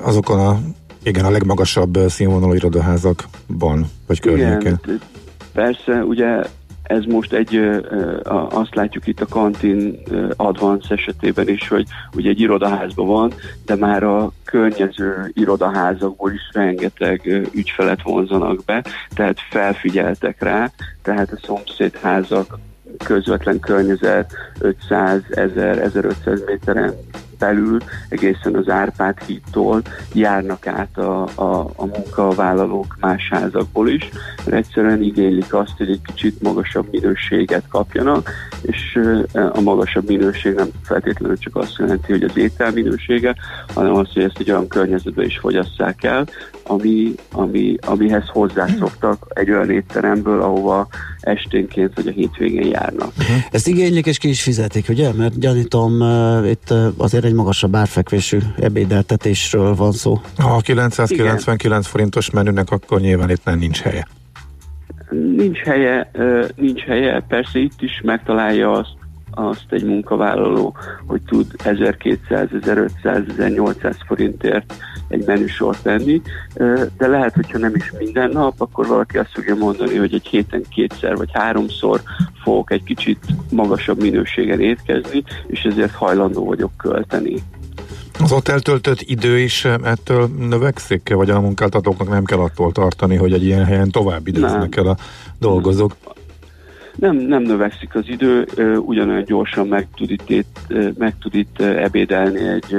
azokon 0.00 0.40
a 0.40 0.58
igen, 1.02 1.24
a 1.24 1.30
legmagasabb 1.30 1.98
színvonalú 2.08 2.52
irodaházakban, 2.52 3.90
vagy 4.06 4.20
környéken. 4.20 4.80
Igen, 4.84 5.00
persze, 5.52 6.04
ugye 6.04 6.42
ez 6.88 7.04
most 7.04 7.32
egy, 7.32 7.60
azt 8.48 8.74
látjuk 8.74 9.06
itt 9.06 9.20
a 9.20 9.26
kantin 9.26 9.98
Advance 10.36 10.94
esetében 10.94 11.48
is, 11.48 11.68
hogy 11.68 11.86
ugye 12.16 12.30
egy 12.30 12.40
irodaházban 12.40 13.06
van, 13.06 13.32
de 13.66 13.76
már 13.76 14.02
a 14.02 14.32
környező 14.44 15.30
irodaházakból 15.32 16.32
is 16.32 16.50
rengeteg 16.52 17.48
ügyfelet 17.52 18.02
vonzanak 18.02 18.64
be, 18.64 18.84
tehát 19.14 19.38
felfigyeltek 19.50 20.42
rá, 20.42 20.70
tehát 21.02 21.32
a 21.32 21.38
szomszédházak 21.42 22.58
közvetlen 23.04 23.60
környezet 23.60 24.32
500, 24.60 25.22
1000, 25.30 25.78
1500 25.78 26.44
méteren 26.46 26.94
belül 27.38 27.78
egészen 28.08 28.54
az 28.54 28.68
Árpád 28.68 29.22
hídtól 29.26 29.82
járnak 30.12 30.66
át 30.66 30.98
a, 30.98 31.22
a, 31.34 31.70
a 31.76 31.86
munkavállalók 31.86 32.96
más 33.00 33.28
házakból 33.30 33.88
is, 33.88 34.08
mert 34.44 34.56
egyszerűen 34.66 35.02
igénylik 35.02 35.54
azt, 35.54 35.76
hogy 35.76 35.90
egy 35.90 36.02
kicsit 36.02 36.42
magasabb 36.42 36.86
minőséget 36.90 37.64
kapjanak, 37.68 38.30
és 38.62 38.98
a 39.32 39.60
magasabb 39.60 40.08
minőség 40.08 40.54
nem 40.54 40.68
feltétlenül 40.82 41.38
csak 41.38 41.56
azt 41.56 41.76
jelenti, 41.78 42.12
hogy 42.12 42.22
az 42.22 42.36
étel 42.36 42.72
minősége, 42.72 43.34
hanem 43.74 43.94
azt, 43.94 44.12
hogy 44.12 44.22
ezt 44.22 44.38
egy 44.38 44.50
olyan 44.50 44.68
környezetben 44.68 45.24
is 45.24 45.38
fogyasszák 45.38 46.04
el, 46.04 46.26
ami, 46.62 47.14
ami, 47.32 47.76
amihez 47.80 48.26
hozzászoktak 48.26 49.26
egy 49.28 49.50
olyan 49.50 49.70
étteremből, 49.70 50.42
ahova 50.42 50.88
esténként 51.20 51.94
vagy 51.94 52.06
a 52.06 52.10
hétvégén 52.10 52.66
járnak. 52.66 53.12
Ezt 53.50 53.68
igénylik 53.68 54.06
és 54.06 54.18
ki 54.18 54.28
is 54.28 54.42
fizetik, 54.42 54.88
ugye? 54.88 55.12
Mert 55.12 55.38
gyanítom, 55.38 56.02
itt 56.44 56.74
azért 56.96 57.24
egy 57.28 57.34
magasabb 57.34 57.76
árfekvésű 57.76 58.38
ebédeltetésről 58.60 59.74
van 59.74 59.92
szó. 59.92 60.20
Ha 60.36 60.56
a 60.56 60.60
999 60.60 61.52
Igen. 61.62 61.82
forintos 61.82 62.30
menünek, 62.30 62.70
akkor 62.70 63.00
nyilván 63.00 63.30
itt 63.30 63.44
nem 63.44 63.58
nincs 63.58 63.80
helye. 63.80 64.06
Nincs 65.36 65.58
helye, 65.58 66.10
nincs 66.56 66.82
helye, 66.82 67.24
persze 67.28 67.58
itt 67.58 67.82
is 67.82 68.00
megtalálja 68.04 68.72
azt, 68.72 68.96
azt 69.30 69.66
egy 69.68 69.84
munkavállaló, 69.84 70.76
hogy 71.06 71.22
tud 71.22 71.46
1200, 71.64 72.48
1500, 72.60 73.22
1800 73.28 73.96
forintért 74.06 74.74
egy 75.08 75.24
menüsort 75.26 75.82
tenni, 75.82 76.22
de 76.96 77.06
lehet, 77.06 77.34
hogyha 77.34 77.58
nem 77.58 77.74
is 77.74 77.92
minden 77.98 78.30
nap, 78.30 78.60
akkor 78.60 78.86
valaki 78.86 79.18
azt 79.18 79.30
fogja 79.32 79.54
mondani, 79.54 79.96
hogy 79.96 80.14
egy 80.14 80.26
héten 80.26 80.64
kétszer 80.68 81.16
vagy 81.16 81.30
háromszor 81.32 82.02
fogok 82.42 82.70
egy 82.70 82.82
kicsit 82.82 83.18
magasabb 83.50 84.00
minőségen 84.00 84.60
étkezni, 84.60 85.24
és 85.46 85.62
ezért 85.62 85.94
hajlandó 85.94 86.44
vagyok 86.44 86.70
költeni. 86.76 87.34
Az 88.20 88.32
ott 88.32 88.48
eltöltött 88.48 89.00
idő 89.00 89.38
is 89.38 89.64
ettől 89.64 90.28
növekszik, 90.38 91.14
vagy 91.14 91.30
a 91.30 91.40
munkáltatóknak 91.40 92.08
nem 92.08 92.24
kell 92.24 92.38
attól 92.38 92.72
tartani, 92.72 93.16
hogy 93.16 93.32
egy 93.32 93.44
ilyen 93.44 93.64
helyen 93.64 93.90
tovább 93.90 94.26
időznek 94.26 94.76
el 94.76 94.86
a 94.86 94.96
dolgozók? 95.38 95.96
Nem, 96.98 97.16
nem 97.16 97.42
növekszik 97.42 97.94
az 97.94 98.08
idő, 98.08 98.46
ugyanolyan 98.76 99.24
gyorsan 99.24 99.68
meg 99.68 99.88
tud 99.96 100.10
itt, 100.10 100.56
meg 100.98 101.14
tud 101.18 101.34
itt 101.34 101.60
ebédelni 101.60 102.48
egy, 102.48 102.76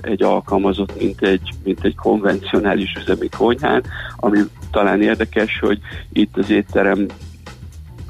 egy 0.00 0.22
alkalmazott, 0.22 1.00
mint 1.00 1.22
egy, 1.22 1.50
mint 1.64 1.84
egy 1.84 1.94
konvencionális 1.94 2.94
üzemi 3.00 3.28
konyhán, 3.36 3.82
ami 4.16 4.38
talán 4.70 5.02
érdekes, 5.02 5.58
hogy 5.58 5.78
itt 6.12 6.36
az 6.36 6.50
étterem 6.50 7.06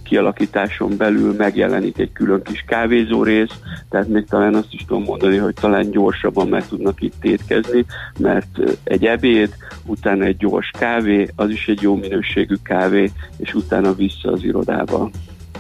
kialakításon 0.03 0.97
belül 0.97 1.35
megjelenik 1.37 1.99
egy 1.99 2.13
külön 2.13 2.43
kis 2.43 2.65
kávézó 2.67 3.23
rész, 3.23 3.61
tehát 3.89 4.09
még 4.09 4.25
talán 4.25 4.55
azt 4.55 4.73
is 4.73 4.85
tudom 4.87 5.03
mondani, 5.03 5.37
hogy 5.37 5.55
talán 5.55 5.91
gyorsabban 5.91 6.49
meg 6.49 6.67
tudnak 6.67 7.03
itt 7.03 7.25
étkezni, 7.25 7.85
mert 8.19 8.61
egy 8.85 9.05
ebéd, 9.05 9.55
utána 9.87 10.25
egy 10.25 10.37
gyors 10.37 10.71
kávé, 10.79 11.29
az 11.37 11.51
is 11.51 11.69
egy 11.69 11.83
jó 11.83 11.97
minőségű 11.97 12.55
kávé, 12.63 13.11
és 13.37 13.55
utána 13.55 13.95
vissza 13.95 14.33
az 14.33 14.45
irodába. 14.45 15.11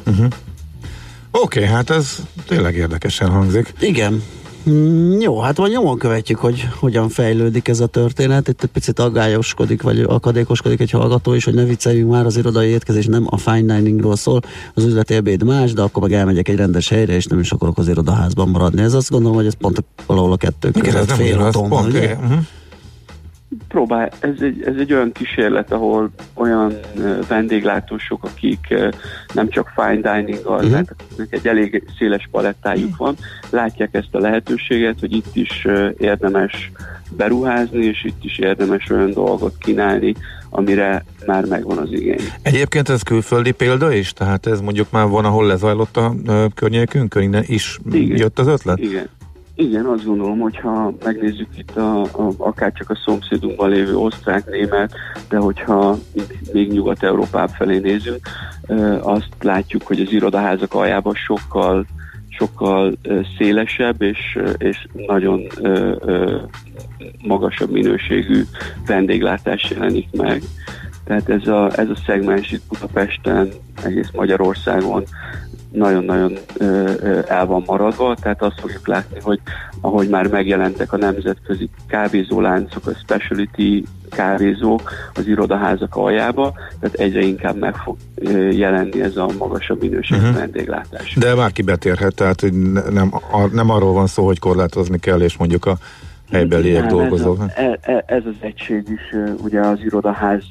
Uh-huh. 0.07 0.27
Oké, 1.31 1.59
okay, 1.59 1.75
hát 1.75 1.91
ez 1.91 2.23
tényleg 2.47 2.77
érdekesen 2.77 3.29
hangzik. 3.31 3.75
Igen. 3.81 4.23
Mm, 4.71 5.21
jó, 5.21 5.41
hát 5.41 5.57
vagy 5.57 5.71
nyomon 5.71 5.99
követjük, 5.99 6.39
hogy 6.39 6.69
hogyan 6.79 7.09
fejlődik 7.09 7.69
ez 7.69 7.81
a 7.81 7.87
történet. 7.87 8.49
Itt 8.49 8.63
egy 8.63 8.69
picit 8.69 8.99
aggályoskodik, 8.99 9.83
vagy 9.83 10.01
akadékoskodik 10.01 10.81
egy 10.81 10.91
hallgató 10.91 11.35
is, 11.35 11.45
hogy 11.45 11.55
ne 11.55 11.65
vicceljünk 11.65 12.11
már, 12.11 12.27
az 12.27 12.37
irodai 12.37 12.69
étkezés 12.69 13.07
nem 13.07 13.27
a 13.31 13.37
fine 13.37 13.77
diningról 13.77 14.17
szól, 14.17 14.41
az 14.75 14.85
üzleti 14.85 15.15
ebéd 15.15 15.43
más, 15.45 15.73
de 15.73 15.83
akkor 15.83 16.03
meg 16.03 16.13
elmegyek 16.13 16.49
egy 16.49 16.57
rendes 16.57 16.89
helyre, 16.89 17.15
és 17.15 17.27
nem 17.27 17.39
is 17.39 17.53
akarok 17.53 17.79
az 17.79 17.89
irodaházban 17.89 18.49
maradni. 18.49 18.83
Ez 18.83 18.95
azt 18.95 19.11
gondolom, 19.11 19.37
hogy 19.37 19.47
ez 19.47 19.55
pont 19.59 19.85
valahol 20.07 20.33
a 20.33 20.37
kettő 20.37 20.71
között 20.71 20.89
Igen, 20.89 21.01
ez 21.01 21.07
nem 21.07 21.17
fél 21.17 21.35
ugyanaz, 21.35 21.55
pont, 21.69 21.87
ugye? 21.87 22.15
Uh-huh 22.15 22.39
próbál, 23.69 24.11
ez 24.21 24.41
egy, 24.41 24.63
ez 24.67 24.75
egy 24.79 24.93
olyan 24.93 25.13
kísérlet, 25.13 25.73
ahol 25.73 26.11
olyan 26.35 26.73
vendéglátósok, 27.29 28.25
akik 28.25 28.75
nem 29.35 29.49
csak 29.49 29.73
fine 29.75 30.15
dining-gal, 30.15 30.65
uh-huh. 30.65 30.71
tehát 30.71 30.95
egy 31.29 31.47
elég 31.47 31.83
széles 31.99 32.29
palettájuk 32.31 32.97
van, 32.97 33.17
látják 33.51 33.95
ezt 33.95 34.15
a 34.15 34.19
lehetőséget, 34.19 35.01
hogy 35.01 35.13
itt 35.13 35.37
is 35.37 35.67
érdemes 35.99 36.73
beruházni, 37.17 37.85
és 37.85 38.05
itt 38.05 38.25
is 38.25 38.39
érdemes 38.39 38.91
olyan 38.91 39.11
dolgot 39.11 39.55
kínálni, 39.59 40.15
amire 40.51 41.05
már 41.27 41.45
megvan 41.45 41.79
az 41.79 41.93
igény. 41.93 42.21
Egyébként 42.43 42.89
ez 42.89 43.03
külföldi 43.03 43.51
példa 43.51 43.93
is? 43.93 44.13
Tehát 44.13 44.47
ez 44.47 44.61
mondjuk 44.61 44.91
már 44.91 45.07
van, 45.09 45.25
ahol 45.25 45.47
lezajlott 45.47 45.97
a 45.97 46.15
környékünkön, 46.55 47.23
innen 47.23 47.45
is 47.47 47.79
Igen. 47.93 48.17
jött 48.17 48.39
az 48.39 48.47
ötlet? 48.47 48.79
Igen. 48.79 49.09
Igen, 49.57 49.85
azt 49.85 50.05
gondolom, 50.05 50.39
hogyha 50.39 50.93
megnézzük 51.05 51.49
itt 51.57 51.77
a, 51.77 52.01
a, 52.03 52.33
akár 52.37 52.73
csak 52.73 52.91
a 52.91 53.01
szomszédunkban 53.05 53.71
lévő 53.71 53.97
osztrák, 53.97 54.51
német, 54.51 54.95
de 55.29 55.37
hogyha 55.37 55.97
még 56.53 56.73
Nyugat-Európább 56.73 57.49
felé 57.49 57.79
nézünk, 57.79 58.29
azt 59.01 59.29
látjuk, 59.41 59.83
hogy 59.83 60.01
az 60.01 60.13
irodaházak 60.13 60.75
aljában 60.75 61.15
sokkal 61.15 61.87
sokkal 62.29 62.99
szélesebb 63.39 64.03
és, 64.03 64.39
és 64.59 64.87
nagyon 64.93 65.43
magasabb 67.23 67.71
minőségű 67.71 68.43
vendéglátás 68.87 69.71
jelenik 69.71 70.09
meg. 70.13 70.43
Tehát 71.05 71.29
ez 71.29 71.47
a, 71.47 71.79
ez 71.79 71.89
a 71.89 71.97
szegmens 72.07 72.53
itt 72.53 72.63
Budapesten, 72.69 73.49
egész 73.85 74.11
Magyarországon 74.13 75.05
nagyon-nagyon 75.75 76.39
el 77.29 77.47
van 77.47 77.63
maradva, 77.67 78.15
tehát 78.21 78.43
azt 78.43 78.61
fogjuk 78.61 78.87
látni, 78.87 79.21
hogy 79.23 79.41
ahogy 79.81 80.09
már 80.09 80.27
megjelentek 80.27 80.93
a 80.93 80.97
nemzetközi 80.97 81.69
kávézóláncok, 81.87 82.87
a 82.87 82.95
specialty 82.95 83.85
kávézók 84.11 84.93
az 85.15 85.27
irodaházak 85.27 85.97
aljába, 85.97 86.55
tehát 86.81 86.97
egyre 86.97 87.21
inkább 87.21 87.59
meg 87.59 87.75
fog 87.77 87.97
jelenni 88.51 89.03
ez 89.03 89.17
a 89.17 89.29
magasabb 89.39 89.81
minőségű 89.81 90.21
uh-huh. 90.21 90.37
vendéglátás. 90.37 91.15
De 91.15 91.35
bárki 91.35 91.63
betérhet, 91.63 92.15
tehát 92.15 92.41
hogy 92.41 92.53
nem, 92.91 93.15
nem 93.53 93.71
arról 93.71 93.93
van 93.93 94.07
szó, 94.07 94.25
hogy 94.25 94.39
korlátozni 94.39 94.99
kell, 94.99 95.21
és 95.21 95.37
mondjuk 95.37 95.67
a 95.67 95.77
helybeliek 96.31 96.87
dolgozók. 96.87 97.39
Ez, 97.57 97.65
a, 97.67 97.91
e, 97.91 98.05
ez 98.07 98.23
az 98.27 98.35
egység 98.41 98.89
is 98.89 99.17
ugye 99.43 99.61
az 99.61 99.79
irodaház 99.85 100.43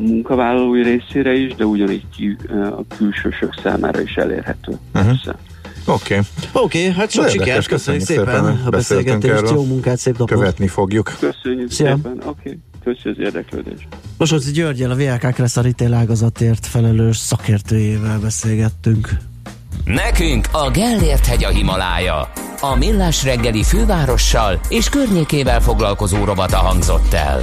munkavállalói 0.00 0.82
részére 0.82 1.34
is, 1.34 1.54
de 1.54 1.64
ugyanígy 1.64 2.04
ki, 2.16 2.36
a 2.48 2.96
külsősök 2.96 3.60
számára 3.62 4.00
is 4.00 4.14
elérhető. 4.14 4.78
Uh-huh. 4.94 5.16
Oké. 5.86 6.14
Okay. 6.14 6.18
Oké, 6.52 6.78
okay, 6.78 6.92
hát 6.92 7.10
sok 7.10 7.28
sikert, 7.28 7.66
köszönjük 7.66 8.04
szépen, 8.04 8.24
szépen 8.24 8.60
a 8.64 8.70
beszélgetést, 8.70 9.50
jó 9.50 9.64
munkát, 9.64 9.98
szép 9.98 10.18
napot. 10.18 10.38
Követni 10.38 10.68
fogjuk. 10.68 11.16
Köszönjük 11.18 11.70
Szia. 11.70 11.94
szépen, 11.94 12.12
oké. 12.12 12.26
Okay. 12.26 12.58
Köszönjük 12.84 13.18
az 13.18 13.24
érdeklődést. 13.24 13.86
Losoczi 14.18 14.52
Györgyel, 14.52 14.90
a 14.90 14.94
VLK 14.94 15.34
Kressz 15.34 15.56
a 15.56 15.62
retail 15.62 15.94
ágazatért 15.94 16.66
felelős 16.66 17.16
szakértőjével 17.16 18.18
beszélgettünk. 18.18 19.08
Nekünk 19.84 20.48
a 20.52 20.70
Gellért 20.70 21.26
hegy 21.26 21.44
a 21.44 21.48
Himalája. 21.48 22.30
A 22.60 22.76
Millás 22.76 23.24
reggeli 23.24 23.62
fővárossal 23.62 24.60
és 24.68 24.88
környékével 24.88 25.60
foglalkozó 25.60 26.24
robata 26.24 26.56
hangzott 26.56 27.12
el. 27.12 27.42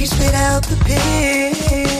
Budapest 0.00 1.99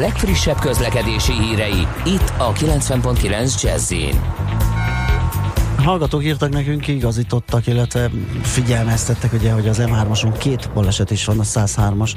legfrissebb 0.00 0.58
közlekedési 0.58 1.32
hírei, 1.32 1.86
itt 2.04 2.32
a 2.38 2.52
90.9 2.52 3.62
jazz 3.62 3.92
Hallgatók 5.76 6.24
írtak 6.24 6.50
nekünk, 6.50 6.88
igazítottak, 6.88 7.66
illetve 7.66 8.10
figyelmeztettek, 8.42 9.32
ugye, 9.32 9.52
hogy 9.52 9.68
az 9.68 9.82
M3-ason 9.82 10.34
két 10.38 10.70
baleset 10.74 11.10
is 11.10 11.24
van, 11.24 11.38
a 11.38 11.42
103-as 11.42 12.10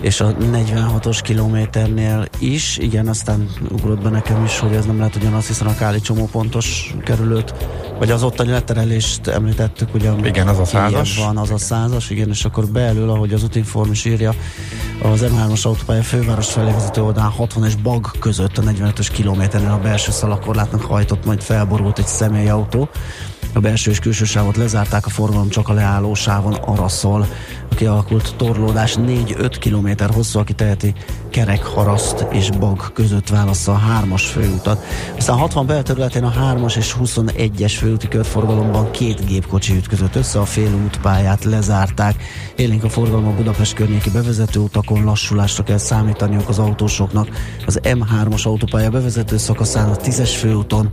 és 0.00 0.20
a 0.20 0.36
46-os 0.36 1.18
kilométernél 1.22 2.24
is. 2.38 2.78
Igen, 2.78 3.08
aztán 3.08 3.48
ugrott 3.70 4.02
be 4.02 4.08
nekem 4.08 4.44
is, 4.44 4.58
hogy 4.58 4.72
ez 4.72 4.84
nem 4.84 4.98
lehet 4.98 5.16
ugyanaz, 5.16 5.46
hiszen 5.46 5.66
a 5.66 5.74
Káli 5.74 6.00
csomópontos 6.00 6.94
kerülőt 7.04 7.54
vagy 7.98 8.10
az 8.10 8.22
ottani 8.22 8.50
leterelést 8.50 9.26
említettük, 9.26 9.94
ugye 9.94 10.12
igen, 10.24 10.48
az 10.48 10.58
a 10.58 10.64
százas. 10.64 11.18
Van, 11.18 11.36
az 11.36 11.50
a 11.50 11.58
százas, 11.58 12.10
igen, 12.10 12.28
és 12.28 12.44
akkor 12.44 12.66
belül, 12.66 13.10
ahogy 13.10 13.32
az 13.32 13.42
útinform 13.42 13.90
is 13.90 14.04
írja, 14.04 14.34
az 15.02 15.24
M3-as 15.24 15.62
autópálya 15.62 16.02
főváros 16.02 16.52
felé 16.52 16.70
vezető 16.70 17.02
oldalán 17.02 17.30
60 17.30 17.64
és 17.64 17.74
Bag 17.74 18.10
között 18.18 18.58
a 18.58 18.62
45-ös 18.62 19.08
kilométernél 19.12 19.70
a 19.70 19.78
belső 19.78 20.10
szalakorlátnak 20.10 20.82
hajtott, 20.82 21.24
majd 21.24 21.42
felborult 21.42 21.98
egy 21.98 22.06
személyautó. 22.06 22.88
A 23.52 23.60
belső 23.60 23.90
és 23.90 23.98
külső 23.98 24.24
sávot 24.24 24.56
lezárták, 24.56 25.06
a 25.06 25.10
forgalom 25.10 25.48
csak 25.48 25.68
a 25.68 25.72
leálló 25.72 26.14
sávon 26.14 26.52
arra 26.52 26.88
szól. 26.88 27.26
A 27.67 27.67
kialakult 27.78 28.34
torlódás 28.36 28.94
4-5 28.98 29.56
km 29.60 30.12
hosszú, 30.14 30.38
aki 30.38 30.52
teheti 30.52 30.94
kerek, 31.30 31.64
haraszt 31.64 32.26
és 32.30 32.50
bag 32.50 32.92
között 32.92 33.28
válassza 33.28 33.72
a 33.72 33.80
3-as 34.02 34.22
főutat. 34.32 34.84
Aztán 35.16 35.36
60 35.36 35.66
belterületén 35.66 36.24
a 36.24 36.32
3-as 36.32 36.76
és 36.76 36.96
21-es 37.00 37.74
főúti 37.76 38.08
körforgalomban 38.08 38.90
két 38.90 39.26
gépkocsi 39.26 39.74
ütközött 39.76 40.14
össze, 40.14 40.38
a 40.38 40.44
félútpályát 40.44 41.44
lezárták. 41.44 42.22
Élénk 42.56 42.84
a 42.84 42.88
forgalom 42.88 43.26
a 43.26 43.34
Budapest 43.34 43.74
környéki 43.74 44.10
bevezető 44.10 44.60
utakon 44.60 45.04
lassulásra 45.04 45.62
kell 45.62 45.78
számítaniuk 45.78 46.48
az 46.48 46.58
autósoknak. 46.58 47.28
Az 47.66 47.80
M3-as 47.82 48.42
autópálya 48.42 48.90
bevezető 48.90 49.36
szakaszán 49.36 49.88
a 49.88 49.96
10-es 49.96 50.34
főúton, 50.38 50.90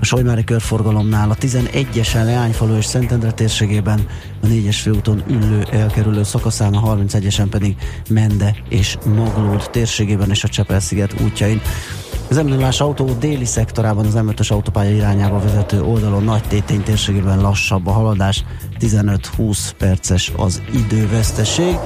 a 0.00 0.04
Solymári 0.04 0.44
körforgalomnál 0.44 1.30
a 1.30 1.34
11-esen 1.34 2.24
Leányfalu 2.24 2.76
és 2.76 2.84
Szentendre 2.84 3.32
térségében, 3.32 4.06
a 4.46 4.48
4-es 4.48 4.78
főúton 4.82 5.22
ülő 5.28 5.66
elkerülő 5.70 6.22
szakaszán, 6.22 6.74
a 6.74 6.96
31-esen 6.96 7.46
pedig 7.50 7.76
Mende 8.08 8.56
és 8.68 8.96
Maglód 9.14 9.70
térségében 9.70 10.30
és 10.30 10.44
a 10.44 10.48
Csepel-sziget 10.48 11.20
útjain. 11.20 11.60
Az 12.30 12.36
m 12.36 12.82
autó 12.82 13.16
déli 13.20 13.44
szektorában 13.44 14.06
az 14.06 14.14
M5-ös 14.16 14.50
autópálya 14.50 14.96
irányába 14.96 15.40
vezető 15.40 15.82
oldalon 15.82 16.24
nagy 16.24 16.42
tétény 16.42 16.82
térségében 16.82 17.40
lassabb 17.40 17.86
a 17.86 17.90
haladás, 17.90 18.44
15-20 18.80 19.58
perces 19.78 20.32
az 20.36 20.62
időveszteség 20.74 21.76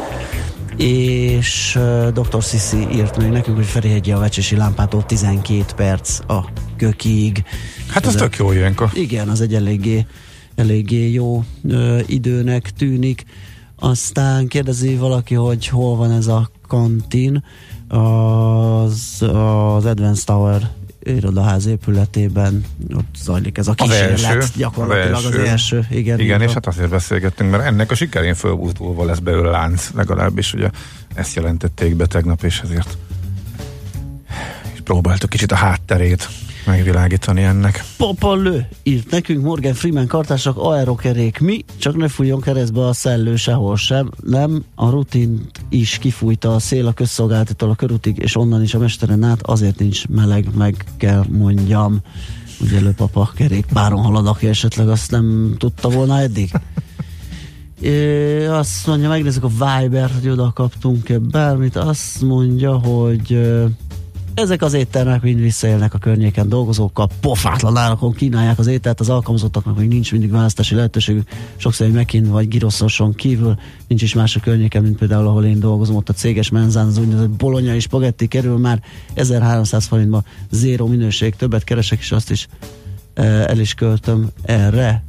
és 0.76 1.76
uh, 1.76 2.08
Dr. 2.08 2.42
Sissi 2.42 2.88
írt 2.92 3.16
még 3.16 3.28
nekünk, 3.28 3.56
hogy 3.56 3.66
Ferihegyi 3.66 4.12
a 4.12 4.18
vecsési 4.18 4.56
lámpától 4.56 5.06
12 5.06 5.64
perc 5.76 6.30
a 6.30 6.44
kökig. 6.76 7.44
Hát 7.88 8.06
ez, 8.06 8.14
ez 8.14 8.20
tök 8.20 8.36
jó 8.36 8.52
ilyenkor. 8.52 8.90
Igen, 8.92 9.28
az 9.28 9.40
egy 9.40 9.54
eléggé, 9.54 10.06
eléggé 10.60 11.12
jó 11.12 11.44
uh, 11.62 12.00
időnek 12.06 12.70
tűnik. 12.70 13.24
Aztán 13.76 14.46
kérdezi 14.46 14.96
valaki, 14.96 15.34
hogy 15.34 15.66
hol 15.68 15.96
van 15.96 16.10
ez 16.10 16.26
a 16.26 16.50
kantin. 16.68 17.44
Az, 17.88 19.16
az 19.22 19.84
Advanced 19.84 20.24
Tower 20.24 20.70
irodaház 21.02 21.66
épületében 21.66 22.64
ott 22.94 23.14
zajlik 23.16 23.58
ez 23.58 23.68
a 23.68 23.74
kísérlet, 23.74 24.12
az 24.12 24.24
első, 24.24 24.48
gyakorlatilag 24.56 25.14
az 25.14 25.24
első. 25.24 25.38
Az 25.40 25.48
első 25.48 25.86
igen, 25.90 26.20
igen 26.20 26.40
és 26.40 26.52
hát 26.52 26.66
azért 26.66 26.90
beszélgettünk, 26.90 27.50
mert 27.50 27.64
ennek 27.64 27.90
a 27.90 27.94
sikerén 27.94 28.34
fölbúzdulva 28.34 29.04
lesz 29.04 29.18
belőle 29.18 29.50
lánc, 29.50 29.90
legalábbis 29.94 30.54
ugye 30.54 30.70
ezt 31.14 31.34
jelentették 31.34 31.96
be 31.96 32.06
tegnap, 32.06 32.42
és 32.42 32.60
ezért 32.60 32.98
és 34.74 34.80
próbáltuk 34.80 35.30
kicsit 35.30 35.52
a 35.52 35.56
hátterét 35.56 36.28
megvilágítani 36.66 37.42
ennek. 37.42 37.84
Papalő 37.96 38.68
írt 38.82 39.10
nekünk 39.10 39.44
Morgan 39.44 39.74
Freeman 39.74 40.06
kartások 40.06 40.56
aerokerék. 40.58 41.38
Mi? 41.38 41.64
Csak 41.76 41.96
ne 41.96 42.08
fújjon 42.08 42.40
keresztbe 42.40 42.86
a 42.86 42.92
szellő 42.92 43.36
sehol 43.36 43.76
sem. 43.76 44.10
Nem, 44.22 44.64
a 44.74 44.90
rutint 44.90 45.60
is 45.68 45.98
kifújta 45.98 46.54
a 46.54 46.58
szél 46.58 46.86
a 46.86 46.92
közszolgáltatól 46.92 47.70
a 47.70 47.74
körútig, 47.74 48.18
és 48.18 48.36
onnan 48.36 48.62
is 48.62 48.74
a 48.74 48.78
mesteren 48.78 49.22
át, 49.22 49.42
azért 49.42 49.78
nincs 49.78 50.08
meleg, 50.08 50.46
meg 50.56 50.84
kell 50.96 51.24
mondjam. 51.28 51.98
Ugye 52.60 52.92
papa 52.92 53.30
kerék 53.34 53.66
páron 53.72 54.02
halad, 54.02 54.26
aki 54.26 54.46
esetleg 54.46 54.88
azt 54.88 55.10
nem 55.10 55.54
tudta 55.58 55.88
volna 55.88 56.20
eddig. 56.20 56.50
É, 57.80 58.46
azt 58.46 58.86
mondja, 58.86 59.08
megnézzük 59.08 59.44
a 59.44 59.48
Viber, 59.48 60.10
hogy 60.20 60.28
oda 60.28 60.52
kaptunk-e 60.54 61.18
bármit. 61.18 61.76
Azt 61.76 62.20
mondja, 62.20 62.78
hogy 62.78 63.40
ezek 64.34 64.62
az 64.62 64.72
éttermek 64.72 65.22
mind 65.22 65.40
visszaélnek 65.40 65.94
a 65.94 65.98
környéken 65.98 66.48
dolgozókkal, 66.48 67.08
pofátlan 67.20 67.76
árakon 67.76 68.12
kínálják 68.12 68.58
az 68.58 68.66
ételt, 68.66 69.00
az 69.00 69.08
alkalmazottaknak 69.08 69.78
még 69.78 69.88
nincs 69.88 70.12
mindig 70.12 70.30
választási 70.30 70.74
lehetőségük, 70.74 71.28
sokszor 71.56 71.86
egy 71.86 71.92
Mekin 71.92 72.30
vagy 72.30 72.48
Giroszoson 72.48 73.14
kívül 73.14 73.58
nincs 73.86 74.02
is 74.02 74.14
más 74.14 74.36
a 74.36 74.40
környéken, 74.40 74.82
mint 74.82 74.98
például 74.98 75.26
ahol 75.26 75.44
én 75.44 75.60
dolgozom, 75.60 75.96
ott 75.96 76.08
a 76.08 76.12
céges 76.12 76.50
menzán, 76.50 76.86
az 76.86 76.98
úgynevezett 76.98 77.30
bolonyai 77.30 77.80
spagetti 77.80 78.26
kerül 78.26 78.58
már 78.58 78.82
1300 79.14 79.86
forintba, 79.86 80.22
zéró 80.50 80.86
minőség, 80.86 81.34
többet 81.36 81.64
keresek, 81.64 81.98
és 81.98 82.12
azt 82.12 82.30
is 82.30 82.48
el 83.14 83.58
is 83.58 83.74
költöm 83.74 84.28
erre. 84.42 85.02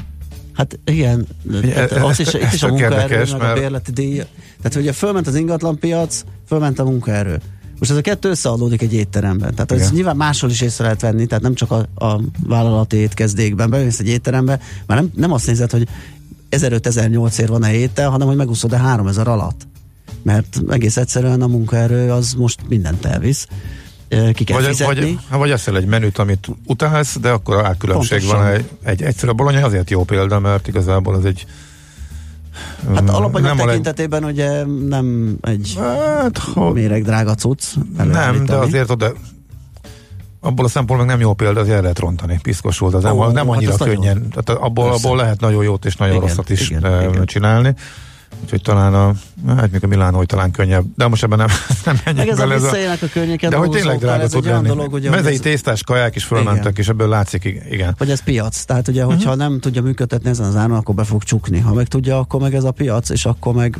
Hát 0.53 0.80
igen, 0.86 1.28
tehát 1.63 1.91
ez, 1.91 2.19
is, 2.19 2.28
ez, 2.28 2.34
itt 2.34 2.53
is 2.53 2.63
a 2.63 2.67
munkaerő, 2.67 3.17
mert... 3.17 3.32
a 3.34 3.53
bérleti 3.53 3.91
díj. 3.91 4.22
Tehát 4.61 4.76
ugye 4.76 4.93
fölment 4.93 5.28
az 5.28 5.36
ingatlanpiac, 5.36 6.24
fölment 6.47 6.80
a 6.80 6.84
munkaerő 6.84 7.41
most 7.82 7.93
ez 7.93 7.99
a 7.99 8.01
kettő 8.01 8.29
összeadódik 8.29 8.82
egy 8.82 8.93
étteremben. 8.93 9.55
Tehát 9.55 9.71
ez 9.71 9.91
nyilván 9.91 10.15
máshol 10.15 10.49
is 10.49 10.61
észre 10.61 10.84
lehet 10.84 11.01
venni, 11.01 11.25
tehát 11.25 11.43
nem 11.43 11.53
csak 11.53 11.71
a, 11.71 12.05
a 12.05 12.19
vállalati 12.47 12.97
étkezdékben. 12.97 13.69
Bemész 13.69 13.99
egy 13.99 14.07
étterembe, 14.07 14.59
már 14.86 14.97
nem, 14.97 15.11
nem 15.15 15.32
azt 15.32 15.47
nézed, 15.47 15.71
hogy 15.71 15.88
1500-1008 16.51 17.39
ér 17.39 17.47
van-e 17.47 17.73
étel, 17.73 18.09
hanem 18.09 18.27
hogy 18.27 18.36
megúszod-e 18.36 18.77
3000 18.77 19.27
alatt. 19.27 19.67
Mert 20.23 20.61
egész 20.69 20.97
egyszerűen 20.97 21.41
a 21.41 21.47
munkaerő 21.47 22.11
az 22.11 22.34
most 22.34 22.59
mindent 22.67 23.05
elvisz 23.05 23.47
ki 24.34 24.43
kell 24.43 24.57
vagy, 24.57 24.65
fizetni. 24.65 25.19
Vagy, 25.29 25.39
vagy 25.39 25.51
eszel 25.51 25.77
egy 25.77 25.86
menüt, 25.86 26.17
amit 26.17 26.47
utálsz, 26.65 27.17
de 27.19 27.29
akkor 27.29 27.55
a 27.55 27.75
különbség 27.77 28.25
van. 28.25 28.47
Egy, 28.47 28.65
egy 28.84 29.01
egyszerű 29.01 29.32
bolony 29.32 29.63
azért 29.63 29.89
jó 29.89 30.03
példa, 30.03 30.39
mert 30.39 30.67
igazából 30.67 31.15
az 31.15 31.25
egy 31.25 31.45
Hát 32.95 33.09
alapanyag 33.09 33.57
tekintetében 33.57 34.21
leg... 34.21 34.31
ugye 34.33 34.65
nem 34.65 35.37
egy 35.41 35.75
hát, 35.77 36.37
ha... 36.37 36.71
méreg 36.71 37.03
drága 37.03 37.35
cucc. 37.35 37.63
Nem, 38.11 38.45
de 38.45 38.55
azért 38.55 38.89
oda 38.89 39.13
abból 40.41 40.65
a 40.65 40.67
szempontból 40.67 41.07
nem 41.07 41.19
jó 41.19 41.33
példa, 41.33 41.59
az 41.59 41.69
el 41.69 41.81
lehet 41.81 41.99
rontani. 41.99 42.39
Piszkos 42.41 42.77
volt 42.77 42.93
az, 42.93 43.05
oh, 43.05 43.31
nem, 43.31 43.49
annyira 43.49 43.71
hát 43.71 43.87
könnyen. 43.87 44.29
Tehát 44.29 44.61
abból, 44.61 44.91
abból 44.91 45.15
lehet 45.17 45.39
nagyon 45.39 45.63
jót 45.63 45.85
és 45.85 45.95
nagyon 45.95 46.15
igen, 46.15 46.27
rosszat 46.27 46.49
is 46.49 46.69
igen, 46.69 47.09
igen. 47.09 47.25
csinálni. 47.25 47.75
Úgyhogy 48.43 48.61
talán 48.61 48.93
a, 48.93 49.13
hát 49.47 49.71
még 49.71 49.83
a 49.83 49.87
Milán, 49.87 50.13
hogy 50.13 50.25
talán 50.25 50.51
könnyebb, 50.51 50.85
de 50.95 51.07
most 51.07 51.23
ebben 51.23 51.37
nem, 51.37 51.47
nem 51.85 51.99
menjünk 52.05 52.27
Meg 52.27 52.37
bele. 52.37 52.53
Ez 52.53 52.99
a, 53.01 53.05
a 53.05 53.09
környéken 53.13 53.49
de 53.49 53.55
hogy 53.55 53.69
tényleg 53.69 53.99
drága 53.99 54.27
tud 54.27 54.45
lenni. 54.45 54.67
Dolog, 54.67 54.93
ugye, 54.93 55.09
Mezei 55.09 55.33
ez... 55.33 55.39
tésztás 55.39 55.83
kaják 55.83 56.15
is 56.15 56.23
fölmentek, 56.23 56.61
igen. 56.61 56.73
és 56.75 56.87
ebből 56.87 57.07
látszik, 57.07 57.63
igen. 57.71 57.95
Hogy 57.97 58.09
ez 58.09 58.23
piac, 58.23 58.63
tehát 58.63 58.87
ugye, 58.87 59.03
hogyha 59.03 59.31
uh-huh. 59.31 59.47
nem 59.47 59.59
tudja 59.59 59.81
működtetni 59.81 60.29
ezen 60.29 60.45
az 60.45 60.55
áron, 60.55 60.77
akkor 60.77 60.95
be 60.95 61.03
fog 61.03 61.23
csukni. 61.23 61.59
Ha 61.59 61.73
meg 61.73 61.87
tudja, 61.87 62.17
akkor 62.17 62.41
meg 62.41 62.53
ez 62.53 62.63
a 62.63 62.71
piac, 62.71 63.09
és 63.09 63.25
akkor 63.25 63.53
meg 63.53 63.77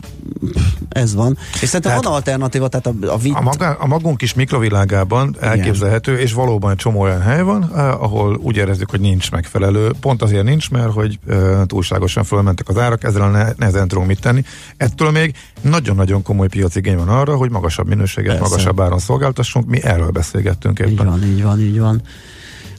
ez 0.90 1.16
van. 1.16 1.38
És 1.54 1.58
szerintem 1.58 1.82
tehát, 1.82 2.04
van 2.04 2.14
alternatíva, 2.14 2.68
tehát 2.68 2.88
a, 2.88 2.94
a, 3.14 3.18
vit... 3.18 3.36
a, 3.36 3.42
maga, 3.42 3.70
a 3.70 3.88
magunk 3.88 4.18
kis 4.18 4.34
mikrovilágában 4.34 5.36
elképzelhető, 5.40 6.18
és 6.18 6.34
valóban 6.34 6.72
egy 6.72 6.78
csomó 6.78 7.00
olyan 7.00 7.22
hely 7.22 7.42
van, 7.44 7.64
ahol 8.00 8.36
úgy 8.42 8.56
érezzük, 8.56 8.90
hogy 8.90 9.00
nincs 9.00 9.32
megfelelő. 9.32 9.92
Pont 10.00 10.22
azért 10.22 10.44
nincs, 10.44 10.70
mert 10.70 10.94
hogy 10.94 11.20
uh, 11.28 11.66
túlságosan 11.66 12.24
fölmentek 12.24 12.70
az 12.70 12.78
árak, 12.78 13.04
ezzel 13.04 13.30
ne, 13.30 13.48
nehezen 13.58 13.88
tudunk 13.88 14.08
mit 14.08 14.22
tenni. 14.22 14.44
Ettől 14.78 15.12
még 15.12 15.36
nagyon-nagyon 15.62 16.22
komoly 16.22 16.48
piaci 16.48 16.80
igény 16.80 16.98
van 16.98 17.10
arra, 17.10 17.36
hogy 17.36 17.50
magasabb 17.50 17.88
minőséget, 17.88 18.38
Persze. 18.38 18.50
magasabb 18.50 18.80
áron 18.82 19.00
szolgáltassunk. 19.00 19.66
Mi 19.66 19.84
erről 19.84 20.10
beszélgettünk 20.10 20.80
éppen. 20.80 20.92
Így 20.92 21.04
van, 21.04 21.24
így 21.24 21.44
van, 21.44 21.60
így 21.60 21.80
van. 21.80 22.02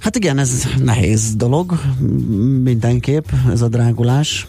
Hát 0.01 0.17
igen, 0.17 0.39
ez 0.39 0.69
nehéz 0.79 1.35
dolog, 1.35 1.81
mindenképp 2.63 3.25
ez 3.53 3.63
a 3.63 3.69
drágulás 3.69 4.47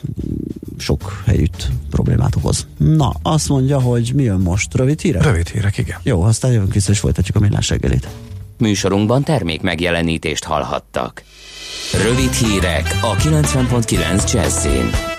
sok 0.78 1.22
helyütt 1.26 1.68
problémát 1.90 2.36
okoz. 2.36 2.68
Na, 2.78 3.14
azt 3.22 3.50
mondja, 3.50 3.80
hogy 3.82 4.12
mi 4.16 4.24
jön 4.24 4.40
most? 4.40 4.76
Rövid 4.76 5.02
hírek? 5.02 5.24
Rövid 5.24 5.48
hírek, 5.48 5.78
igen. 5.78 6.00
Jó, 6.04 6.22
aztán 6.22 6.52
jövünk 6.52 6.74
vissza 6.74 6.92
és 6.92 7.00
folytatjuk 7.00 7.38
a 7.38 7.40
millás 7.40 7.70
reggelit. 7.70 8.08
Műsorunkban 8.58 9.24
termék 9.24 9.62
megjelenítést 9.62 10.44
hallhattak. 10.44 11.24
Rövid 12.04 12.32
hírek 12.32 13.00
a 13.02 13.16
90.9 13.16 14.34
Jazzin. 14.34 15.13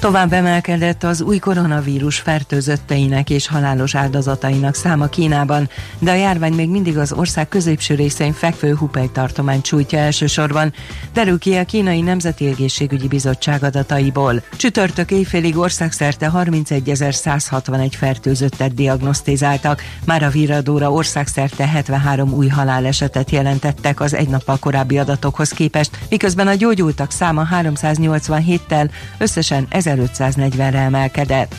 Tovább 0.00 0.32
emelkedett 0.32 1.02
az 1.02 1.20
új 1.20 1.38
koronavírus 1.38 2.18
fertőzötteinek 2.18 3.30
és 3.30 3.48
halálos 3.48 3.94
áldozatainak 3.94 4.74
száma 4.74 5.06
Kínában, 5.06 5.68
de 5.98 6.10
a 6.10 6.14
járvány 6.14 6.52
még 6.52 6.68
mindig 6.68 6.98
az 6.98 7.12
ország 7.12 7.48
középső 7.48 7.94
részein 7.94 8.32
fekvő 8.32 8.74
Hubei 8.74 9.10
tartomány 9.10 9.60
csújtja 9.60 9.98
elsősorban, 9.98 10.72
derül 11.12 11.38
ki 11.38 11.54
a 11.54 11.64
Kínai 11.64 12.00
Nemzeti 12.00 12.46
Egészségügyi 12.46 13.08
Bizottság 13.08 13.62
adataiból. 13.62 14.42
Csütörtök 14.56 15.10
éjfélig 15.10 15.56
országszerte 15.56 16.30
31.161 16.34 17.92
fertőzöttet 17.96 18.74
diagnosztizáltak, 18.74 19.82
már 20.04 20.22
a 20.22 20.30
víradóra 20.30 20.92
országszerte 20.92 21.66
73 21.66 22.32
új 22.32 22.48
halálesetet 22.48 23.30
jelentettek 23.30 24.00
az 24.00 24.14
egy 24.14 24.28
nappal 24.28 24.58
korábbi 24.58 24.98
adatokhoz 24.98 25.50
képest, 25.50 25.98
miközben 26.08 26.46
a 26.46 26.54
gyógyultak 26.54 27.10
száma 27.10 27.48
387-tel 27.52 28.90
összesen 29.18 29.66
1000 29.68 29.88
1540-re 29.96 30.78
emelkedett. 30.78 31.54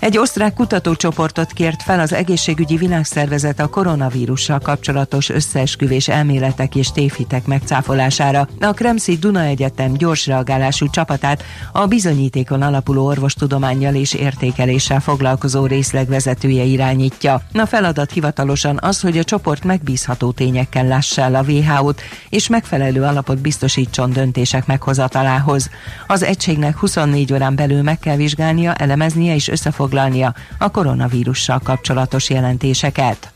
Egy 0.00 0.18
osztrák 0.18 0.54
kutatócsoportot 0.54 1.52
kért 1.52 1.82
fel 1.82 2.00
az 2.00 2.12
egészségügyi 2.12 2.76
világszervezet 2.76 3.60
a 3.60 3.66
koronavírussal 3.68 4.58
kapcsolatos 4.58 5.28
összeesküvés 5.28 6.08
elméletek 6.08 6.74
és 6.74 6.92
tévhitek 6.92 7.46
megcáfolására. 7.46 8.48
A 8.60 8.72
Kremszi 8.72 9.16
Duna 9.16 9.42
Egyetem 9.42 9.92
gyors 9.92 10.26
reagálású 10.26 10.90
csapatát 10.90 11.42
a 11.72 11.86
bizonyítékon 11.86 12.62
alapuló 12.62 13.06
orvostudományjal 13.06 13.94
és 13.94 14.14
értékeléssel 14.14 15.00
foglalkozó 15.00 15.66
részlegvezetője 15.66 16.62
irányítja. 16.62 17.42
A 17.54 17.66
feladat 17.66 18.12
hivatalosan 18.12 18.78
az, 18.82 19.00
hogy 19.00 19.18
a 19.18 19.24
csoport 19.24 19.64
megbízható 19.64 20.30
tényekkel 20.30 20.86
lássa 20.86 21.22
el 21.22 21.34
a 21.34 21.42
WHO-t, 21.42 22.00
és 22.28 22.48
megfelelő 22.48 23.02
alapot 23.02 23.38
biztosítson 23.38 24.12
döntések 24.12 24.66
meghozatalához. 24.66 25.70
Az 26.06 26.22
egységnek 26.22 26.76
24 26.76 27.32
órán 27.32 27.54
belül 27.54 27.82
meg 27.82 27.98
kell 27.98 28.16
vizsgálnia, 28.16 28.74
elemeznie 28.74 29.34
és 29.34 29.48
összefoglalnia 29.48 29.88
összefoglalnia 29.90 30.34
a 30.58 30.70
koronavírussal 30.70 31.60
kapcsolatos 31.64 32.30
jelentéseket. 32.30 33.32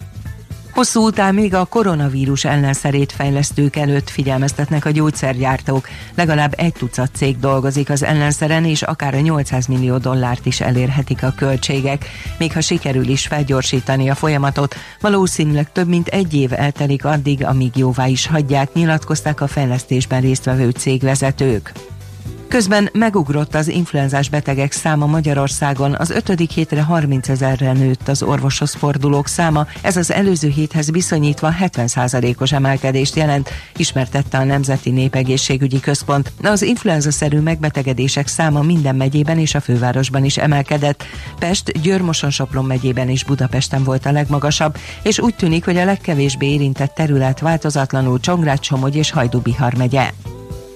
Hosszú 0.73 1.07
után 1.07 1.35
még 1.35 1.55
a 1.55 1.65
koronavírus 1.65 2.45
ellenszerét 2.45 3.13
fejlesztők 3.13 3.77
előtt 3.77 4.11
figyelmeztetnek 4.11 4.85
a 4.85 4.91
gyógyszergyártók. 4.91 5.89
Legalább 6.15 6.55
egy 6.57 6.73
tucat 6.73 7.11
cég 7.15 7.39
dolgozik 7.39 7.91
az 7.91 8.03
ellenszeren, 8.03 8.65
és 8.65 8.83
akár 8.83 9.15
a 9.15 9.21
800 9.21 9.67
millió 9.67 9.97
dollárt 9.97 10.47
is 10.47 10.61
elérhetik 10.61 11.23
a 11.23 11.35
költségek. 11.37 12.07
Még 12.39 12.53
ha 12.53 12.61
sikerül 12.61 13.09
is 13.09 13.27
felgyorsítani 13.27 14.11
a 14.11 14.15
folyamatot, 14.15 14.75
valószínűleg 15.01 15.73
több 15.73 15.89
mint 15.89 16.09
egy 16.09 16.35
év 16.35 16.53
eltelik 16.53 17.05
addig, 17.05 17.45
amíg 17.45 17.77
jóvá 17.77 18.07
is 18.07 18.27
hagyják, 18.27 18.73
nyilatkozták 18.73 19.41
a 19.41 19.47
fejlesztésben 19.47 20.21
résztvevő 20.21 20.71
cégvezetők. 20.71 21.73
Közben 22.49 22.89
megugrott 22.93 23.55
az 23.55 23.69
influenzás 23.69 24.29
betegek 24.29 24.73
száma 24.73 25.07
Magyarországon, 25.07 25.95
az 25.99 26.11
ötödik 26.11 26.51
hétre 26.51 26.83
30 26.83 27.29
ezerre 27.29 27.73
nőtt 27.73 28.09
az 28.09 28.23
orvoshoz 28.23 28.75
fordulók 28.75 29.29
száma, 29.29 29.67
ez 29.83 29.97
az 29.97 30.13
előző 30.13 30.49
héthez 30.49 30.91
viszonyítva 30.91 31.55
70%-os 31.61 32.53
emelkedést 32.53 33.17
jelent, 33.17 33.51
ismertette 33.77 34.39
a 34.39 34.45
Nemzeti 34.45 34.91
Népegészségügyi 34.91 35.81
Központ. 35.81 36.33
Az 36.43 36.63
influenza-szerű 36.63 37.41
megbetegedések 37.41 38.27
száma 38.27 38.63
minden 38.63 38.97
megyében 38.97 39.39
és 39.39 39.55
a 39.55 39.61
fővárosban 39.61 40.25
is 40.25 40.37
emelkedett. 40.37 41.05
Pest, 41.39 41.83
Győr-Moson-Sopron 41.83 42.65
megyében 42.65 43.09
és 43.09 43.25
Budapesten 43.25 43.85
volt 43.85 44.07
a 44.07 44.13
legmagasabb, 44.13 44.77
és 45.03 45.19
úgy 45.19 45.35
tűnik, 45.35 45.65
hogy 45.65 45.77
a 45.77 45.85
legkevésbé 45.85 46.53
érintett 46.53 46.95
terület 46.95 47.41
változatlanul 47.41 48.21
Csongrád, 48.21 48.63
Somogy 48.63 48.97
és 48.97 49.11
Hajdubihar 49.11 49.75
megye. 49.75 50.11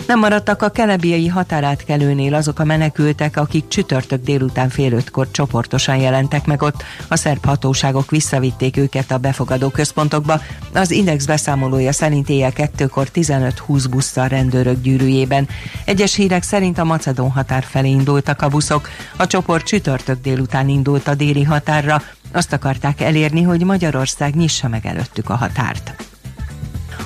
Nem 0.09 0.19
maradtak 0.19 0.63
a 0.63 0.69
kelebiai 0.69 1.27
határátkelőnél 1.27 2.35
azok 2.35 2.59
a 2.59 2.65
menekültek, 2.65 3.37
akik 3.37 3.69
csütörtök 3.69 4.23
délután 4.23 4.69
fél 4.69 4.93
ötkor 4.93 5.31
csoportosan 5.31 5.97
jelentek 5.97 6.47
meg 6.47 6.63
ott. 6.63 6.83
A 7.09 7.17
szerb 7.17 7.45
hatóságok 7.45 8.11
visszavitték 8.11 8.77
őket 8.77 9.11
a 9.11 9.19
befogadó 9.19 9.69
központokba. 9.69 10.41
Az 10.73 10.91
Index 10.91 11.25
beszámolója 11.25 11.93
szerint 11.93 12.29
éjjel 12.29 12.53
kettőkor 12.53 13.09
15-20 13.15 13.85
busszal 13.91 14.29
rendőrök 14.29 14.83
gyűrűjében. 14.83 15.49
Egyes 15.85 16.15
hírek 16.15 16.43
szerint 16.43 16.79
a 16.79 16.85
Macedón 16.85 17.31
határ 17.31 17.65
felé 17.65 17.91
indultak 17.91 18.43
a 18.43 18.49
buszok. 18.49 18.89
A 19.17 19.27
csoport 19.27 19.67
csütörtök 19.67 20.21
délután 20.21 20.69
indult 20.69 21.09
a 21.09 21.15
déli 21.15 21.43
határra. 21.43 22.03
Azt 22.33 22.53
akarták 22.53 23.01
elérni, 23.01 23.43
hogy 23.43 23.65
Magyarország 23.65 24.35
nyissa 24.35 24.69
meg 24.69 24.87
előttük 24.87 25.31
a 25.31 25.37
határt. 25.37 25.93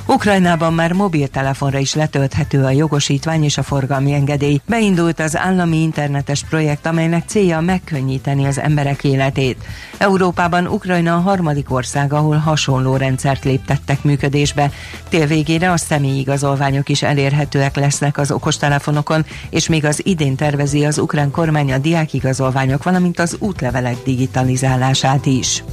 Ukrajnában 0.07 0.75
már 0.75 0.93
mobiltelefonra 0.93 1.79
is 1.79 1.95
letölthető 1.95 2.65
a 2.65 2.71
jogosítvány 2.71 3.45
és 3.45 3.59
a 3.59 3.63
forgalmi 3.63 4.13
engedély. 4.13 4.61
Beindult 4.67 5.21
az 5.21 5.37
állami 5.37 5.77
internetes 5.77 6.45
projekt, 6.45 6.87
amelynek 6.87 7.23
célja 7.27 7.61
megkönnyíteni 7.61 8.45
az 8.45 8.59
emberek 8.59 9.05
életét. 9.05 9.65
Európában 9.99 10.67
Ukrajna 10.67 11.15
a 11.15 11.21
harmadik 11.21 11.73
ország, 11.73 12.13
ahol 12.13 12.37
hasonló 12.37 12.97
rendszert 12.97 13.45
léptettek 13.45 14.03
működésbe. 14.03 14.71
Tél 15.09 15.27
végére 15.27 15.71
a 15.71 15.77
személyi 15.77 16.19
igazolványok 16.19 16.89
is 16.89 17.03
elérhetőek 17.03 17.77
lesznek 17.77 18.19
az 18.19 18.31
okostelefonokon, 18.31 19.25
és 19.51 19.69
még 19.69 19.85
az 19.85 20.07
idén 20.07 20.37
tervezi 20.37 20.85
az 20.85 20.99
ukrán 20.99 21.31
kormány 21.31 21.73
a 21.73 21.79
diákigazolványok, 21.79 22.83
valamint 22.83 23.19
az 23.19 23.37
útlevelek 23.39 23.97
digitalizálását 24.05 25.27
is. 25.27 25.65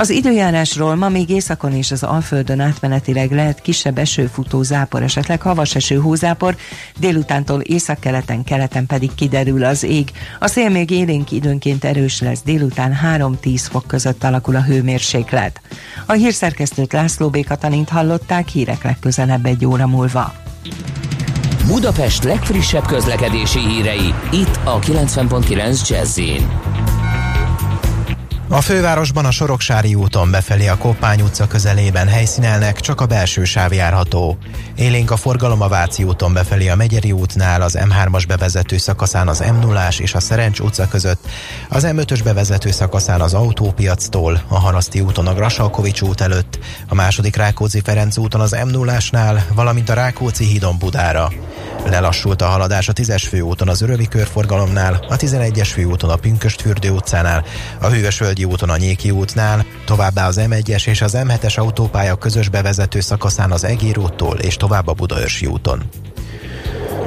Az 0.00 0.10
időjárásról 0.10 0.94
ma 0.94 1.08
még 1.08 1.28
északon 1.28 1.72
és 1.72 1.90
az 1.90 2.02
Alföldön 2.02 2.60
átmenetileg 2.60 3.32
lehet 3.32 3.60
kisebb 3.60 3.98
esőfutó 3.98 4.62
zápor, 4.62 5.02
esetleg 5.02 5.42
havas 5.42 5.74
eső 5.74 5.96
hózápor, 5.96 6.56
délutántól 6.98 7.60
északkeleten, 7.60 8.44
keleten 8.44 8.86
pedig 8.86 9.14
kiderül 9.14 9.64
az 9.64 9.82
ég. 9.82 10.10
A 10.38 10.46
szél 10.46 10.68
még 10.68 10.90
élénk 10.90 11.30
időnként 11.30 11.84
erős 11.84 12.20
lesz, 12.20 12.42
délután 12.42 12.98
3-10 13.16 13.66
fok 13.70 13.86
között 13.86 14.24
alakul 14.24 14.56
a 14.56 14.62
hőmérséklet. 14.62 15.60
A 16.06 16.12
hírszerkesztőt 16.12 16.92
László 16.92 17.28
B. 17.28 17.44
Katalint 17.44 17.88
hallották 17.88 18.48
hírek 18.48 18.82
legközelebb 18.84 19.46
egy 19.46 19.66
óra 19.66 19.86
múlva. 19.86 20.34
Budapest 21.66 22.24
legfrissebb 22.24 22.86
közlekedési 22.86 23.58
hírei, 23.58 24.14
itt 24.32 24.58
a 24.64 24.78
90.9 24.78 25.88
jazz 25.88 26.18
a 28.52 28.60
fővárosban 28.60 29.24
a 29.24 29.30
Soroksári 29.30 29.94
úton 29.94 30.30
befelé 30.30 30.68
a 30.68 30.76
Koppány 30.76 31.20
utca 31.20 31.46
közelében 31.46 32.08
helyszínelnek, 32.08 32.80
csak 32.80 33.00
a 33.00 33.06
belső 33.06 33.44
sáv 33.44 33.72
járható. 33.72 34.38
Élénk 34.74 35.10
a 35.10 35.16
forgalom 35.16 35.62
a 35.62 35.68
Váci 35.68 36.04
úton 36.04 36.32
befelé 36.32 36.68
a 36.68 36.76
Megyeri 36.76 37.12
útnál, 37.12 37.62
az 37.62 37.78
M3-as 37.80 38.24
bevezető 38.28 38.76
szakaszán 38.76 39.28
az 39.28 39.38
m 39.38 39.58
0 39.60 39.88
és 39.98 40.14
a 40.14 40.20
Szerencs 40.20 40.58
utca 40.58 40.88
között, 40.88 41.28
az 41.68 41.86
M5-ös 41.86 42.20
bevezető 42.24 42.70
szakaszán 42.70 43.20
az 43.20 43.34
autópiactól, 43.34 44.42
a 44.48 44.58
Haraszti 44.58 45.00
úton 45.00 45.26
a 45.26 45.34
Grasalkovics 45.34 46.00
út 46.00 46.20
előtt, 46.20 46.58
a 46.88 46.94
második 46.94 47.36
Rákóczi-Ferenc 47.36 48.16
úton 48.16 48.40
az 48.40 48.56
m 48.64 48.68
0 48.68 48.98
valamint 49.54 49.88
a 49.88 49.94
Rákóczi 49.94 50.44
hídon 50.44 50.78
Budára. 50.78 51.32
Lelassult 51.86 52.42
a 52.42 52.46
haladás 52.46 52.88
a 52.88 52.92
10-es 52.92 53.24
főúton 53.28 53.68
az 53.68 53.82
Örövi 53.82 54.08
körforgalomnál, 54.08 55.04
a 55.08 55.16
11-es 55.16 55.68
főúton 55.72 56.10
a 56.10 56.16
Pünköstfürdő 56.16 56.90
utcánál, 56.90 57.44
a 57.80 57.88
Hűvösvölgyi 58.40 58.44
úton 58.44 58.70
a 58.70 58.76
Nyéki 58.76 59.10
útnál, 59.10 59.66
továbbá 59.84 60.26
az 60.26 60.40
M1-es 60.40 60.86
és 60.86 61.00
az 61.00 61.16
M7-es 61.16 61.58
autópálya 61.58 62.16
közös 62.16 62.48
bevezető 62.48 63.00
szakaszán 63.00 63.50
az 63.50 63.64
Egér 63.64 63.98
úttól 63.98 64.38
és 64.38 64.56
tovább 64.56 64.86
a 64.86 64.92
Budaörsi 64.92 65.46
úton. 65.46 65.82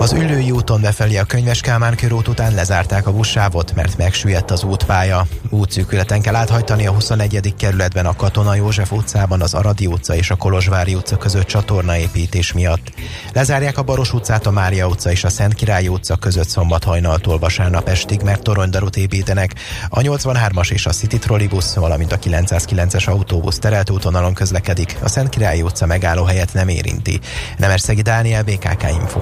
Az 0.03 0.14
Üllői 0.14 0.51
úton 0.51 0.82
befelé 0.82 1.18
a 1.18 1.24
Könyves 1.24 1.61
Kálmán 1.61 1.95
körút 1.95 2.28
után 2.28 2.53
lezárták 2.53 3.07
a 3.07 3.11
buszsávot, 3.11 3.76
mert 3.76 3.97
megsüllyedt 3.97 4.51
az 4.51 4.64
útpálya. 4.64 5.26
Útszűkületen 5.49 6.22
kell 6.22 6.36
áthajtani 6.36 6.88
a 6.88 6.91
21. 6.91 7.53
kerületben 7.57 8.05
a 8.05 8.16
Katona 8.16 8.55
József 8.55 8.91
utcában, 8.91 9.41
az 9.41 9.53
Aradi 9.53 9.86
utca 9.86 10.16
és 10.16 10.32
a 10.32 10.36
Kolozsvári 10.36 10.95
utca 10.95 11.18
között 11.18 11.45
csatornaépítés 11.45 12.53
miatt. 12.53 12.93
Lezárják 13.34 13.78
a 13.78 13.84
Baros 13.84 14.14
utcát, 14.14 14.45
a 14.45 14.51
Mária 14.51 14.88
utca 14.88 15.11
és 15.11 15.24
a 15.24 15.30
Szent 15.30 15.53
Király 15.53 15.88
utca 15.88 16.16
között 16.16 16.49
szombat 16.49 16.84
hajnaltól 16.84 17.39
vasárnap 17.39 17.88
estig, 17.89 18.22
mert 18.22 18.43
toronydarut 18.43 18.97
építenek. 18.97 19.53
A 19.89 19.99
83-as 19.99 20.72
és 20.72 20.86
a 20.86 20.91
City 20.91 21.18
Trolleybusz, 21.18 21.74
valamint 21.74 22.11
a 22.11 22.20
909-es 22.20 23.09
autóbusz 23.09 23.59
terelt 23.59 23.89
útvonalon 23.89 24.34
közlekedik, 24.34 24.97
a 25.03 25.09
Szent 25.09 25.30
Király 25.30 25.61
utca 25.61 25.86
megállóhelyet 25.86 26.53
nem 26.53 26.68
érinti. 26.68 27.20
Nemerszegi 27.57 28.01
Dániel, 28.01 28.43
BKK 28.43 28.84
Info. 28.89 29.22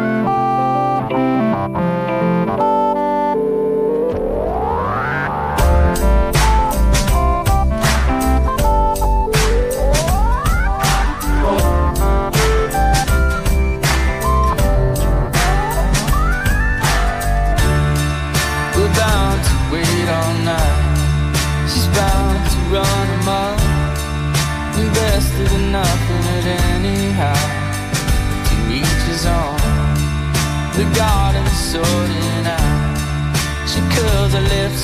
To 34.31 34.39
live. 34.39 34.80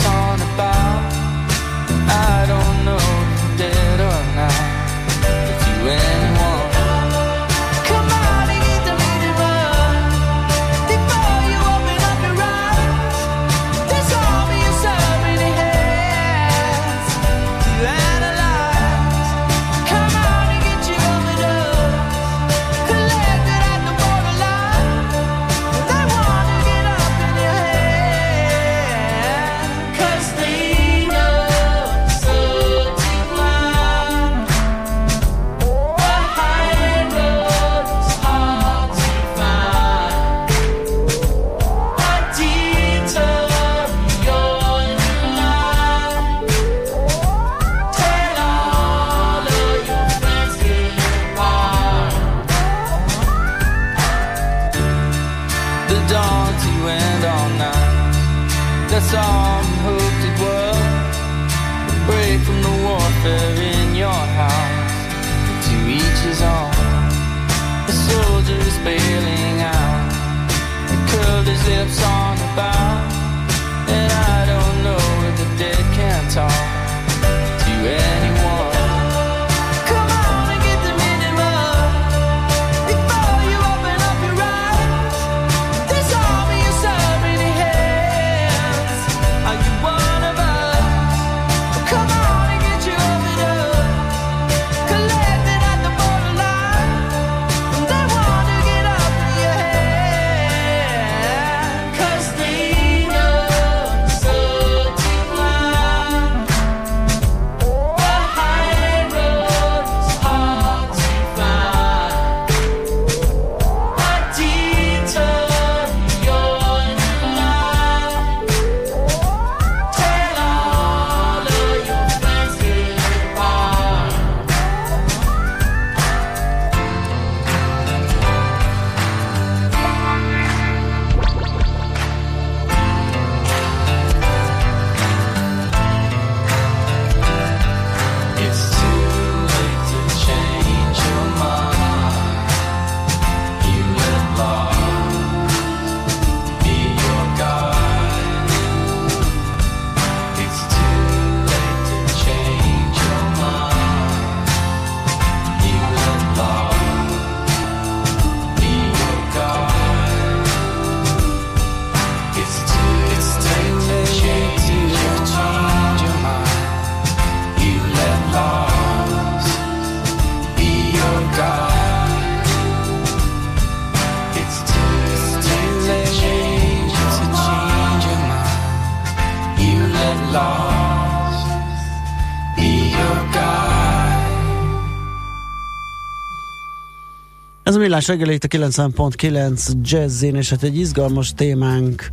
Millás 187.98 188.18
reggel 188.18 188.34
itt 188.34 188.44
a 188.44 188.48
90.9 188.48 189.72
jazzin, 189.82 190.36
és 190.36 190.50
hát 190.50 190.64
egy 190.64 190.78
izgalmas 190.78 191.34
témánk 191.34 192.10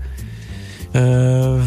ö, 0.92 1.58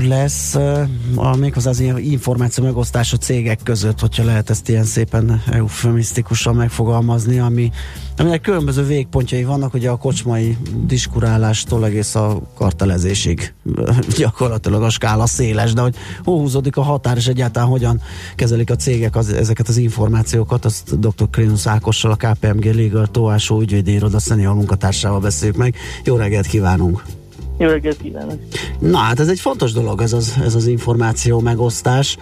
lesz 0.00 0.54
ö, 0.54 0.82
a, 1.20 1.36
méghozzá 1.36 1.70
az 1.70 1.80
ilyen 1.80 1.98
információ 1.98 2.64
megosztás 2.64 3.12
a 3.12 3.16
cégek 3.16 3.60
között, 3.62 4.00
hogyha 4.00 4.24
lehet 4.24 4.50
ezt 4.50 4.68
ilyen 4.68 4.84
szépen 4.84 5.42
eufemisztikusan 5.50 6.54
megfogalmazni, 6.54 7.38
ami, 7.38 7.70
aminek 8.16 8.40
különböző 8.40 8.82
végpontjai 8.82 9.44
vannak, 9.44 9.74
ugye 9.74 9.90
a 9.90 9.96
kocsmai 9.96 10.56
diskurálástól 10.86 11.84
egész 11.84 12.14
a 12.14 12.42
kartelezésig 12.54 13.54
gyakorlatilag 14.18 14.82
a 14.82 14.90
skála 14.90 15.26
széles, 15.26 15.72
de 15.72 15.80
hogy 15.80 15.94
hol 16.24 16.38
húzódik 16.38 16.76
a 16.76 16.82
határ, 16.82 17.16
és 17.16 17.26
egyáltalán 17.26 17.68
hogyan 17.68 18.00
kezelik 18.36 18.70
a 18.70 18.76
cégek 18.76 19.16
az, 19.16 19.32
ezeket 19.32 19.68
az 19.68 19.76
információkat, 19.76 20.64
azt 20.64 20.98
dr. 20.98 21.30
Krénusz 21.30 21.66
Ákossal, 21.66 22.10
a 22.10 22.16
KPMG 22.16 22.64
Legal 22.64 23.06
Tóásó 23.06 23.60
ügyvédi 23.60 23.92
iroda 23.92 24.18
szenior 24.18 24.54
munkatársával 24.54 25.20
beszéljük 25.20 25.56
meg. 25.56 25.74
Jó 26.04 26.16
reggelt 26.16 26.46
kívánunk! 26.46 27.19
Jó 27.60 27.68
reggelt 27.68 28.00
kívánok! 28.02 28.38
Na 28.78 28.98
hát 28.98 29.20
ez 29.20 29.28
egy 29.28 29.40
fontos 29.40 29.72
dolog, 29.72 30.00
ez 30.02 30.12
az, 30.12 30.34
ez 30.42 30.54
az 30.54 30.66
információ 30.66 31.40
megosztás. 31.40 32.16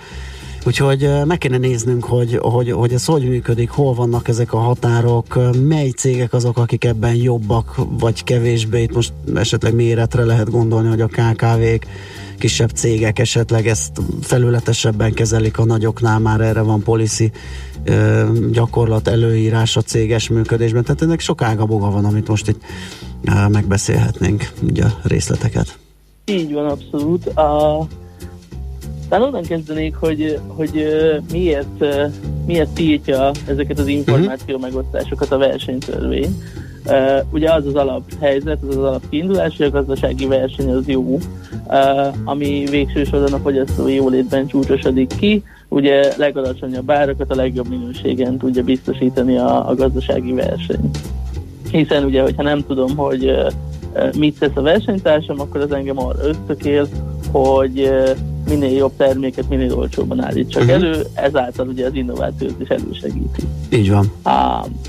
Úgyhogy 0.68 1.10
meg 1.24 1.38
kéne 1.38 1.58
néznünk, 1.58 2.04
hogy, 2.04 2.38
hogy, 2.42 2.70
hogy 2.70 2.92
ez 2.92 3.04
hogy 3.04 3.28
működik, 3.28 3.70
hol 3.70 3.94
vannak 3.94 4.28
ezek 4.28 4.52
a 4.52 4.58
határok, 4.58 5.52
mely 5.66 5.88
cégek 5.88 6.32
azok, 6.32 6.58
akik 6.58 6.84
ebben 6.84 7.14
jobbak, 7.14 7.74
vagy 7.98 8.24
kevésbé, 8.24 8.82
itt 8.82 8.94
most 8.94 9.12
esetleg 9.34 9.74
méretre 9.74 10.24
lehet 10.24 10.50
gondolni, 10.50 10.88
hogy 10.88 11.00
a 11.00 11.06
KKV-k, 11.06 11.86
kisebb 12.38 12.70
cégek 12.70 13.18
esetleg 13.18 13.66
ezt 13.66 14.00
felületesebben 14.20 15.12
kezelik 15.12 15.58
a 15.58 15.64
nagyoknál, 15.64 16.18
már 16.18 16.40
erre 16.40 16.60
van 16.60 16.82
policy 16.82 17.30
gyakorlat, 18.50 19.08
előírás 19.08 19.76
a 19.76 19.82
céges 19.82 20.28
működésben, 20.28 20.82
tehát 20.82 21.02
ennek 21.02 21.20
sok 21.20 21.42
ága 21.42 21.64
boga 21.64 21.90
van, 21.90 22.04
amit 22.04 22.28
most 22.28 22.48
itt 22.48 22.60
megbeszélhetnénk, 23.48 24.50
ugye 24.62 24.84
a 24.84 24.98
részleteket. 25.02 25.78
Így 26.24 26.52
van, 26.52 26.66
abszolút. 26.66 27.26
A, 27.26 27.86
talán 29.08 29.26
onnan 29.26 29.42
kezdenék, 29.42 29.94
hogy, 29.94 30.38
hogy 30.46 30.86
miért, 31.32 31.84
miért 32.46 32.68
tiltja 32.68 33.30
ezeket 33.46 33.78
az 33.78 33.86
információ 33.86 34.58
megosztásokat 34.58 35.32
a 35.32 35.38
versenytörvény. 35.38 36.42
Uh, 36.86 37.18
ugye 37.32 37.52
az 37.52 37.66
az 37.66 37.74
alaphelyzet, 37.74 38.58
az 38.62 38.76
az 38.76 38.82
alapkiindulás, 38.82 39.56
hogy 39.56 39.66
a 39.66 39.70
gazdasági 39.70 40.26
verseny 40.26 40.70
az 40.70 40.88
jó, 40.88 41.00
uh, 41.04 41.20
ami 42.24 42.64
végső 42.70 43.04
soron 43.04 43.32
a 43.32 43.38
fogyasztói 43.38 43.94
jólétben 43.94 44.46
csúcsosodik 44.46 45.16
ki, 45.18 45.42
ugye 45.68 46.12
legalacsonyabb 46.16 46.90
árakat 46.90 47.30
a 47.30 47.34
legjobb 47.34 47.68
minőségen 47.68 48.38
tudja 48.38 48.62
biztosítani 48.62 49.36
a, 49.36 49.68
a 49.68 49.74
gazdasági 49.74 50.32
verseny. 50.32 50.90
Hiszen 51.70 52.04
ugye, 52.04 52.22
hogyha 52.22 52.42
nem 52.42 52.64
tudom, 52.66 52.96
hogy 52.96 53.24
uh, 53.24 53.52
mit 54.16 54.38
tesz 54.38 54.50
a 54.54 54.62
versenytársam, 54.62 55.40
akkor 55.40 55.60
az 55.60 55.72
engem 55.72 55.98
arra 55.98 56.24
ösztökél, 56.24 56.88
hogy 57.32 57.90
minél 58.48 58.76
jobb 58.76 58.92
terméket 58.96 59.48
minél 59.48 59.74
olcsóbban 59.74 60.24
állítsak 60.24 60.62
Mhm. 60.62 60.70
elő, 60.72 61.06
ezáltal 61.14 61.68
ugye 61.68 61.86
az 61.86 61.94
innovációt 61.94 62.60
is 62.60 62.68
elősegíti. 62.68 63.42
Így 63.72 63.90
van. 63.90 64.12
Um, 64.24 64.80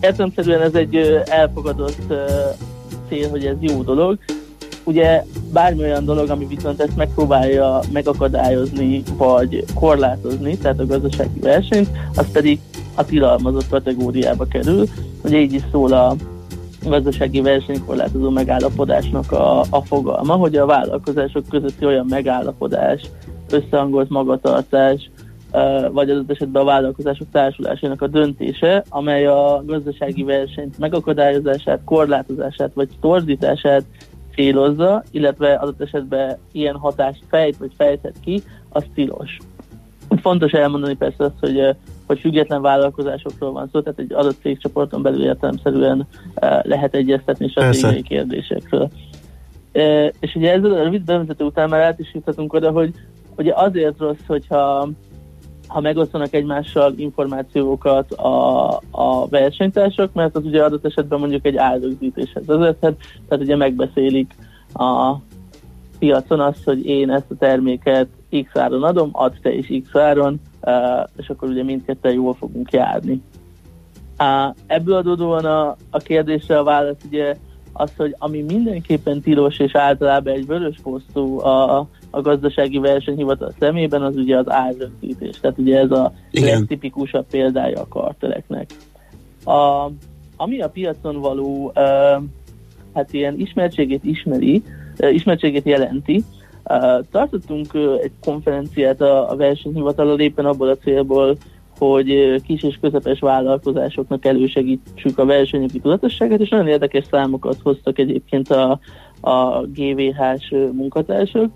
értelemszerűen 0.00 0.60
ez 0.60 0.74
egy 0.74 0.96
elfogadott 1.24 1.98
ö, 2.08 2.24
cél, 3.08 3.28
hogy 3.30 3.44
ez 3.44 3.56
jó 3.60 3.82
dolog. 3.82 4.18
Ugye 4.84 5.24
bármi 5.52 5.82
olyan 5.82 6.04
dolog, 6.04 6.30
ami 6.30 6.46
viszont 6.46 6.80
ezt 6.80 6.96
megpróbálja 6.96 7.80
megakadályozni, 7.92 9.02
vagy 9.16 9.64
korlátozni, 9.74 10.56
tehát 10.56 10.78
a 10.80 10.86
gazdasági 10.86 11.40
versenyt, 11.40 11.88
az 12.14 12.26
pedig 12.32 12.58
a 12.94 13.04
tilalmazott 13.04 13.68
kategóriába 13.68 14.44
kerül. 14.44 14.88
Ugye 15.24 15.38
így 15.38 15.52
is 15.52 15.62
szól 15.72 15.92
a 15.92 16.16
gazdasági 16.84 17.40
versenykorlátozó 17.40 18.30
megállapodásnak 18.30 19.32
a, 19.32 19.60
a 19.60 19.82
fogalma, 19.82 20.34
hogy 20.34 20.56
a 20.56 20.66
vállalkozások 20.66 21.48
közötti 21.48 21.84
olyan 21.84 22.06
megállapodás, 22.08 23.02
összehangolt 23.50 24.08
magatartás, 24.08 25.10
vagy 25.92 26.10
adott 26.10 26.30
esetben 26.30 26.62
a 26.62 26.64
vállalkozások 26.64 27.26
társulásának 27.32 28.02
a 28.02 28.06
döntése, 28.06 28.84
amely 28.88 29.26
a 29.26 29.62
gazdasági 29.66 30.22
versenyt 30.22 30.78
megakadályozását, 30.78 31.80
korlátozását 31.84 32.70
vagy 32.74 32.88
torzítását 33.00 33.84
célozza, 34.34 35.02
illetve 35.10 35.54
adott 35.54 35.80
esetben 35.80 36.38
ilyen 36.52 36.76
hatást 36.76 37.22
fejt 37.28 37.56
vagy 37.56 37.72
fejthet 37.76 38.14
ki, 38.24 38.42
az 38.68 38.84
tilos. 38.94 39.36
Fontos 40.20 40.52
elmondani 40.52 40.94
persze 40.94 41.24
azt, 41.24 41.38
hogy, 41.40 41.76
hogy 42.10 42.20
független 42.20 42.62
vállalkozásokról 42.62 43.52
van 43.52 43.68
szó, 43.72 43.80
tehát 43.80 43.98
egy 43.98 44.12
adott 44.12 44.40
cégcsoporton 44.40 45.02
belül 45.02 45.24
értelemszerűen 45.24 46.06
ö, 46.40 46.46
lehet 46.62 46.94
egyeztetni 46.94 47.48
stratégiai 47.48 48.02
kérdésekről. 48.02 48.90
E, 49.72 50.12
és 50.20 50.34
ugye 50.34 50.52
ezzel 50.52 50.72
a 50.72 50.82
rövid 50.82 51.04
bevezető 51.04 51.44
után 51.44 51.68
már 51.68 51.80
át 51.80 51.98
is 51.98 52.14
juthatunk 52.14 52.52
oda, 52.52 52.70
hogy 52.70 52.94
ugye 53.36 53.52
azért 53.54 53.98
rossz, 53.98 54.26
hogyha 54.26 54.88
ha 55.66 55.80
megosztanak 55.80 56.34
egymással 56.34 56.92
információkat 56.96 58.12
a, 58.12 58.68
a 58.90 59.28
versenytársak, 59.28 60.12
mert 60.12 60.36
az 60.36 60.44
ugye 60.44 60.64
adott 60.64 60.86
esetben 60.86 61.18
mondjuk 61.18 61.46
egy 61.46 61.56
árrögzítéshez 61.56 62.46
vezethet, 62.46 62.96
tehát 63.28 63.44
ugye 63.44 63.56
megbeszélik 63.56 64.34
a 64.72 65.14
piacon 65.98 66.40
az, 66.40 66.64
hogy 66.64 66.86
én 66.86 67.10
ezt 67.10 67.30
a 67.30 67.36
terméket 67.38 68.08
X 68.44 68.56
áron 68.56 68.82
adom, 68.82 69.08
ad 69.12 69.32
te 69.42 69.52
is 69.52 69.82
X 69.82 69.96
áron, 69.96 70.40
és 71.16 71.28
akkor 71.28 71.48
ugye 71.48 71.62
mindketten 71.62 72.12
jól 72.12 72.34
fogunk 72.34 72.72
járni. 72.72 73.22
Ebből 74.66 74.94
adódóan 74.94 75.44
a, 75.44 75.76
a 75.90 75.98
kérdésre 75.98 76.58
a 76.58 76.64
válasz 76.64 77.04
ugye 77.06 77.36
az, 77.72 77.90
hogy 77.96 78.14
ami 78.18 78.42
mindenképpen 78.42 79.20
tilos 79.20 79.58
és 79.58 79.74
általában 79.74 80.32
egy 80.32 80.46
vörös 80.46 80.76
posztú 80.82 81.38
a, 81.38 81.86
a 82.10 82.20
gazdasági 82.20 82.78
versenyhivatal 82.78 83.52
szemében, 83.58 84.02
az 84.02 84.16
ugye 84.16 84.36
az 84.36 84.50
árrögzítés. 84.50 85.40
Tehát 85.40 85.58
ugye 85.58 85.78
ez 85.78 85.90
a 85.90 86.12
legtipikusabb 86.30 87.26
példája 87.30 87.80
a 87.80 87.88
karteleknek. 87.88 88.70
A, 89.44 89.90
ami 90.36 90.60
a 90.60 90.68
piacon 90.68 91.20
való 91.20 91.72
uh, 91.74 92.22
hát 92.94 93.12
ilyen 93.12 93.38
ismertségét 93.38 94.04
ismeri, 94.04 94.62
uh, 94.98 95.14
ismertségét 95.14 95.64
jelenti, 95.64 96.24
tartottunk 97.10 97.66
egy 98.02 98.12
konferenciát 98.20 99.00
a, 99.00 99.34
versenyhivatalal 99.36 100.20
éppen 100.20 100.44
abból 100.44 100.68
a 100.68 100.76
célból, 100.76 101.36
hogy 101.78 102.40
kis 102.46 102.62
és 102.62 102.78
közepes 102.80 103.20
vállalkozásoknak 103.20 104.24
elősegítsük 104.24 105.18
a 105.18 105.24
versenyüki 105.24 105.80
tudatosságát, 105.80 106.40
és 106.40 106.48
nagyon 106.48 106.68
érdekes 106.68 107.04
számokat 107.10 107.56
hoztak 107.62 107.98
egyébként 107.98 108.50
a, 108.50 108.80
a 109.20 109.60
GVH-s 109.60 110.50
munkatársak. 110.72 111.50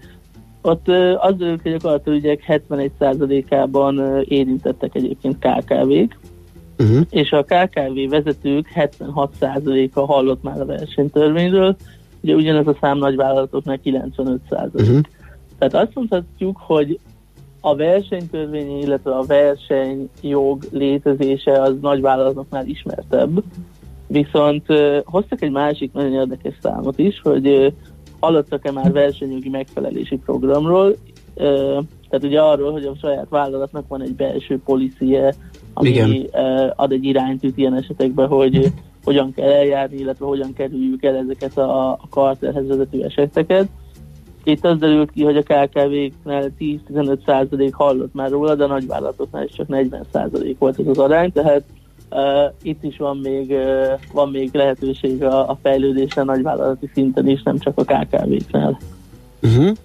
Ott 0.63 0.89
az 1.19 1.37
derült, 1.37 1.63
hogy 1.63 1.73
a 1.73 1.79
kartelügyek 1.79 2.45
71%-ában 2.49 4.23
érintettek 4.25 4.95
egyébként 4.95 5.39
KKV-k, 5.39 6.19
uh-huh. 6.79 7.07
és 7.11 7.33
a 7.33 7.45
KKV 7.45 8.11
vezetők 8.11 8.67
76%-a 8.75 10.01
hallott 10.01 10.43
már 10.43 10.61
a 10.61 10.67
versenytörvényről, 10.67 11.77
ugye 12.25 12.35
ugyanez 12.35 12.67
a 12.67 12.77
szám 12.81 12.99
nagyvállalatoknak 12.99 13.81
95%. 13.85 14.09
Uh-huh. 14.73 15.01
Tehát 15.59 15.87
azt 15.87 15.95
mondhatjuk, 15.95 16.57
hogy 16.57 16.99
a 17.61 17.77
versenytörvény, 17.77 18.79
illetve 18.81 19.11
a 19.11 19.25
versenyjog 19.25 20.63
létezése 20.71 21.63
az 21.63 21.75
nagyvállalatoknál 21.81 22.67
ismertebb, 22.67 23.43
viszont 24.07 24.67
hoztak 25.05 25.43
egy 25.43 25.51
másik 25.51 25.93
nagyon 25.93 26.13
érdekes 26.13 26.55
számot 26.63 26.99
is, 26.99 27.21
hogy 27.23 27.47
uh, 27.47 27.73
hallottak-e 28.21 28.73
már 28.73 28.93
versenyjogi 28.93 29.49
megfelelési 29.49 30.17
programról, 30.17 30.95
tehát 31.35 32.25
ugye 32.25 32.41
arról, 32.41 32.73
hogy 32.73 32.85
a 32.85 32.97
saját 33.01 33.29
vállalatnak 33.29 33.89
van 33.89 34.03
egy 34.03 34.15
belső 34.15 34.61
policie, 34.65 35.35
ami 35.75 36.27
uh, 36.33 36.71
ad 36.77 36.93
egy 36.93 37.05
iránytűt 37.05 37.59
ilyen 37.59 37.77
esetekben, 37.77 38.29
hogy 38.29 38.73
hogyan 39.05 39.33
kell 39.35 39.51
eljárni, 39.51 39.97
illetve 39.97 40.27
hogyan 40.27 40.53
kerüljük 40.53 41.05
el 41.05 41.17
ezeket 41.17 41.59
a, 41.59 41.91
a 41.91 42.07
kartelhez 42.11 42.67
vezető 42.67 43.05
eseteket. 43.05 43.69
Itt 44.45 44.65
az 44.65 44.79
derült 44.79 45.11
ki, 45.11 45.25
hogy 45.25 45.37
a 45.37 45.43
KKV-knál 45.43 46.51
10-15% 46.59 47.71
hallott 47.73 48.15
már 48.15 48.31
róla, 48.31 48.55
de 48.55 48.65
a 48.65 48.67
nagyvállalatoknál 48.67 49.45
is 49.45 49.53
csak 49.53 49.67
40% 49.71 50.55
volt 50.59 50.79
ez 50.79 50.87
az 50.87 50.99
arány, 50.99 51.33
tehát 51.33 51.63
uh, 52.11 52.21
itt 52.63 52.83
is 52.83 52.97
van 52.97 53.17
még, 53.17 53.51
uh, 53.51 54.01
van 54.13 54.31
még 54.31 54.51
lehetőség 54.53 55.23
a, 55.23 55.49
a 55.51 55.59
fejlődésre 55.63 56.23
nagyvállalati 56.23 56.91
szinten 56.95 57.29
is, 57.29 57.43
nem 57.43 57.59
csak 57.59 57.79
a 57.79 57.85
KKV-knál. 57.85 58.79
Uh-huh. 59.43 59.77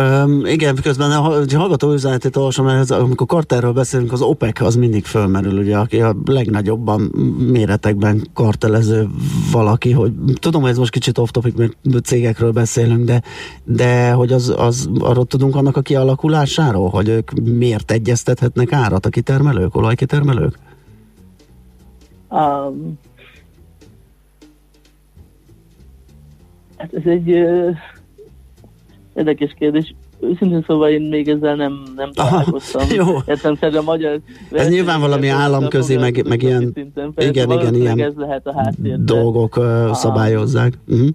Um, 0.00 0.46
igen, 0.46 0.76
közben 0.82 1.10
a 1.10 1.20
hallgató 1.56 1.92
üzenetét 1.92 2.36
olvasom, 2.36 2.64
mert 2.64 2.90
amikor 2.90 3.26
Carterről 3.26 3.72
beszélünk, 3.72 4.12
az 4.12 4.22
OPEC 4.22 4.60
az 4.60 4.76
mindig 4.76 5.04
fölmerül, 5.04 5.58
ugye, 5.58 5.76
aki 5.76 6.00
a 6.00 6.16
legnagyobban 6.24 7.00
méretekben 7.52 8.26
kartelező 8.34 9.08
valaki, 9.52 9.92
hogy 9.92 10.12
tudom, 10.34 10.60
hogy 10.62 10.70
ez 10.70 10.78
most 10.78 10.90
kicsit 10.90 11.18
off 11.18 11.30
topic, 11.30 11.56
mert 11.56 12.04
cégekről 12.04 12.52
beszélünk, 12.52 13.04
de, 13.04 13.22
de 13.64 14.10
hogy 14.10 14.32
az, 14.32 14.54
az, 14.56 14.88
arról 14.98 15.26
tudunk 15.26 15.56
annak 15.56 15.76
a 15.76 15.80
kialakulásáról, 15.80 16.88
hogy 16.88 17.08
ők 17.08 17.30
miért 17.32 17.90
egyeztethetnek 17.90 18.72
árat 18.72 19.06
a 19.06 19.08
kitermelők, 19.08 19.76
olajkitermelők? 19.76 20.58
Um, 22.30 22.98
hát 26.76 26.94
ez 26.94 27.02
egy 27.04 27.34
Érdekes 29.16 29.54
kérdés. 29.58 29.94
Őszintén 30.20 30.64
szóval 30.66 30.88
én 30.88 31.00
még 31.00 31.28
ezzel 31.28 31.54
nem, 31.54 31.82
nem 31.96 32.12
találkoztam. 32.12 32.86
Jó. 32.94 33.06
Értem 33.26 33.56
a 33.60 33.82
magyar... 33.82 34.20
Ez 34.52 34.68
nyilván 34.68 35.00
valami 35.00 35.28
államközi, 35.28 35.96
meg, 35.96 36.26
meg 36.28 36.42
ilyen, 36.42 36.70
szinten, 36.74 37.12
igen, 37.16 37.50
igen, 37.50 37.74
ilyen 37.74 38.00
ez 38.00 38.12
lehet 38.16 38.46
a 38.46 38.72
dolgok 38.96 39.56
uh, 39.56 39.92
szabályozzák. 39.92 40.78
Uh-huh. 40.88 41.08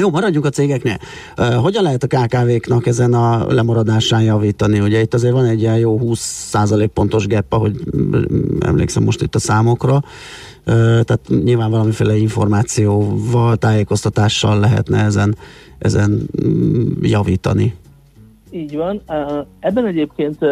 Jó, 0.00 0.10
maradjunk 0.10 0.44
a 0.44 0.50
cégeknél. 0.50 0.96
Uh, 1.38 1.54
hogyan 1.54 1.82
lehet 1.82 2.02
a 2.02 2.06
KKV-knak 2.06 2.86
ezen 2.86 3.14
a 3.14 3.52
lemaradásán 3.52 4.22
javítani? 4.22 4.80
Ugye 4.80 5.00
itt 5.00 5.14
azért 5.14 5.32
van 5.32 5.44
egy 5.44 5.60
ilyen 5.60 5.78
jó 5.78 6.00
20% 6.02 6.88
pontos 6.94 7.26
gap, 7.26 7.52
ahogy 7.52 7.80
emlékszem 8.60 9.02
most 9.02 9.22
itt 9.22 9.34
a 9.34 9.38
számokra. 9.38 9.94
Uh, 9.94 10.02
tehát 10.76 11.20
nyilván 11.28 11.70
valamiféle 11.70 12.16
információval, 12.16 13.56
tájékoztatással 13.56 14.58
lehetne 14.58 15.04
ezen 15.04 15.36
ezen 15.80 16.28
mm, 16.44 16.90
javítani. 17.02 17.74
Így 18.50 18.76
van. 18.76 19.00
Ebben 19.58 19.86
egyébként 19.86 20.42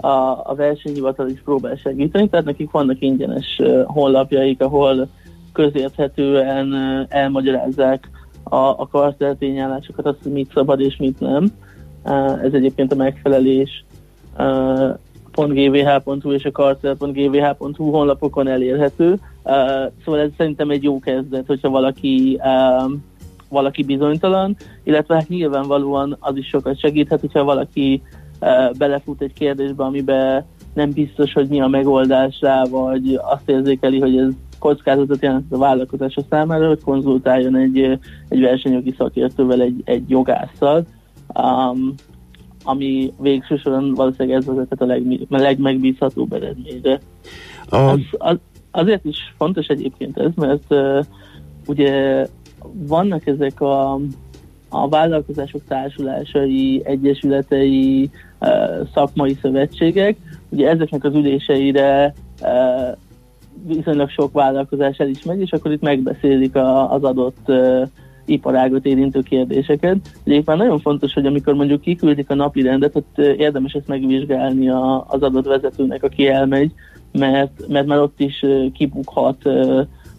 a, 0.00 0.42
a 0.44 0.54
versenyhivatal 0.56 1.28
is 1.28 1.40
próbál 1.44 1.76
segíteni, 1.76 2.28
tehát 2.28 2.44
nekik 2.44 2.70
vannak 2.70 3.00
ingyenes 3.00 3.60
honlapjaik, 3.84 4.60
ahol 4.60 5.08
közérthetően 5.52 6.74
elmagyarázzák 7.08 8.10
a, 8.42 8.56
a 8.56 8.88
karteltényállásokat, 8.90 10.06
azt, 10.06 10.22
hogy 10.22 10.32
mit 10.32 10.50
szabad 10.54 10.80
és 10.80 10.96
mit 10.96 11.20
nem. 11.20 11.52
Ez 12.42 12.52
egyébként 12.52 12.92
a 12.92 12.96
megfelelés 12.96 13.84
.gvh.hu 15.34 16.32
és 16.32 16.44
a 16.44 16.50
kartel.gvh.hu 16.50 17.90
honlapokon 17.90 18.48
elérhető. 18.48 19.18
Szóval 20.04 20.20
ez 20.20 20.30
szerintem 20.36 20.70
egy 20.70 20.82
jó 20.82 20.98
kezdet, 20.98 21.46
hogyha 21.46 21.68
valaki 21.68 22.40
valaki 23.52 23.82
bizonytalan, 23.82 24.56
illetve 24.84 25.14
hát 25.14 25.28
nyilvánvalóan 25.28 26.16
az 26.20 26.36
is 26.36 26.46
sokat 26.46 26.78
segíthet, 26.78 27.20
hogyha 27.20 27.44
valaki 27.44 28.02
uh, 28.40 28.76
belefut 28.78 29.22
egy 29.22 29.32
kérdésbe, 29.32 29.84
amiben 29.84 30.44
nem 30.74 30.90
biztos, 30.90 31.32
hogy 31.32 31.48
mi 31.48 31.60
a 31.60 31.66
megoldás 31.66 32.40
rá, 32.40 32.64
vagy 32.64 33.18
azt 33.22 33.48
érzékeli, 33.48 34.00
hogy 34.00 34.16
ez 34.18 34.32
kockázatot 34.58 35.22
jelent 35.22 35.52
a 35.52 35.58
vállalkozása 35.58 36.22
számára, 36.30 36.68
hogy 36.68 36.82
konzultáljon 36.82 37.56
egy, 37.56 37.98
egy 38.28 38.40
versenyjogi 38.40 38.94
szakértővel, 38.98 39.60
egy, 39.60 39.80
egy 39.84 40.10
jogásszal, 40.10 40.84
um, 41.34 41.94
ami 42.64 43.12
végső 43.20 43.56
soron 43.56 43.94
valószínűleg 43.94 44.38
ez 44.38 44.46
vezetett 44.46 44.80
a, 44.80 44.86
leg, 44.86 45.26
a 45.30 45.36
legmegbízhatóbb 45.36 46.32
eredményre. 46.32 47.00
A... 47.68 47.76
Az, 47.76 48.00
az, 48.10 48.38
azért 48.70 49.04
is 49.04 49.34
fontos 49.36 49.66
egyébként 49.66 50.18
ez, 50.18 50.30
mert 50.34 50.64
uh, 50.68 51.04
ugye 51.66 52.26
vannak 52.72 53.26
ezek 53.26 53.60
a, 53.60 54.00
a 54.68 54.88
vállalkozások 54.88 55.60
társulásai, 55.68 56.82
egyesületei, 56.84 58.10
szakmai 58.94 59.38
szövetségek, 59.40 60.16
ugye 60.48 60.68
ezeknek 60.68 61.04
az 61.04 61.14
üléseire 61.14 62.14
viszonylag 63.66 64.10
sok 64.10 64.32
vállalkozás 64.32 64.98
el 64.98 65.08
is 65.08 65.22
megy, 65.22 65.40
és 65.40 65.50
akkor 65.50 65.72
itt 65.72 65.82
megbeszélik 65.82 66.56
a, 66.56 66.92
az 66.92 67.04
adott 67.04 67.52
iparágot 68.24 68.86
érintő 68.86 69.20
kérdéseket. 69.20 69.96
Ugye 70.24 70.42
már 70.44 70.56
nagyon 70.56 70.78
fontos, 70.80 71.12
hogy 71.12 71.26
amikor 71.26 71.54
mondjuk 71.54 71.80
kiküldik 71.80 72.30
a 72.30 72.34
napi 72.34 72.62
rendet, 72.62 72.96
ott 72.96 73.18
érdemes 73.18 73.72
ezt 73.72 73.88
megvizsgálni 73.88 74.68
a, 74.68 75.04
az 75.08 75.22
adott 75.22 75.46
vezetőnek, 75.46 76.02
aki 76.02 76.28
elmegy, 76.28 76.72
mert, 77.12 77.68
mert 77.68 77.86
már 77.86 77.98
ott 77.98 78.20
is 78.20 78.44
kibukhat 78.72 79.42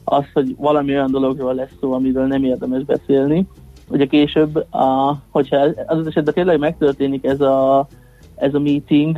az, 0.04 0.24
hogy 0.34 0.56
valami 0.58 0.92
olyan 0.92 1.12
dologról 1.12 1.54
lesz 1.54 1.74
szó, 1.80 1.94
amiről 1.94 2.28
nem 2.28 2.44
érdemes 2.44 2.84
beszélni. 2.84 3.48
Ugye 3.90 4.06
később, 4.06 4.56
a, 4.74 5.18
hogyha 5.30 5.58
az, 5.58 5.74
az 5.86 6.08
esetben 6.08 6.34
tényleg 6.34 6.60
megtörténik 6.60 7.26
ez 7.26 7.42
a, 7.42 7.88
ez 8.36 8.54
a 8.54 8.60
meeting, 8.60 9.18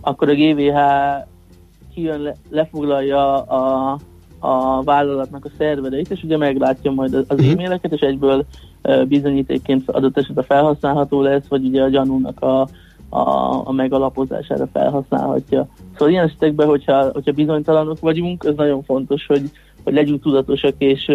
akkor 0.00 0.28
a 0.28 0.34
GVH 0.34 0.78
kijön, 1.94 2.20
le, 2.20 2.34
lefoglalja 2.50 3.42
a, 3.42 3.98
a 4.38 4.82
vállalatnak 4.82 5.44
a 5.44 5.50
szervereit, 5.58 6.10
és 6.10 6.22
ugye 6.22 6.36
meglátja 6.36 6.90
majd 6.90 7.14
az 7.14 7.38
mhm. 7.38 7.50
e-maileket, 7.50 7.92
és 7.92 8.00
egyből 8.00 8.44
bizonyítékként 9.08 9.90
adott 9.90 10.16
esetben 10.18 10.44
felhasználható 10.44 11.22
lesz, 11.22 11.46
vagy 11.48 11.64
ugye 11.64 11.82
a 11.82 11.88
gyanúnak 11.88 12.40
a, 12.40 12.60
a, 13.08 13.62
a 13.64 13.72
megalapozására 13.72 14.66
felhasználhatja. 14.72 15.68
Szóval 15.92 16.08
ilyen 16.08 16.24
esetekben, 16.24 16.66
hogyha, 16.66 17.10
hogyha 17.12 17.32
bizonytalanok 17.32 18.00
vagyunk, 18.00 18.44
ez 18.44 18.54
nagyon 18.56 18.82
fontos, 18.82 19.26
hogy, 19.26 19.50
hogy 19.86 19.94
legyünk 19.94 20.22
tudatosak, 20.22 20.74
és, 20.78 21.10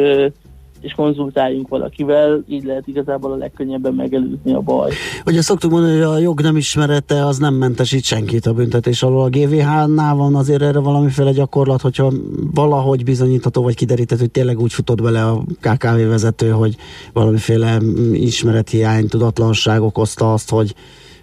és 0.81 0.93
konzultáljunk 0.95 1.68
valakivel, 1.68 2.43
így 2.48 2.64
lehet 2.64 2.88
igazából 2.88 3.31
a 3.31 3.35
legkönnyebben 3.35 3.93
megelőzni 3.93 4.53
a 4.53 4.60
baj. 4.60 4.91
Ugye 5.26 5.41
szoktuk 5.41 5.72
mondani, 5.72 5.93
hogy 5.93 6.02
a 6.02 6.18
jog 6.18 6.41
nem 6.41 6.57
ismerete 6.57 7.26
az 7.26 7.38
nem 7.38 7.53
mentesít 7.53 8.03
senkit 8.03 8.45
a 8.45 8.53
büntetés 8.53 9.03
alól. 9.03 9.23
A 9.23 9.30
GVH-nál 9.30 10.15
van 10.15 10.35
azért 10.35 10.61
erre 10.61 10.80
valamiféle 10.80 11.31
gyakorlat, 11.31 11.81
hogyha 11.81 12.11
valahogy 12.53 13.03
bizonyítható 13.03 13.61
vagy 13.64 13.76
kiderített, 13.76 14.19
hogy 14.19 14.31
tényleg 14.31 14.60
úgy 14.60 14.73
futott 14.73 15.02
bele 15.02 15.26
a 15.26 15.43
KKV 15.60 16.07
vezető, 16.07 16.49
hogy 16.49 16.76
valamiféle 17.14 17.77
ismerethiány, 18.14 19.07
tudatlanság 19.07 19.81
okozta 19.81 20.34
azt, 20.34 20.49
hogy 20.49 20.76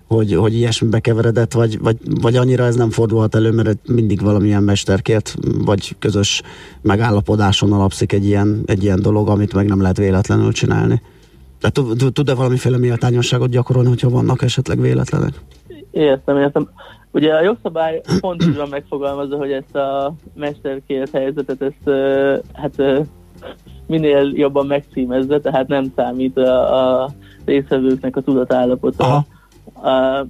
hogy, 0.09 0.35
hogy 0.35 0.55
ilyesmibe 0.55 1.01
keveredett, 1.01 1.53
vagy, 1.53 1.79
vagy, 1.79 1.97
vagy 2.21 2.37
annyira 2.37 2.65
ez 2.65 2.77
nem 2.77 2.91
fordulhat 2.91 3.35
elő, 3.35 3.51
mert 3.51 3.89
mindig 3.89 4.23
valamilyen 4.23 4.63
mesterkért, 4.63 5.35
vagy 5.65 5.97
közös 5.99 6.43
megállapodáson 6.81 7.73
alapszik 7.73 8.13
egy 8.13 8.27
ilyen, 8.27 8.63
egy 8.67 8.83
ilyen 8.83 9.03
dolog, 9.03 9.29
amit 9.29 9.55
meg 9.55 9.67
nem 9.67 9.81
lehet 9.81 9.97
véletlenül 9.97 10.53
csinálni. 10.53 11.03
Tehát 11.61 11.91
tud-e 12.13 12.35
valamiféle 12.35 12.79
méltányosságot 12.79 13.51
gyakorolni, 13.51 13.89
hogyha 13.89 14.11
vannak 14.11 14.43
esetleg 14.43 14.81
véletlenek? 14.81 15.33
Értem, 15.91 16.37
értem. 16.37 16.69
Ugye 17.11 17.35
a 17.35 17.43
jogszabály 17.43 18.01
pont 18.21 18.45
úgy 18.45 18.57
van 18.57 18.69
megfogalmazva, 18.69 19.37
hogy 19.37 19.51
ezt 19.51 19.77
a 19.77 20.15
mesterkért 20.35 21.11
helyzetet, 21.11 21.63
ezt 21.63 21.97
hát 22.53 22.83
minél 23.87 24.33
jobban 24.35 24.67
megcímezze, 24.67 25.41
tehát 25.41 25.69
nem 25.69 25.93
számít 25.97 26.37
a, 26.37 27.03
a 27.03 27.11
részvevőknek 27.45 28.17
a 28.17 28.21
tudatállapota. 28.21 29.05
Aha 29.05 29.27
a, 29.73 30.27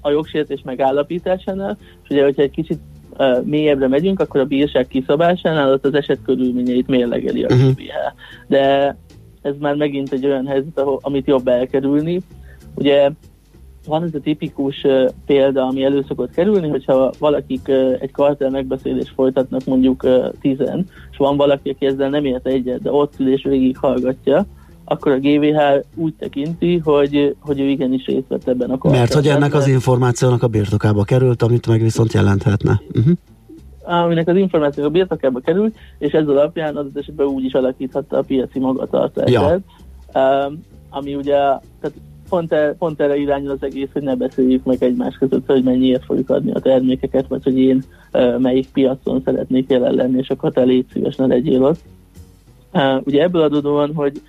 a 0.00 0.10
jogsértés 0.10 0.62
megállapításánál, 0.64 1.76
és 2.02 2.10
ugye, 2.10 2.24
hogyha 2.24 2.42
egy 2.42 2.50
kicsit 2.50 2.78
uh, 3.18 3.44
mélyebbre 3.44 3.88
megyünk, 3.88 4.20
akkor 4.20 4.40
a 4.40 4.44
bírság 4.44 4.86
kiszabásánál 4.86 5.72
ott 5.72 5.84
az 5.84 5.94
eset 5.94 6.18
körülményeit 6.24 6.86
mérlegeli 6.86 7.44
a 7.44 7.54
uh-huh. 7.54 7.72
De 8.46 8.96
ez 9.42 9.54
már 9.58 9.74
megint 9.74 10.12
egy 10.12 10.26
olyan 10.26 10.46
helyzet, 10.46 10.78
ahol, 10.78 10.98
amit 11.02 11.26
jobb 11.26 11.48
elkerülni. 11.48 12.20
Ugye 12.74 13.10
van 13.86 14.02
ez 14.02 14.14
a 14.14 14.20
tipikus 14.20 14.84
uh, 14.84 15.08
példa, 15.26 15.66
ami 15.66 15.84
elő 15.84 16.04
szokott 16.08 16.30
kerülni, 16.30 16.68
hogyha 16.68 17.12
valakik 17.18 17.68
uh, 17.68 17.96
egy 18.00 18.12
kartel 18.12 18.50
megbeszélést 18.50 19.12
folytatnak 19.14 19.64
mondjuk 19.64 20.02
uh, 20.02 20.32
tizen, 20.40 20.86
és 21.10 21.16
van 21.16 21.36
valaki, 21.36 21.70
aki 21.70 21.86
ezzel 21.86 22.08
nem 22.08 22.24
ért 22.24 22.46
egyet, 22.46 22.82
de 22.82 22.92
ott 22.92 23.14
ül 23.18 23.32
és 23.32 23.42
végig 23.42 23.76
hallgatja, 23.76 24.46
akkor 24.90 25.12
a 25.12 25.18
GVH 25.18 25.60
úgy 25.94 26.14
tekinti, 26.14 26.78
hogy, 26.78 27.36
hogy 27.40 27.60
ő 27.60 27.64
igenis 27.64 28.06
részt 28.06 28.28
vett 28.28 28.48
ebben 28.48 28.70
a. 28.70 28.90
Mert 28.90 29.12
hogy 29.12 29.26
ennek 29.26 29.54
az 29.54 29.66
információnak 29.66 30.42
a 30.42 30.48
birtokába 30.48 31.04
került, 31.04 31.42
amit 31.42 31.66
meg 31.66 31.80
viszont 31.80 32.12
jelenthetne. 32.12 32.80
Uh-huh. 32.94 33.16
Aminek 34.04 34.28
az 34.28 34.36
információ 34.36 34.84
a 34.84 34.88
birtokába 34.88 35.40
került, 35.40 35.76
és 35.98 36.12
ez 36.12 36.28
alapján 36.28 36.76
az 36.76 36.86
esetben 36.94 37.26
úgy 37.26 37.44
is 37.44 37.52
alakíthatta 37.52 38.18
a 38.18 38.22
piaci 38.22 38.58
magatartását. 38.58 39.30
Ja. 39.30 39.60
Um, 40.46 40.60
ami 40.90 41.14
ugye, 41.14 41.36
tehát 41.36 41.96
pont, 42.28 42.52
er, 42.52 42.76
pont 42.76 43.00
erre 43.00 43.16
irányul 43.16 43.50
az 43.50 43.62
egész, 43.62 43.88
hogy 43.92 44.02
ne 44.02 44.14
beszéljük 44.14 44.64
meg 44.64 44.82
egymás 44.82 45.16
között, 45.16 45.46
hogy 45.46 45.62
mennyiért 45.62 46.04
fogjuk 46.04 46.30
adni 46.30 46.52
a 46.52 46.60
termékeket, 46.60 47.28
vagy 47.28 47.42
hogy 47.42 47.58
én 47.58 47.82
uh, 48.12 48.38
melyik 48.38 48.68
piacon 48.72 49.22
szeretnék 49.24 49.70
jelen 49.70 49.94
lenni, 49.94 50.18
és 50.18 50.30
akkor 50.30 50.52
te 50.52 50.62
légy 50.62 50.86
szíves, 50.92 51.16
ne 51.16 51.26
legyél 51.26 51.64
ott. 51.64 51.80
Uh, 52.72 53.00
ugye 53.04 53.22
ebből 53.22 53.42
adódóan, 53.42 53.94
hogy 53.94 54.22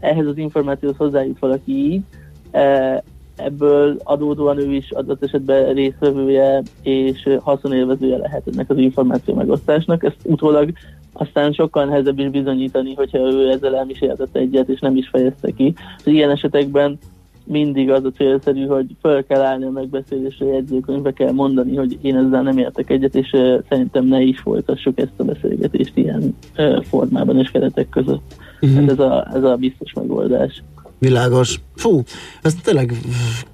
ehhez 0.00 0.26
az 0.26 0.38
információhoz 0.38 0.98
hozzájut 0.98 1.38
valaki 1.38 1.72
így, 1.72 2.02
e, 2.50 3.02
ebből 3.36 3.96
adódóan 4.04 4.58
ő 4.58 4.74
is 4.74 4.90
adott 4.90 5.24
esetben 5.24 5.74
részvevője 5.74 6.62
és 6.82 7.28
haszonélvezője 7.40 8.16
lehet 8.16 8.42
ennek 8.52 8.70
az 8.70 8.78
információ 8.78 9.34
megosztásnak. 9.34 10.04
Ezt 10.04 10.16
utólag 10.24 10.72
aztán 11.12 11.52
sokkal 11.52 11.84
nehezebb 11.84 12.18
is 12.18 12.30
bizonyítani, 12.30 12.94
hogyha 12.94 13.18
ő 13.18 13.50
ezzel 13.50 13.76
el 13.76 13.88
is 13.88 14.00
értett 14.00 14.36
egyet, 14.36 14.68
és 14.68 14.80
nem 14.80 14.96
is 14.96 15.08
fejezte 15.08 15.50
ki. 15.50 15.74
Ilyen 16.04 16.30
esetekben 16.30 16.98
mindig 17.46 17.90
az 17.90 18.04
a 18.04 18.10
célszerű, 18.10 18.66
hogy 18.66 18.86
fel 19.02 19.24
kell 19.24 19.40
állni 19.40 19.64
a 19.64 19.70
megbeszélésre, 19.70 20.46
jegyzőkönyvbe 20.46 21.12
kell 21.12 21.32
mondani, 21.32 21.76
hogy 21.76 21.98
én 22.02 22.16
ezzel 22.16 22.42
nem 22.42 22.58
értek 22.58 22.90
egyet, 22.90 23.14
és 23.14 23.32
uh, 23.32 23.62
szerintem 23.68 24.06
ne 24.06 24.20
is 24.20 24.38
folytassuk 24.38 24.98
ezt 24.98 25.12
a 25.16 25.24
beszélgetést 25.24 25.92
ilyen 25.94 26.36
uh, 26.56 26.84
formában 26.84 27.38
és 27.38 27.50
keretek 27.50 27.88
között. 27.88 28.34
Uh-huh. 28.60 28.80
Hát 28.80 28.90
ez 28.90 28.98
a, 28.98 29.28
ez 29.34 29.42
a 29.42 29.56
biztos 29.56 29.92
megoldás. 29.92 30.62
Világos. 30.98 31.60
Fú, 31.74 32.02
ez 32.42 32.54
tényleg 32.54 32.92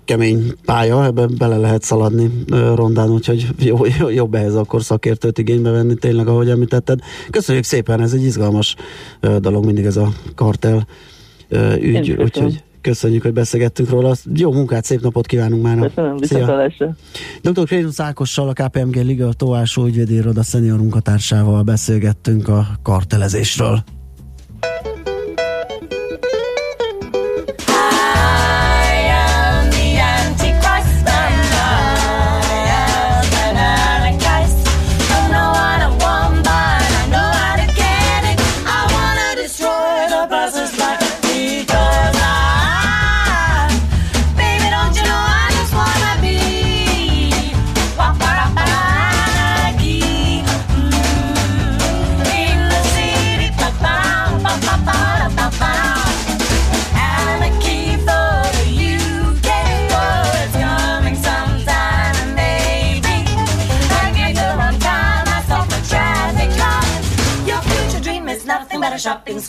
kemény 0.04 0.52
pálya, 0.64 1.04
ebben 1.04 1.34
bele 1.38 1.56
lehet 1.56 1.82
szaladni 1.82 2.30
rondán, 2.74 3.10
úgyhogy 3.10 3.46
jó, 3.58 3.76
jó, 3.98 4.08
jobb 4.08 4.34
ehhez 4.34 4.54
akkor 4.54 4.82
szakértőt 4.82 5.38
igénybe 5.38 5.70
venni, 5.70 5.94
tényleg, 5.94 6.26
ahogy 6.26 6.48
említetted. 6.48 6.98
Köszönjük 7.30 7.64
szépen, 7.64 8.00
ez 8.00 8.12
egy 8.12 8.22
izgalmas 8.22 8.74
dolog 9.38 9.64
mindig 9.64 9.84
ez 9.84 9.96
a 9.96 10.08
kartel 10.34 10.86
ügy, 11.80 12.10
úgyhogy 12.10 12.62
köszönjük, 12.82 13.22
hogy 13.22 13.32
beszélgettünk 13.32 13.88
róla. 13.88 14.14
Jó 14.34 14.52
munkát, 14.52 14.84
szép 14.84 15.00
napot 15.00 15.26
kívánunk 15.26 15.62
már. 15.62 15.78
Köszönöm, 15.78 16.16
viszontlátásra. 16.16 16.96
Dr. 17.42 17.64
Krénusz 17.64 18.00
Ákossal, 18.00 18.48
a 18.48 18.52
KPMG 18.52 18.94
Liga 18.94 19.32
Tóásó 19.32 19.84
ügyvédi 19.84 20.14
iroda 20.14 20.42
szenior 20.42 20.78
munkatársával 20.78 21.62
beszélgettünk 21.62 22.48
a 22.48 22.66
kartelezésről. 22.82 23.84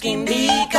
asking 0.04 0.26
me 0.26 0.73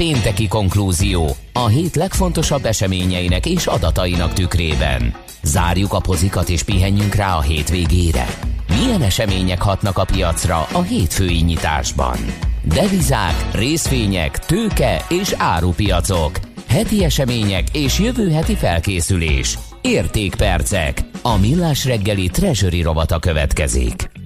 pénteki 0.00 0.48
konklúzió? 0.48 1.36
A 1.52 1.66
hét 1.66 1.96
legfontosabb 1.96 2.64
eseményeinek 2.64 3.46
és 3.46 3.66
adatainak 3.66 4.32
tükrében. 4.32 5.14
Zárjuk 5.42 5.92
a 5.92 6.00
pozikat 6.00 6.48
és 6.48 6.62
pihenjünk 6.62 7.14
rá 7.14 7.36
a 7.36 7.40
hétvégére. 7.40 8.26
Milyen 8.68 9.02
események 9.02 9.62
hatnak 9.62 9.98
a 9.98 10.04
piacra 10.04 10.66
a 10.72 10.82
hétfői 10.82 11.40
nyitásban? 11.40 12.16
Devizák, 12.62 13.48
részvények, 13.52 14.38
tőke 14.38 15.04
és 15.08 15.34
árupiacok. 15.36 16.38
Heti 16.68 17.04
események 17.04 17.64
és 17.72 17.98
jövő 17.98 18.30
heti 18.30 18.54
felkészülés. 18.54 19.58
Értékpercek. 19.80 21.00
A 21.22 21.36
millás 21.36 21.84
reggeli 21.84 22.28
treasury 22.28 22.82
rovata 22.82 23.18
következik. 23.18 24.19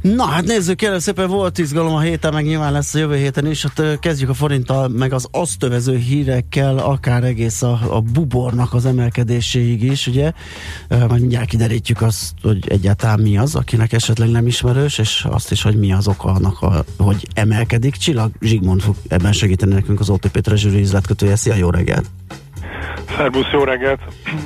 Na 0.00 0.24
hát 0.24 0.44
nézzük, 0.44 0.82
el, 0.82 0.98
szépen 0.98 1.28
volt 1.28 1.58
izgalom 1.58 1.94
a 1.94 2.00
héten, 2.00 2.32
meg 2.32 2.44
nyilván 2.44 2.72
lesz 2.72 2.94
a 2.94 2.98
jövő 2.98 3.16
héten 3.16 3.46
is. 3.46 3.62
Hát 3.62 3.98
kezdjük 3.98 4.28
a 4.28 4.34
forinttal, 4.34 4.88
meg 4.88 5.12
az 5.12 5.28
azt 5.30 5.62
övező 5.62 5.96
hírekkel, 5.96 6.78
akár 6.78 7.24
egész 7.24 7.62
a, 7.62 7.78
a 7.88 8.00
bubornak 8.00 8.74
az 8.74 8.86
emelkedéséig 8.86 9.82
is, 9.82 10.06
ugye. 10.06 10.32
Majd 10.88 11.20
mindjárt 11.20 11.48
kiderítjük 11.48 12.02
azt, 12.02 12.32
hogy 12.42 12.68
egyáltalán 12.68 13.20
mi 13.20 13.38
az, 13.38 13.54
akinek 13.54 13.92
esetleg 13.92 14.28
nem 14.28 14.46
ismerős, 14.46 14.98
és 14.98 15.26
azt 15.30 15.50
is, 15.50 15.62
hogy 15.62 15.78
mi 15.78 15.92
az 15.92 16.08
oka 16.08 16.28
annak, 16.28 16.62
a, 16.62 16.84
hogy 16.98 17.26
emelkedik. 17.34 17.96
Csillag 17.96 18.30
Zsigmond 18.40 18.80
fog 18.80 18.94
ebben 19.08 19.32
segíteni 19.32 19.74
nekünk 19.74 20.00
az 20.00 20.10
OTP 20.10 20.40
Treasury 20.40 20.80
üzletkötője. 20.80 21.36
Szia, 21.36 21.54
jó 21.54 21.70
reggelt! 21.70 22.04
Szerbusz, 23.16 23.50
jó 23.52 23.64
reggelt! 23.64 24.00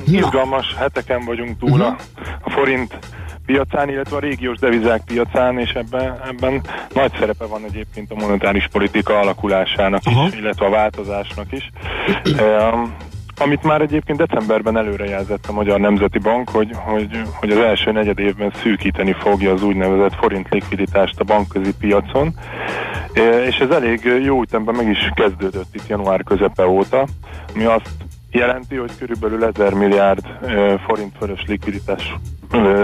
Izgalmas 0.07 0.75
heteken 0.77 1.25
vagyunk 1.25 1.59
túl 1.59 1.81
a, 1.81 1.97
a 2.41 2.49
forint 2.49 2.99
piacán, 3.45 3.89
illetve 3.89 4.15
a 4.15 4.19
régiós 4.19 4.57
devizák 4.57 5.01
piacán, 5.05 5.59
és 5.59 5.71
ebben, 5.71 6.17
ebben 6.29 6.61
nagy 6.93 7.11
szerepe 7.19 7.45
van 7.45 7.63
egyébként 7.63 8.11
a 8.11 8.15
monetáris 8.15 8.67
politika 8.71 9.19
alakulásának 9.19 10.01
is, 10.05 10.39
illetve 10.39 10.65
a 10.65 10.69
változásnak 10.69 11.51
is. 11.51 11.69
Um, 12.41 12.95
amit 13.37 13.63
már 13.63 13.81
egyébként 13.81 14.17
decemberben 14.17 14.77
előrejelzett 14.77 15.45
a 15.47 15.51
Magyar 15.51 15.79
Nemzeti 15.79 16.19
Bank, 16.19 16.49
hogy, 16.49 16.69
hogy, 16.73 17.21
hogy 17.39 17.51
az 17.51 17.57
első 17.57 17.91
negyed 17.91 18.19
évben 18.19 18.51
szűkíteni 18.63 19.13
fogja 19.19 19.53
az 19.53 19.63
úgynevezett 19.63 20.15
forint 20.15 20.49
likviditást 20.49 21.19
a 21.19 21.23
bankközi 21.23 21.73
piacon, 21.79 22.33
E, 23.15 23.45
és 23.45 23.57
ez 23.57 23.69
elég 23.69 24.03
jó 24.23 24.41
ütemben 24.41 24.75
meg 24.75 24.89
is 24.89 25.11
kezdődött 25.13 25.75
itt 25.75 25.87
január 25.87 26.23
közepe 26.23 26.67
óta, 26.67 27.05
ami 27.53 27.63
azt 27.63 27.89
jelenti, 28.35 28.75
hogy 28.75 28.91
körülbelül 28.97 29.43
1000 29.43 29.73
milliárd 29.73 30.25
forint 30.87 31.13
fölös 31.19 31.43
likviditás 31.47 32.15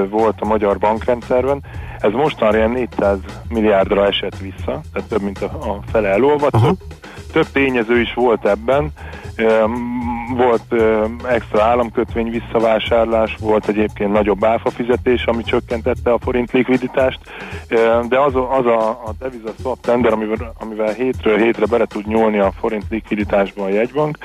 volt 0.10 0.36
a 0.40 0.45
magyar 0.45 0.78
bankrendszerben. 0.78 1.64
Ez 1.99 2.11
mostanra 2.11 2.57
ilyen 2.57 2.69
400 2.69 3.18
milliárdra 3.49 4.06
esett 4.06 4.38
vissza, 4.38 4.82
tehát 4.94 5.10
több 5.10 5.22
mint 5.22 5.41
a, 5.41 5.45
a 5.45 5.80
fele 5.91 6.10
elolvadt. 6.10 6.61
Több, 6.61 6.78
több 7.32 7.48
tényező 7.52 7.99
is 7.99 8.14
volt 8.14 8.45
ebben. 8.45 8.91
Volt 10.35 10.73
extra 11.27 11.63
államkötvény 11.63 12.30
visszavásárlás, 12.30 13.35
volt 13.39 13.68
egyébként 13.68 14.11
nagyobb 14.11 14.43
áfa 14.43 14.69
fizetés, 14.69 15.26
ami 15.26 15.43
csökkentette 15.43 16.11
a 16.11 16.19
forint 16.19 16.51
likviditást, 16.51 17.19
de 18.09 18.19
az 18.19 18.35
a, 18.35 18.57
az 18.57 18.65
a, 18.65 18.89
a 18.89 19.13
deviza 19.19 19.53
swap 19.59 19.80
tender, 19.81 20.13
amivel, 20.13 20.53
amivel 20.59 20.93
hétről 20.93 21.38
hétre 21.38 21.65
bele 21.65 21.85
tud 21.85 22.07
nyúlni 22.07 22.39
a 22.39 22.51
forint 22.59 22.85
likviditásba 22.89 23.63
a 23.63 23.69
jegybank, 23.69 24.18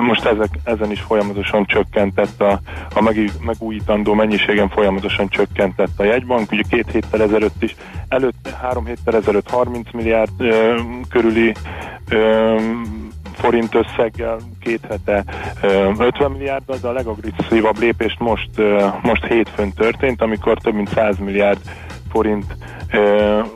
most 0.00 0.24
ezek, 0.24 0.58
ezen 0.64 0.90
is 0.90 1.00
folyamatosan 1.00 1.66
csökkentett 1.66 2.40
a, 2.40 2.60
a 2.94 3.00
megí- 3.00 3.44
megújítandó 3.44 4.14
mennyiségen 4.14 4.68
folyamatosan 4.68 5.28
csökkentett 5.28 6.00
a 6.00 6.04
jegybank, 6.04 6.52
ugye 6.52 6.62
két 6.68 6.90
héttel 6.90 7.22
ezelőtt 7.22 7.62
is, 7.62 7.76
előtt, 8.08 8.48
három 8.62 8.86
héttel 8.86 9.16
ezelőtt 9.16 9.50
30 9.50 9.92
milliárd 9.92 10.40
öm, 10.40 11.02
körüli 11.08 11.54
öm, 12.08 13.06
forint 13.36 13.74
összeggel, 13.74 14.36
két 14.60 14.80
hete 14.88 15.24
ö, 15.62 15.90
50 15.98 16.30
milliárddal, 16.30 16.76
de 16.82 16.88
a 16.88 16.92
legagresszívabb 16.92 17.78
lépést 17.78 18.18
most, 18.18 18.50
most 19.02 19.24
hétfőn 19.24 19.72
történt, 19.72 20.22
amikor 20.22 20.58
több 20.58 20.74
mint 20.74 20.88
100 20.88 21.18
milliárd 21.18 21.58
forint 22.10 22.56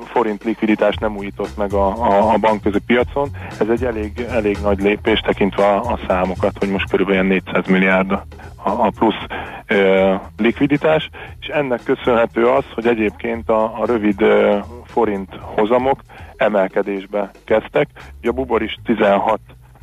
forint 0.05 0.45
likviditás 0.45 0.97
nem 0.97 1.17
újított 1.17 1.57
meg 1.57 1.73
a, 1.73 1.87
a, 1.87 2.33
a 2.33 2.37
bankközi 2.37 2.79
piacon. 2.87 3.29
Ez 3.61 3.69
egy 3.69 3.85
elég, 3.85 4.27
elég 4.31 4.59
nagy 4.63 4.81
lépés 4.81 5.21
tekintve 5.21 5.65
a, 5.65 5.93
a 5.93 5.99
számokat, 6.09 6.59
hogy 6.59 6.71
most 6.71 6.91
körülbelül 6.91 7.23
400 7.23 7.67
milliárd 7.67 8.11
a, 8.11 8.23
a 8.63 8.93
plusz 8.99 9.25
ö, 9.67 10.15
likviditás, 10.37 11.11
és 11.41 11.47
ennek 11.47 11.83
köszönhető 11.83 12.47
az, 12.47 12.65
hogy 12.75 12.87
egyébként 12.87 13.49
a, 13.49 13.81
a 13.81 13.87
rövid 13.87 14.21
ö, 14.21 14.59
forint 14.85 15.35
hozamok 15.41 16.01
emelkedésbe 16.37 17.31
kezdtek. 17.45 17.89
A 18.23 18.31
bubor 18.31 18.63
is 18.63 18.79
16 18.85 19.41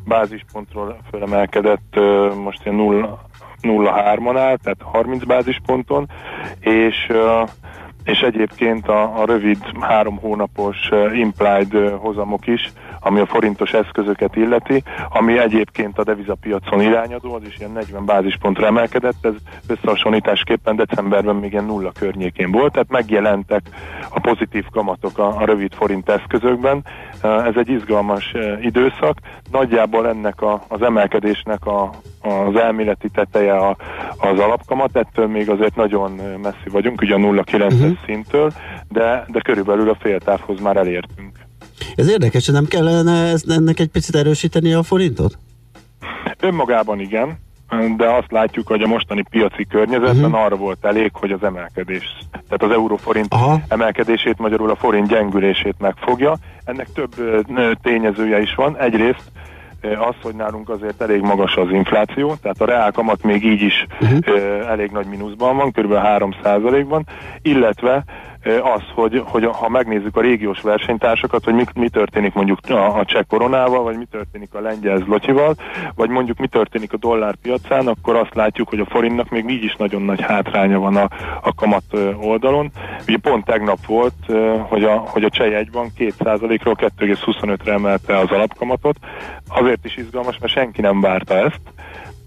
bázispontról 0.08 0.98
fölemelkedett 1.10 2.00
most 2.44 2.66
ilyen 2.66 2.76
0 2.76 3.26
0,3-on 3.62 4.38
áll, 4.38 4.58
tehát 4.58 4.82
30 4.82 5.24
bázisponton, 5.24 6.10
és 6.60 7.12
és 8.04 8.20
egyébként 8.20 8.88
a, 8.88 9.22
a 9.22 9.26
rövid 9.26 9.58
három 9.80 10.18
hónapos 10.18 10.90
implied 11.14 11.74
hozamok 12.00 12.48
is, 12.48 12.72
ami 13.08 13.20
a 13.20 13.26
forintos 13.26 13.72
eszközöket 13.72 14.36
illeti, 14.36 14.84
ami 15.10 15.38
egyébként 15.38 15.98
a 15.98 16.04
devizapiacon 16.04 16.82
irányadó, 16.82 17.34
az 17.34 17.44
is 17.48 17.56
ilyen 17.58 17.72
40 17.72 18.06
bázispontra 18.06 18.66
emelkedett, 18.66 19.26
ez 19.26 19.34
összehasonlításképpen 19.68 20.76
decemberben 20.76 21.36
még 21.36 21.52
ilyen 21.52 21.66
nulla 21.66 21.92
környékén 21.92 22.52
volt, 22.52 22.72
tehát 22.72 22.90
megjelentek 22.90 23.62
a 24.10 24.20
pozitív 24.20 24.66
kamatok 24.72 25.18
a, 25.18 25.38
a 25.38 25.46
rövid 25.46 25.74
forint 25.74 26.10
eszközökben. 26.10 26.84
Ez 27.22 27.56
egy 27.56 27.70
izgalmas 27.70 28.34
időszak, 28.62 29.18
nagyjából 29.52 30.08
ennek 30.08 30.42
a, 30.42 30.64
az 30.68 30.82
emelkedésnek 30.82 31.66
a, 31.66 31.90
az 32.22 32.56
elméleti 32.56 33.10
teteje 33.10 33.54
a, 33.54 33.78
az 34.18 34.40
alapkamat, 34.40 34.96
ettől 34.96 35.28
még 35.28 35.50
azért 35.50 35.76
nagyon 35.76 36.12
messzi 36.42 36.70
vagyunk, 36.72 37.02
ugye 37.02 37.14
a 37.14 37.18
0,9-es 37.18 37.74
uh-huh. 37.74 37.98
szinttől, 38.06 38.52
de, 38.90 39.26
de 39.28 39.40
körülbelül 39.40 39.90
a 39.90 39.98
féltávhoz 40.00 40.60
már 40.60 40.78
elértünk. 40.78 41.47
Ez 41.96 42.10
érdekes, 42.10 42.46
nem 42.46 42.66
kellene 42.66 43.34
ennek 43.48 43.80
egy 43.80 43.90
picit 43.90 44.16
erősíteni 44.16 44.74
a 44.74 44.84
forintot? 44.84 45.38
Önmagában 46.40 47.00
igen, 47.00 47.38
de 47.98 48.10
azt 48.10 48.32
látjuk, 48.32 48.68
hogy 48.68 48.82
a 48.82 48.88
mostani 48.88 49.24
piaci 49.30 49.66
környezetben 49.66 50.26
uh-huh. 50.26 50.44
arra 50.44 50.56
volt 50.56 50.86
elég, 50.86 51.12
hogy 51.14 51.32
az 51.32 51.44
emelkedés, 51.44 52.18
tehát 52.32 52.64
az 52.64 52.72
euróforint 52.72 53.34
Aha. 53.34 53.62
emelkedését, 53.68 54.38
magyarul 54.38 54.70
a 54.70 54.76
forint 54.76 55.08
gyengülését 55.08 55.76
megfogja. 55.80 56.38
Ennek 56.66 56.88
több 56.94 57.16
tényezője 57.82 58.42
is 58.42 58.56
van. 58.56 58.78
Egyrészt 58.78 59.32
az, 59.82 60.16
hogy 60.22 60.36
nálunk 60.36 60.70
azért 60.70 61.02
elég 61.02 61.22
magas 61.22 61.56
az 61.56 61.70
infláció, 61.72 62.36
tehát 62.36 62.62
a 62.62 62.66
reál 62.66 62.92
kamat 62.92 63.24
még 63.24 63.46
így 63.46 63.62
is 63.62 63.86
uh-huh. 64.02 64.70
elég 64.70 64.92
nagy 64.92 65.06
mínuszban 65.06 65.56
van, 65.56 65.72
kb. 65.72 65.94
3%-ban, 65.94 67.06
illetve 67.42 68.04
az, 68.64 68.82
hogy, 68.94 69.22
hogy 69.26 69.46
ha 69.52 69.70
megnézzük 69.70 70.18
a 70.18 70.22
régiós 70.22 70.62
versenytársakat, 70.62 71.44
hogy 71.44 71.54
mi, 71.54 71.64
mi 71.76 71.90
történik 71.90 72.34
mondjuk 72.34 72.60
a, 72.70 72.98
a 73.00 73.06
cseh 73.06 73.24
koronával, 73.28 73.84
vagy 73.84 73.98
mi 73.98 74.06
történik 74.12 74.54
a 74.54 74.60
lengyel 74.60 74.98
zlotyival, 74.98 75.56
vagy 75.96 76.10
mondjuk 76.10 76.38
mi 76.38 76.48
történik 76.48 76.94
a 76.94 76.98
dollár 76.98 77.36
piacán, 77.36 77.88
akkor 77.88 78.16
azt 78.16 78.34
látjuk, 78.34 78.70
hogy 78.70 78.80
a 78.80 78.86
forintnak 78.86 79.30
még 79.30 79.50
így 79.50 79.64
is 79.64 79.76
nagyon 79.76 80.02
nagy 80.02 80.22
hátránya 80.22 80.80
van 80.80 80.96
a, 80.96 81.10
a 81.42 81.54
kamat 81.54 81.84
oldalon. 82.22 82.72
Ugye 83.08 83.18
pont 83.18 83.46
tegnap 83.46 83.86
volt, 83.86 84.14
hogy 84.68 84.84
a, 84.84 84.98
hogy 84.98 85.24
a 85.24 85.30
cseh 85.30 85.50
jegybank 85.50 85.92
2%-ról 85.98 86.76
2,25-re 86.76 87.74
emelte 87.74 88.18
az 88.18 88.32
alapkamatot. 88.32 88.98
Azért 89.48 89.86
is 89.86 89.98
izgalmas, 89.98 90.38
mert 90.38 90.54
senki 90.54 90.82
nem 90.82 91.02
várta 91.02 91.34
ezt, 91.34 91.62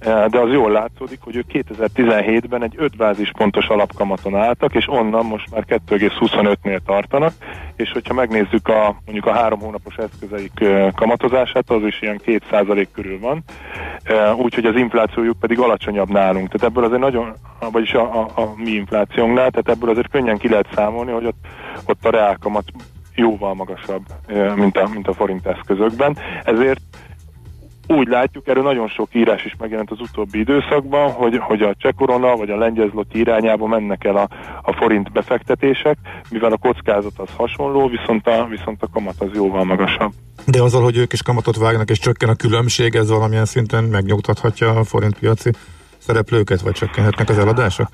de 0.01 0.39
az 0.39 0.52
jól 0.52 0.70
látszódik, 0.70 1.18
hogy 1.20 1.36
ők 1.36 1.47
2017-ben 1.52 2.62
egy 2.62 2.74
5 2.77 2.97
bázispontos 2.97 3.66
alapkamaton 3.66 4.36
álltak, 4.36 4.74
és 4.74 4.89
onnan 4.89 5.27
most 5.27 5.51
már 5.51 5.64
2,25-nél 5.68 6.78
tartanak, 6.86 7.32
és 7.77 7.93
hogyha 7.93 8.14
megnézzük 8.14 8.68
a 8.68 8.97
mondjuk 9.05 9.27
a 9.27 9.32
három 9.32 9.60
hónapos 9.60 9.97
eszközeik 9.97 10.52
ö, 10.60 10.89
kamatozását, 10.94 11.70
az 11.70 11.82
is 11.82 12.02
ilyen 12.02 12.20
2% 12.27 12.86
körül 12.93 13.18
van, 13.20 13.43
Ö, 14.05 14.32
úgyhogy 14.32 14.64
az 14.64 14.77
inflációjuk 14.77 15.39
pedig 15.40 15.59
alacsonyabb 15.59 16.10
nálunk. 16.10 16.48
Tehát 16.48 16.66
ebből 16.66 16.85
azért 16.85 17.01
nagyon, 17.01 17.35
vagyis 17.70 17.93
a, 17.93 18.20
a, 18.20 18.40
a 18.40 18.52
mi 18.56 18.70
inflációnknál, 18.70 19.51
tehát 19.51 19.68
ebből 19.68 19.90
azért 19.90 20.10
könnyen 20.10 20.39
ki 20.39 20.48
lehet 20.48 20.68
számolni, 20.74 21.10
hogy 21.10 21.27
ott, 21.27 21.47
ott 21.86 22.05
a 22.05 22.10
reálkamat 22.10 22.64
jóval 23.14 23.55
magasabb, 23.55 24.02
mint 24.55 24.77
a, 24.77 24.89
mint 24.89 25.09
a 25.09 25.12
forint 25.12 25.47
eszközökben. 25.47 26.16
Ezért 26.44 26.81
úgy 27.90 28.08
látjuk, 28.08 28.48
erről 28.48 28.62
nagyon 28.62 28.88
sok 28.88 29.08
írás 29.12 29.44
is 29.44 29.54
megjelent 29.58 29.90
az 29.90 30.00
utóbbi 30.00 30.38
időszakban, 30.38 31.10
hogy, 31.10 31.38
hogy 31.40 31.62
a 31.62 31.74
cseh 31.78 31.92
korona 31.92 32.36
vagy 32.36 32.50
a 32.50 32.56
lengyel 32.56 32.88
zloty 32.88 33.18
irányába 33.18 33.66
mennek 33.66 34.04
el 34.04 34.16
a, 34.16 34.28
a 34.62 34.72
forint 34.72 35.12
befektetések, 35.12 35.96
mivel 36.30 36.52
a 36.52 36.56
kockázat 36.56 37.12
az 37.16 37.28
hasonló, 37.36 37.88
viszont 37.88 38.26
a, 38.26 38.46
viszont 38.50 38.82
a 38.82 38.88
kamat 38.92 39.14
az 39.18 39.28
jóval 39.34 39.64
magasabb. 39.64 40.12
De 40.46 40.62
azzal, 40.62 40.82
hogy 40.82 40.96
ők 40.96 41.12
is 41.12 41.22
kamatot 41.22 41.56
vágnak 41.56 41.90
és 41.90 41.98
csökken 41.98 42.28
a 42.28 42.34
különbség, 42.34 42.94
ez 42.94 43.10
valamilyen 43.10 43.44
szinten 43.44 43.84
megnyugtathatja 43.84 44.70
a 44.70 44.84
forintpiaci 44.84 45.50
szereplőket, 45.98 46.60
vagy 46.60 46.72
csökkenhetnek 46.72 47.28
az 47.28 47.38
eladások? 47.38 47.88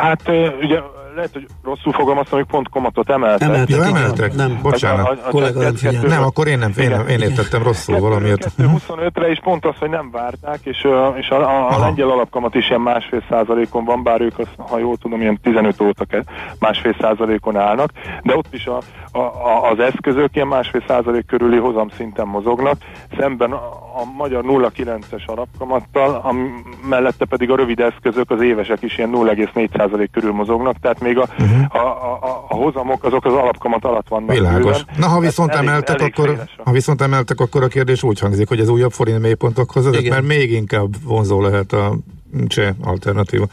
Hát 0.00 0.28
ugye 0.60 0.80
lehet, 1.14 1.32
hogy 1.32 1.46
rosszul 1.64 1.92
fogalmaztam, 1.92 2.38
hogy 2.38 2.48
pont 2.48 2.68
kamatot 2.68 3.10
emeltek. 3.10 3.48
Emeltek, 3.48 3.76
ja, 3.76 3.84
emeltek. 3.84 4.34
Nem, 4.34 4.58
bocsánat. 4.62 5.06
A, 5.06 5.10
a, 5.10 5.26
a, 5.26 5.30
Kollega 5.30 5.60
nem 5.60 5.74
figyel. 5.74 6.02
Nem, 6.02 6.22
akkor 6.22 6.46
én 6.46 6.58
nem, 6.58 6.72
én, 6.76 6.90
én 7.08 7.20
értettem 7.20 7.62
rosszul 7.62 7.98
valamiért. 7.98 8.48
25-re 8.58 9.30
is 9.30 9.40
pont 9.42 9.64
az, 9.64 9.74
hogy 9.78 9.90
nem 9.90 10.10
várták, 10.10 10.58
és, 10.62 10.86
és 11.14 11.28
a, 11.28 11.40
a, 11.40 11.76
a 11.76 11.78
lengyel 11.78 12.10
alapkamat 12.10 12.54
is 12.54 12.68
ilyen 12.68 12.80
másfél 12.80 13.24
százalékon 13.28 13.84
van, 13.84 14.02
bár 14.02 14.20
ők, 14.20 14.38
az, 14.38 14.46
ha 14.56 14.78
jól 14.78 14.96
tudom, 14.96 15.20
ilyen 15.20 15.38
15 15.42 15.80
óta 15.80 16.04
másfél 16.58 16.96
százalékon 17.00 17.56
állnak, 17.56 17.90
de 18.22 18.36
ott 18.36 18.54
is 18.54 18.66
a, 18.66 18.78
a, 19.12 19.18
a, 19.18 19.70
az 19.70 19.78
eszközök 19.78 20.34
ilyen 20.34 20.46
másfél 20.46 20.84
százalék 20.86 21.26
körüli 21.26 21.58
hozam 21.58 21.88
szinten 21.88 22.26
mozognak, 22.26 22.76
szemben 23.18 23.52
a, 23.94 24.00
a 24.00 24.04
magyar 24.16 24.44
0,9-es 24.44 25.24
alapkamattal, 25.26 26.14
a, 26.14 26.34
mellette 26.88 27.24
pedig 27.24 27.50
a 27.50 27.56
rövid 27.56 27.80
eszközök, 27.80 28.30
az 28.30 28.42
évesek 28.42 28.82
is 28.82 28.98
ilyen 28.98 29.10
0,4% 29.14 30.08
körül 30.12 30.32
mozognak, 30.32 30.76
tehát 30.80 31.00
még 31.00 31.18
a, 31.18 31.26
uh-huh. 31.38 31.76
a, 31.76 31.86
a, 32.12 32.44
a 32.48 32.54
hozamok 32.54 33.04
azok 33.04 33.24
az 33.24 33.32
alapkamat 33.32 33.84
alatt 33.84 34.08
vannak. 34.08 34.32
Világos. 34.32 34.84
Bőven. 34.84 34.96
Na, 34.96 35.06
ha 35.06 35.20
viszont, 35.20 35.50
elég, 35.50 35.68
emeltek, 35.68 36.00
elég 36.00 36.12
akkor, 36.16 36.44
ha 36.64 36.72
viszont 36.72 37.00
emeltek, 37.00 37.40
akkor 37.40 37.62
a 37.62 37.68
kérdés 37.68 38.02
úgy 38.02 38.20
hangzik, 38.20 38.48
hogy 38.48 38.60
az 38.60 38.68
újabb 38.68 38.92
forint 38.92 39.20
mélypontokhoz 39.20 39.84
vezet, 39.84 40.08
mert 40.08 40.26
még 40.26 40.52
inkább 40.52 40.88
vonzó 41.04 41.40
lehet 41.40 41.72
a 41.72 41.96
cseh 42.46 42.74
alternatíva. 42.84 43.46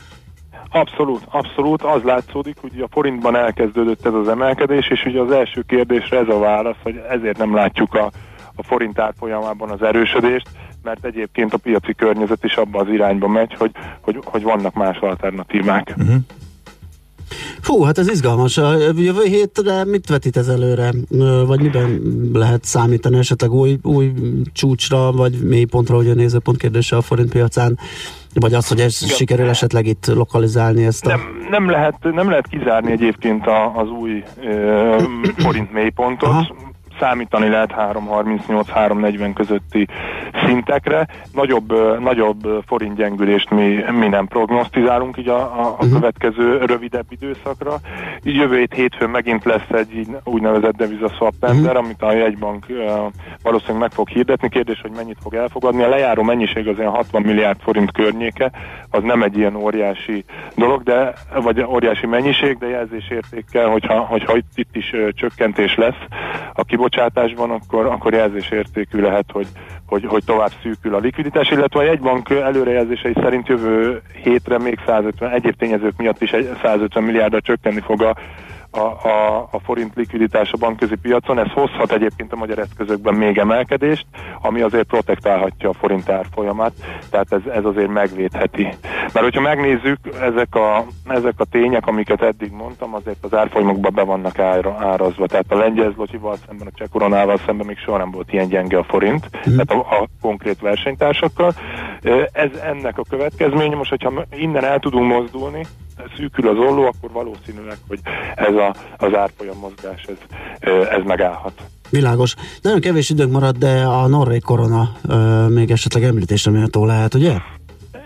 Abszolút, 0.72 1.22
abszolút. 1.30 1.82
Az 1.82 2.04
látszódik, 2.04 2.58
hogy 2.62 2.82
a 2.82 2.88
forintban 2.92 3.36
elkezdődött 3.36 4.06
ez 4.06 4.14
az 4.14 4.28
emelkedés, 4.28 4.90
és 4.90 5.06
ugye 5.06 5.20
az 5.20 5.32
első 5.32 5.64
kérdésre 5.68 6.18
ez 6.18 6.28
a 6.28 6.40
válasz, 6.40 6.76
hogy 6.84 7.02
ezért 7.10 7.38
nem 7.38 7.56
látjuk 7.56 7.94
a, 7.94 8.12
a 8.60 8.64
forint 8.64 9.00
árfolyamában 9.00 9.70
az 9.70 9.82
erősödést, 9.82 10.48
mert 10.84 11.06
egyébként 11.06 11.54
a 11.54 11.58
piaci 11.58 11.94
környezet 11.94 12.44
is 12.44 12.56
abba 12.56 12.80
az 12.80 12.88
irányba 12.88 13.28
megy, 13.28 13.54
hogy, 13.58 13.72
hogy, 14.02 14.20
hogy 14.24 14.44
vannak 14.44 14.74
más 14.74 14.98
alternatívák. 14.98 15.94
Uh-huh. 15.98 16.16
Fú, 17.62 17.82
hát 17.84 17.98
ez 17.98 18.10
izgalmas. 18.10 18.58
A 18.58 18.78
jövő 18.96 19.24
hétre 19.24 19.86
mit 19.86 20.10
vetít 20.10 20.38
ez 20.38 20.48
előre? 20.48 20.92
Vagy 21.46 21.62
miben 21.62 22.02
lehet 22.34 22.64
számítani 22.64 23.18
esetleg 23.18 23.52
új, 23.52 23.78
új 23.84 24.12
csúcsra, 24.54 25.12
vagy 25.12 25.34
mélypontra, 25.44 25.96
hogy 25.96 26.10
a 26.10 26.14
nézőpont 26.14 26.58
kérdése 26.58 26.96
a 26.96 27.02
forint 27.02 27.32
piacán? 27.32 27.80
Vagy 28.34 28.54
az, 28.54 28.68
hogy 28.68 28.80
ez 28.80 29.02
Igen. 29.02 29.16
sikerül 29.16 29.50
esetleg 29.50 29.86
itt 29.86 30.06
lokalizálni 30.08 30.86
ezt 30.86 31.06
a... 31.06 31.10
Nem, 31.10 31.22
nem, 31.50 31.70
lehet, 31.70 31.96
nem 32.02 32.30
lehet 32.30 32.48
kizárni 32.48 32.92
egyébként 32.92 33.48
a, 33.48 33.76
az 33.76 33.90
új 33.90 34.24
ö, 34.44 34.98
forint 35.38 35.72
mélypontot. 35.74 36.30
Aha 36.30 36.69
számítani 37.00 37.50
lehet 37.50 37.74
3.38-3.40 37.78 39.32
közötti 39.36 39.88
szintekre. 40.46 41.08
Nagyobb, 41.34 42.00
nagyobb 42.00 42.64
forint 42.66 42.96
gyengülést 42.96 43.50
mi, 43.50 43.84
mi 43.92 44.08
nem 44.08 44.28
prognosztizálunk 44.28 45.18
így 45.18 45.28
a, 45.28 45.42
a, 45.42 45.70
uh-huh. 45.70 45.92
következő 45.92 46.58
rövidebb 46.66 47.06
időszakra. 47.10 47.76
Így 48.24 48.36
jövő 48.36 48.58
hét 48.58 48.74
hétfőn 48.74 49.10
megint 49.10 49.44
lesz 49.44 49.70
egy 49.70 50.08
úgynevezett 50.24 50.76
devizaszwap 50.76 51.34
tender, 51.40 51.72
uh-huh. 51.72 51.86
amit 51.86 52.02
a 52.02 52.12
jegybank 52.12 52.66
uh, 52.70 52.78
valószínűleg 53.44 53.82
meg 53.82 53.92
fog 53.92 54.08
hirdetni. 54.08 54.50
Kérdés, 54.50 54.82
hogy 54.82 54.92
mennyit 54.96 55.18
fog 55.22 55.34
elfogadni. 55.34 55.84
A 55.84 55.90
lejáró 55.90 56.24
mennyiség 56.24 56.68
az 56.68 56.78
ilyen 56.78 56.90
60 56.90 57.22
milliárd 57.22 57.60
forint 57.62 57.92
környéke, 57.92 58.52
az 58.90 59.04
nem 59.04 59.24
egy 59.24 59.38
ilyen 59.38 59.56
óriási 59.56 60.24
dolog, 60.56 60.84
de 60.84 61.14
vagy 61.42 61.64
óriási 61.64 62.06
mennyiség, 62.06 62.58
de 62.58 62.68
jelzésértékkel, 62.68 63.68
hogyha, 63.70 64.00
hogyha 64.00 64.38
itt, 64.38 64.52
itt 64.56 64.76
is 64.76 64.92
uh, 64.94 65.10
csökkentés 65.10 65.76
lesz 65.76 66.04
a 66.54 66.64
kibocsátásban, 66.90 67.52
akkor, 67.52 67.86
akkor 67.86 68.14
jelzésértékű 68.14 69.02
lehet, 69.02 69.26
hogy, 69.32 69.48
hogy, 69.86 70.06
hogy 70.06 70.24
tovább 70.26 70.52
szűkül 70.62 70.96
a 70.96 71.00
likviditás, 71.00 71.52
illetve 71.52 71.80
a 71.80 71.84
jegybank 71.84 72.30
előrejelzései 72.30 73.14
szerint 73.22 73.48
jövő 73.48 74.02
hétre 74.24 74.58
még 74.58 74.80
150, 74.86 75.32
egyéb 75.32 75.56
tényezők 75.56 75.98
miatt 75.98 76.22
is 76.22 76.36
150 76.62 77.04
milliárdra 77.04 77.42
csökkenni 77.42 77.80
fog 77.80 78.02
a, 78.02 78.16
a, 78.72 79.08
a, 79.08 79.48
a 79.52 79.60
forint 79.64 79.96
likviditás 79.96 80.52
a 80.52 80.58
bankközi 80.58 80.96
piacon. 80.96 81.40
Ez 81.40 81.52
hozhat 81.52 81.92
egyébként 81.92 82.34
a 82.34 82.36
magyar 82.36 82.60
eszközökben 82.60 83.14
még 83.14 83.38
emelkedést, 83.38 84.06
ami 84.42 84.62
azért 84.62 84.88
protektálhatja 84.88 85.70
a 85.70 85.74
forint 85.74 86.10
árfolyamát, 86.10 86.74
tehát 87.10 87.32
ez, 87.32 87.42
ez 87.54 87.66
azért 87.66 87.92
megvédheti. 87.92 88.64
Mert 89.14 89.26
hogyha 89.26 89.42
megnézzük, 89.42 90.00
ezek 90.22 90.56
a, 90.56 90.86
ezek 91.08 91.34
a 91.38 91.46
tények, 91.46 91.88
amiket 91.88 92.22
eddig 92.22 92.52
mondtam, 92.52 92.94
azért 92.94 93.24
az 93.24 93.34
árfolyamokban 93.34 93.94
be 93.94 94.04
vannak 94.04 94.40
ára, 94.40 94.76
árazva. 94.80 95.28
Tehát 95.28 95.52
a 95.52 95.58
lengyel 95.58 95.92
zlotyival 95.92 96.36
szemben, 96.48 96.68
a 96.68 96.72
cseh 96.74 96.88
koronával 96.92 97.38
szemben 97.38 97.66
még 97.66 97.78
soha 97.78 97.98
nem 97.98 98.12
volt 98.12 98.34
ilyen 98.34 98.48
gyenge 98.48 98.78
a 98.78 98.84
forint, 98.84 99.30
mm. 99.50 99.58
tehát 99.58 99.72
a, 99.72 100.02
a 100.02 100.08
konkrét 100.22 100.60
versenytársakkal. 100.60 101.54
Ez 102.32 102.50
ennek 102.64 102.98
a 102.98 103.04
következménye. 103.10 103.76
Most, 103.76 103.90
hogyha 103.90 104.26
innen 104.32 104.64
el 104.64 104.80
tudunk 104.80 105.12
mozdulni, 105.12 105.66
szűkül 106.18 106.48
az 106.48 106.58
olló, 106.58 106.86
akkor 106.86 107.12
valószínűleg, 107.12 107.78
hogy 107.88 108.00
ez 108.36 108.54
a, 108.56 108.76
az 108.98 109.16
árfolyam 109.16 109.58
mozgás, 109.58 110.04
ez, 110.04 110.18
ez 110.90 111.04
megállhat. 111.06 111.54
Világos. 111.90 112.36
Nagyon 112.62 112.80
kevés 112.80 113.10
időnk 113.10 113.32
maradt, 113.32 113.58
de 113.58 113.84
a 113.84 114.08
norvég 114.08 114.42
korona 114.42 114.90
ö, 115.08 115.48
még 115.48 115.72
esetleg 115.72 116.04
említésre 116.04 116.52
méltó 116.52 116.86
lehet, 116.86 117.14
ugye? 117.14 117.34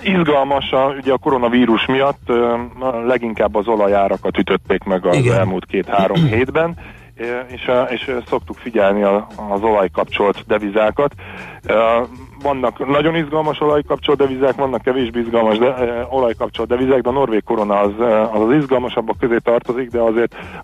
Izgalmas, 0.04 0.72
a, 0.72 0.96
ugye 1.02 1.14
a 1.14 1.18
koronavírus 1.18 1.86
miatt 1.86 2.22
ö, 2.26 2.56
leginkább 3.06 3.56
az 3.56 3.68
olajárakat 3.68 4.38
ütötték 4.38 4.84
meg 4.84 5.06
az 5.06 5.16
Igen. 5.16 5.38
elmúlt 5.38 5.66
két-három 5.66 6.24
hétben, 6.34 6.76
és, 7.48 7.72
és 7.90 8.12
szoktuk 8.28 8.58
figyelni 8.58 9.04
az 9.50 9.62
olajkapcsolt 9.62 10.44
devizákat 10.48 11.14
vannak 12.44 12.88
nagyon 12.88 13.16
izgalmas 13.16 13.60
olajkapcsolt 13.62 14.18
devizák, 14.18 14.56
vannak 14.56 14.82
kevésbé 14.82 15.20
izgalmas 15.20 15.58
de, 15.58 15.76
e, 15.76 16.08
olajkapcsolt 16.10 16.70
devizák, 16.70 17.02
de 17.02 17.10
a 17.10 17.12
norvég 17.12 17.44
korona 17.44 17.80
az, 17.80 17.92
az 18.32 18.42
az 18.42 18.54
izgalmasabbak 18.54 19.18
közé 19.18 19.38
tartozik, 19.38 19.90
de 19.90 20.00
azért, 20.00 20.36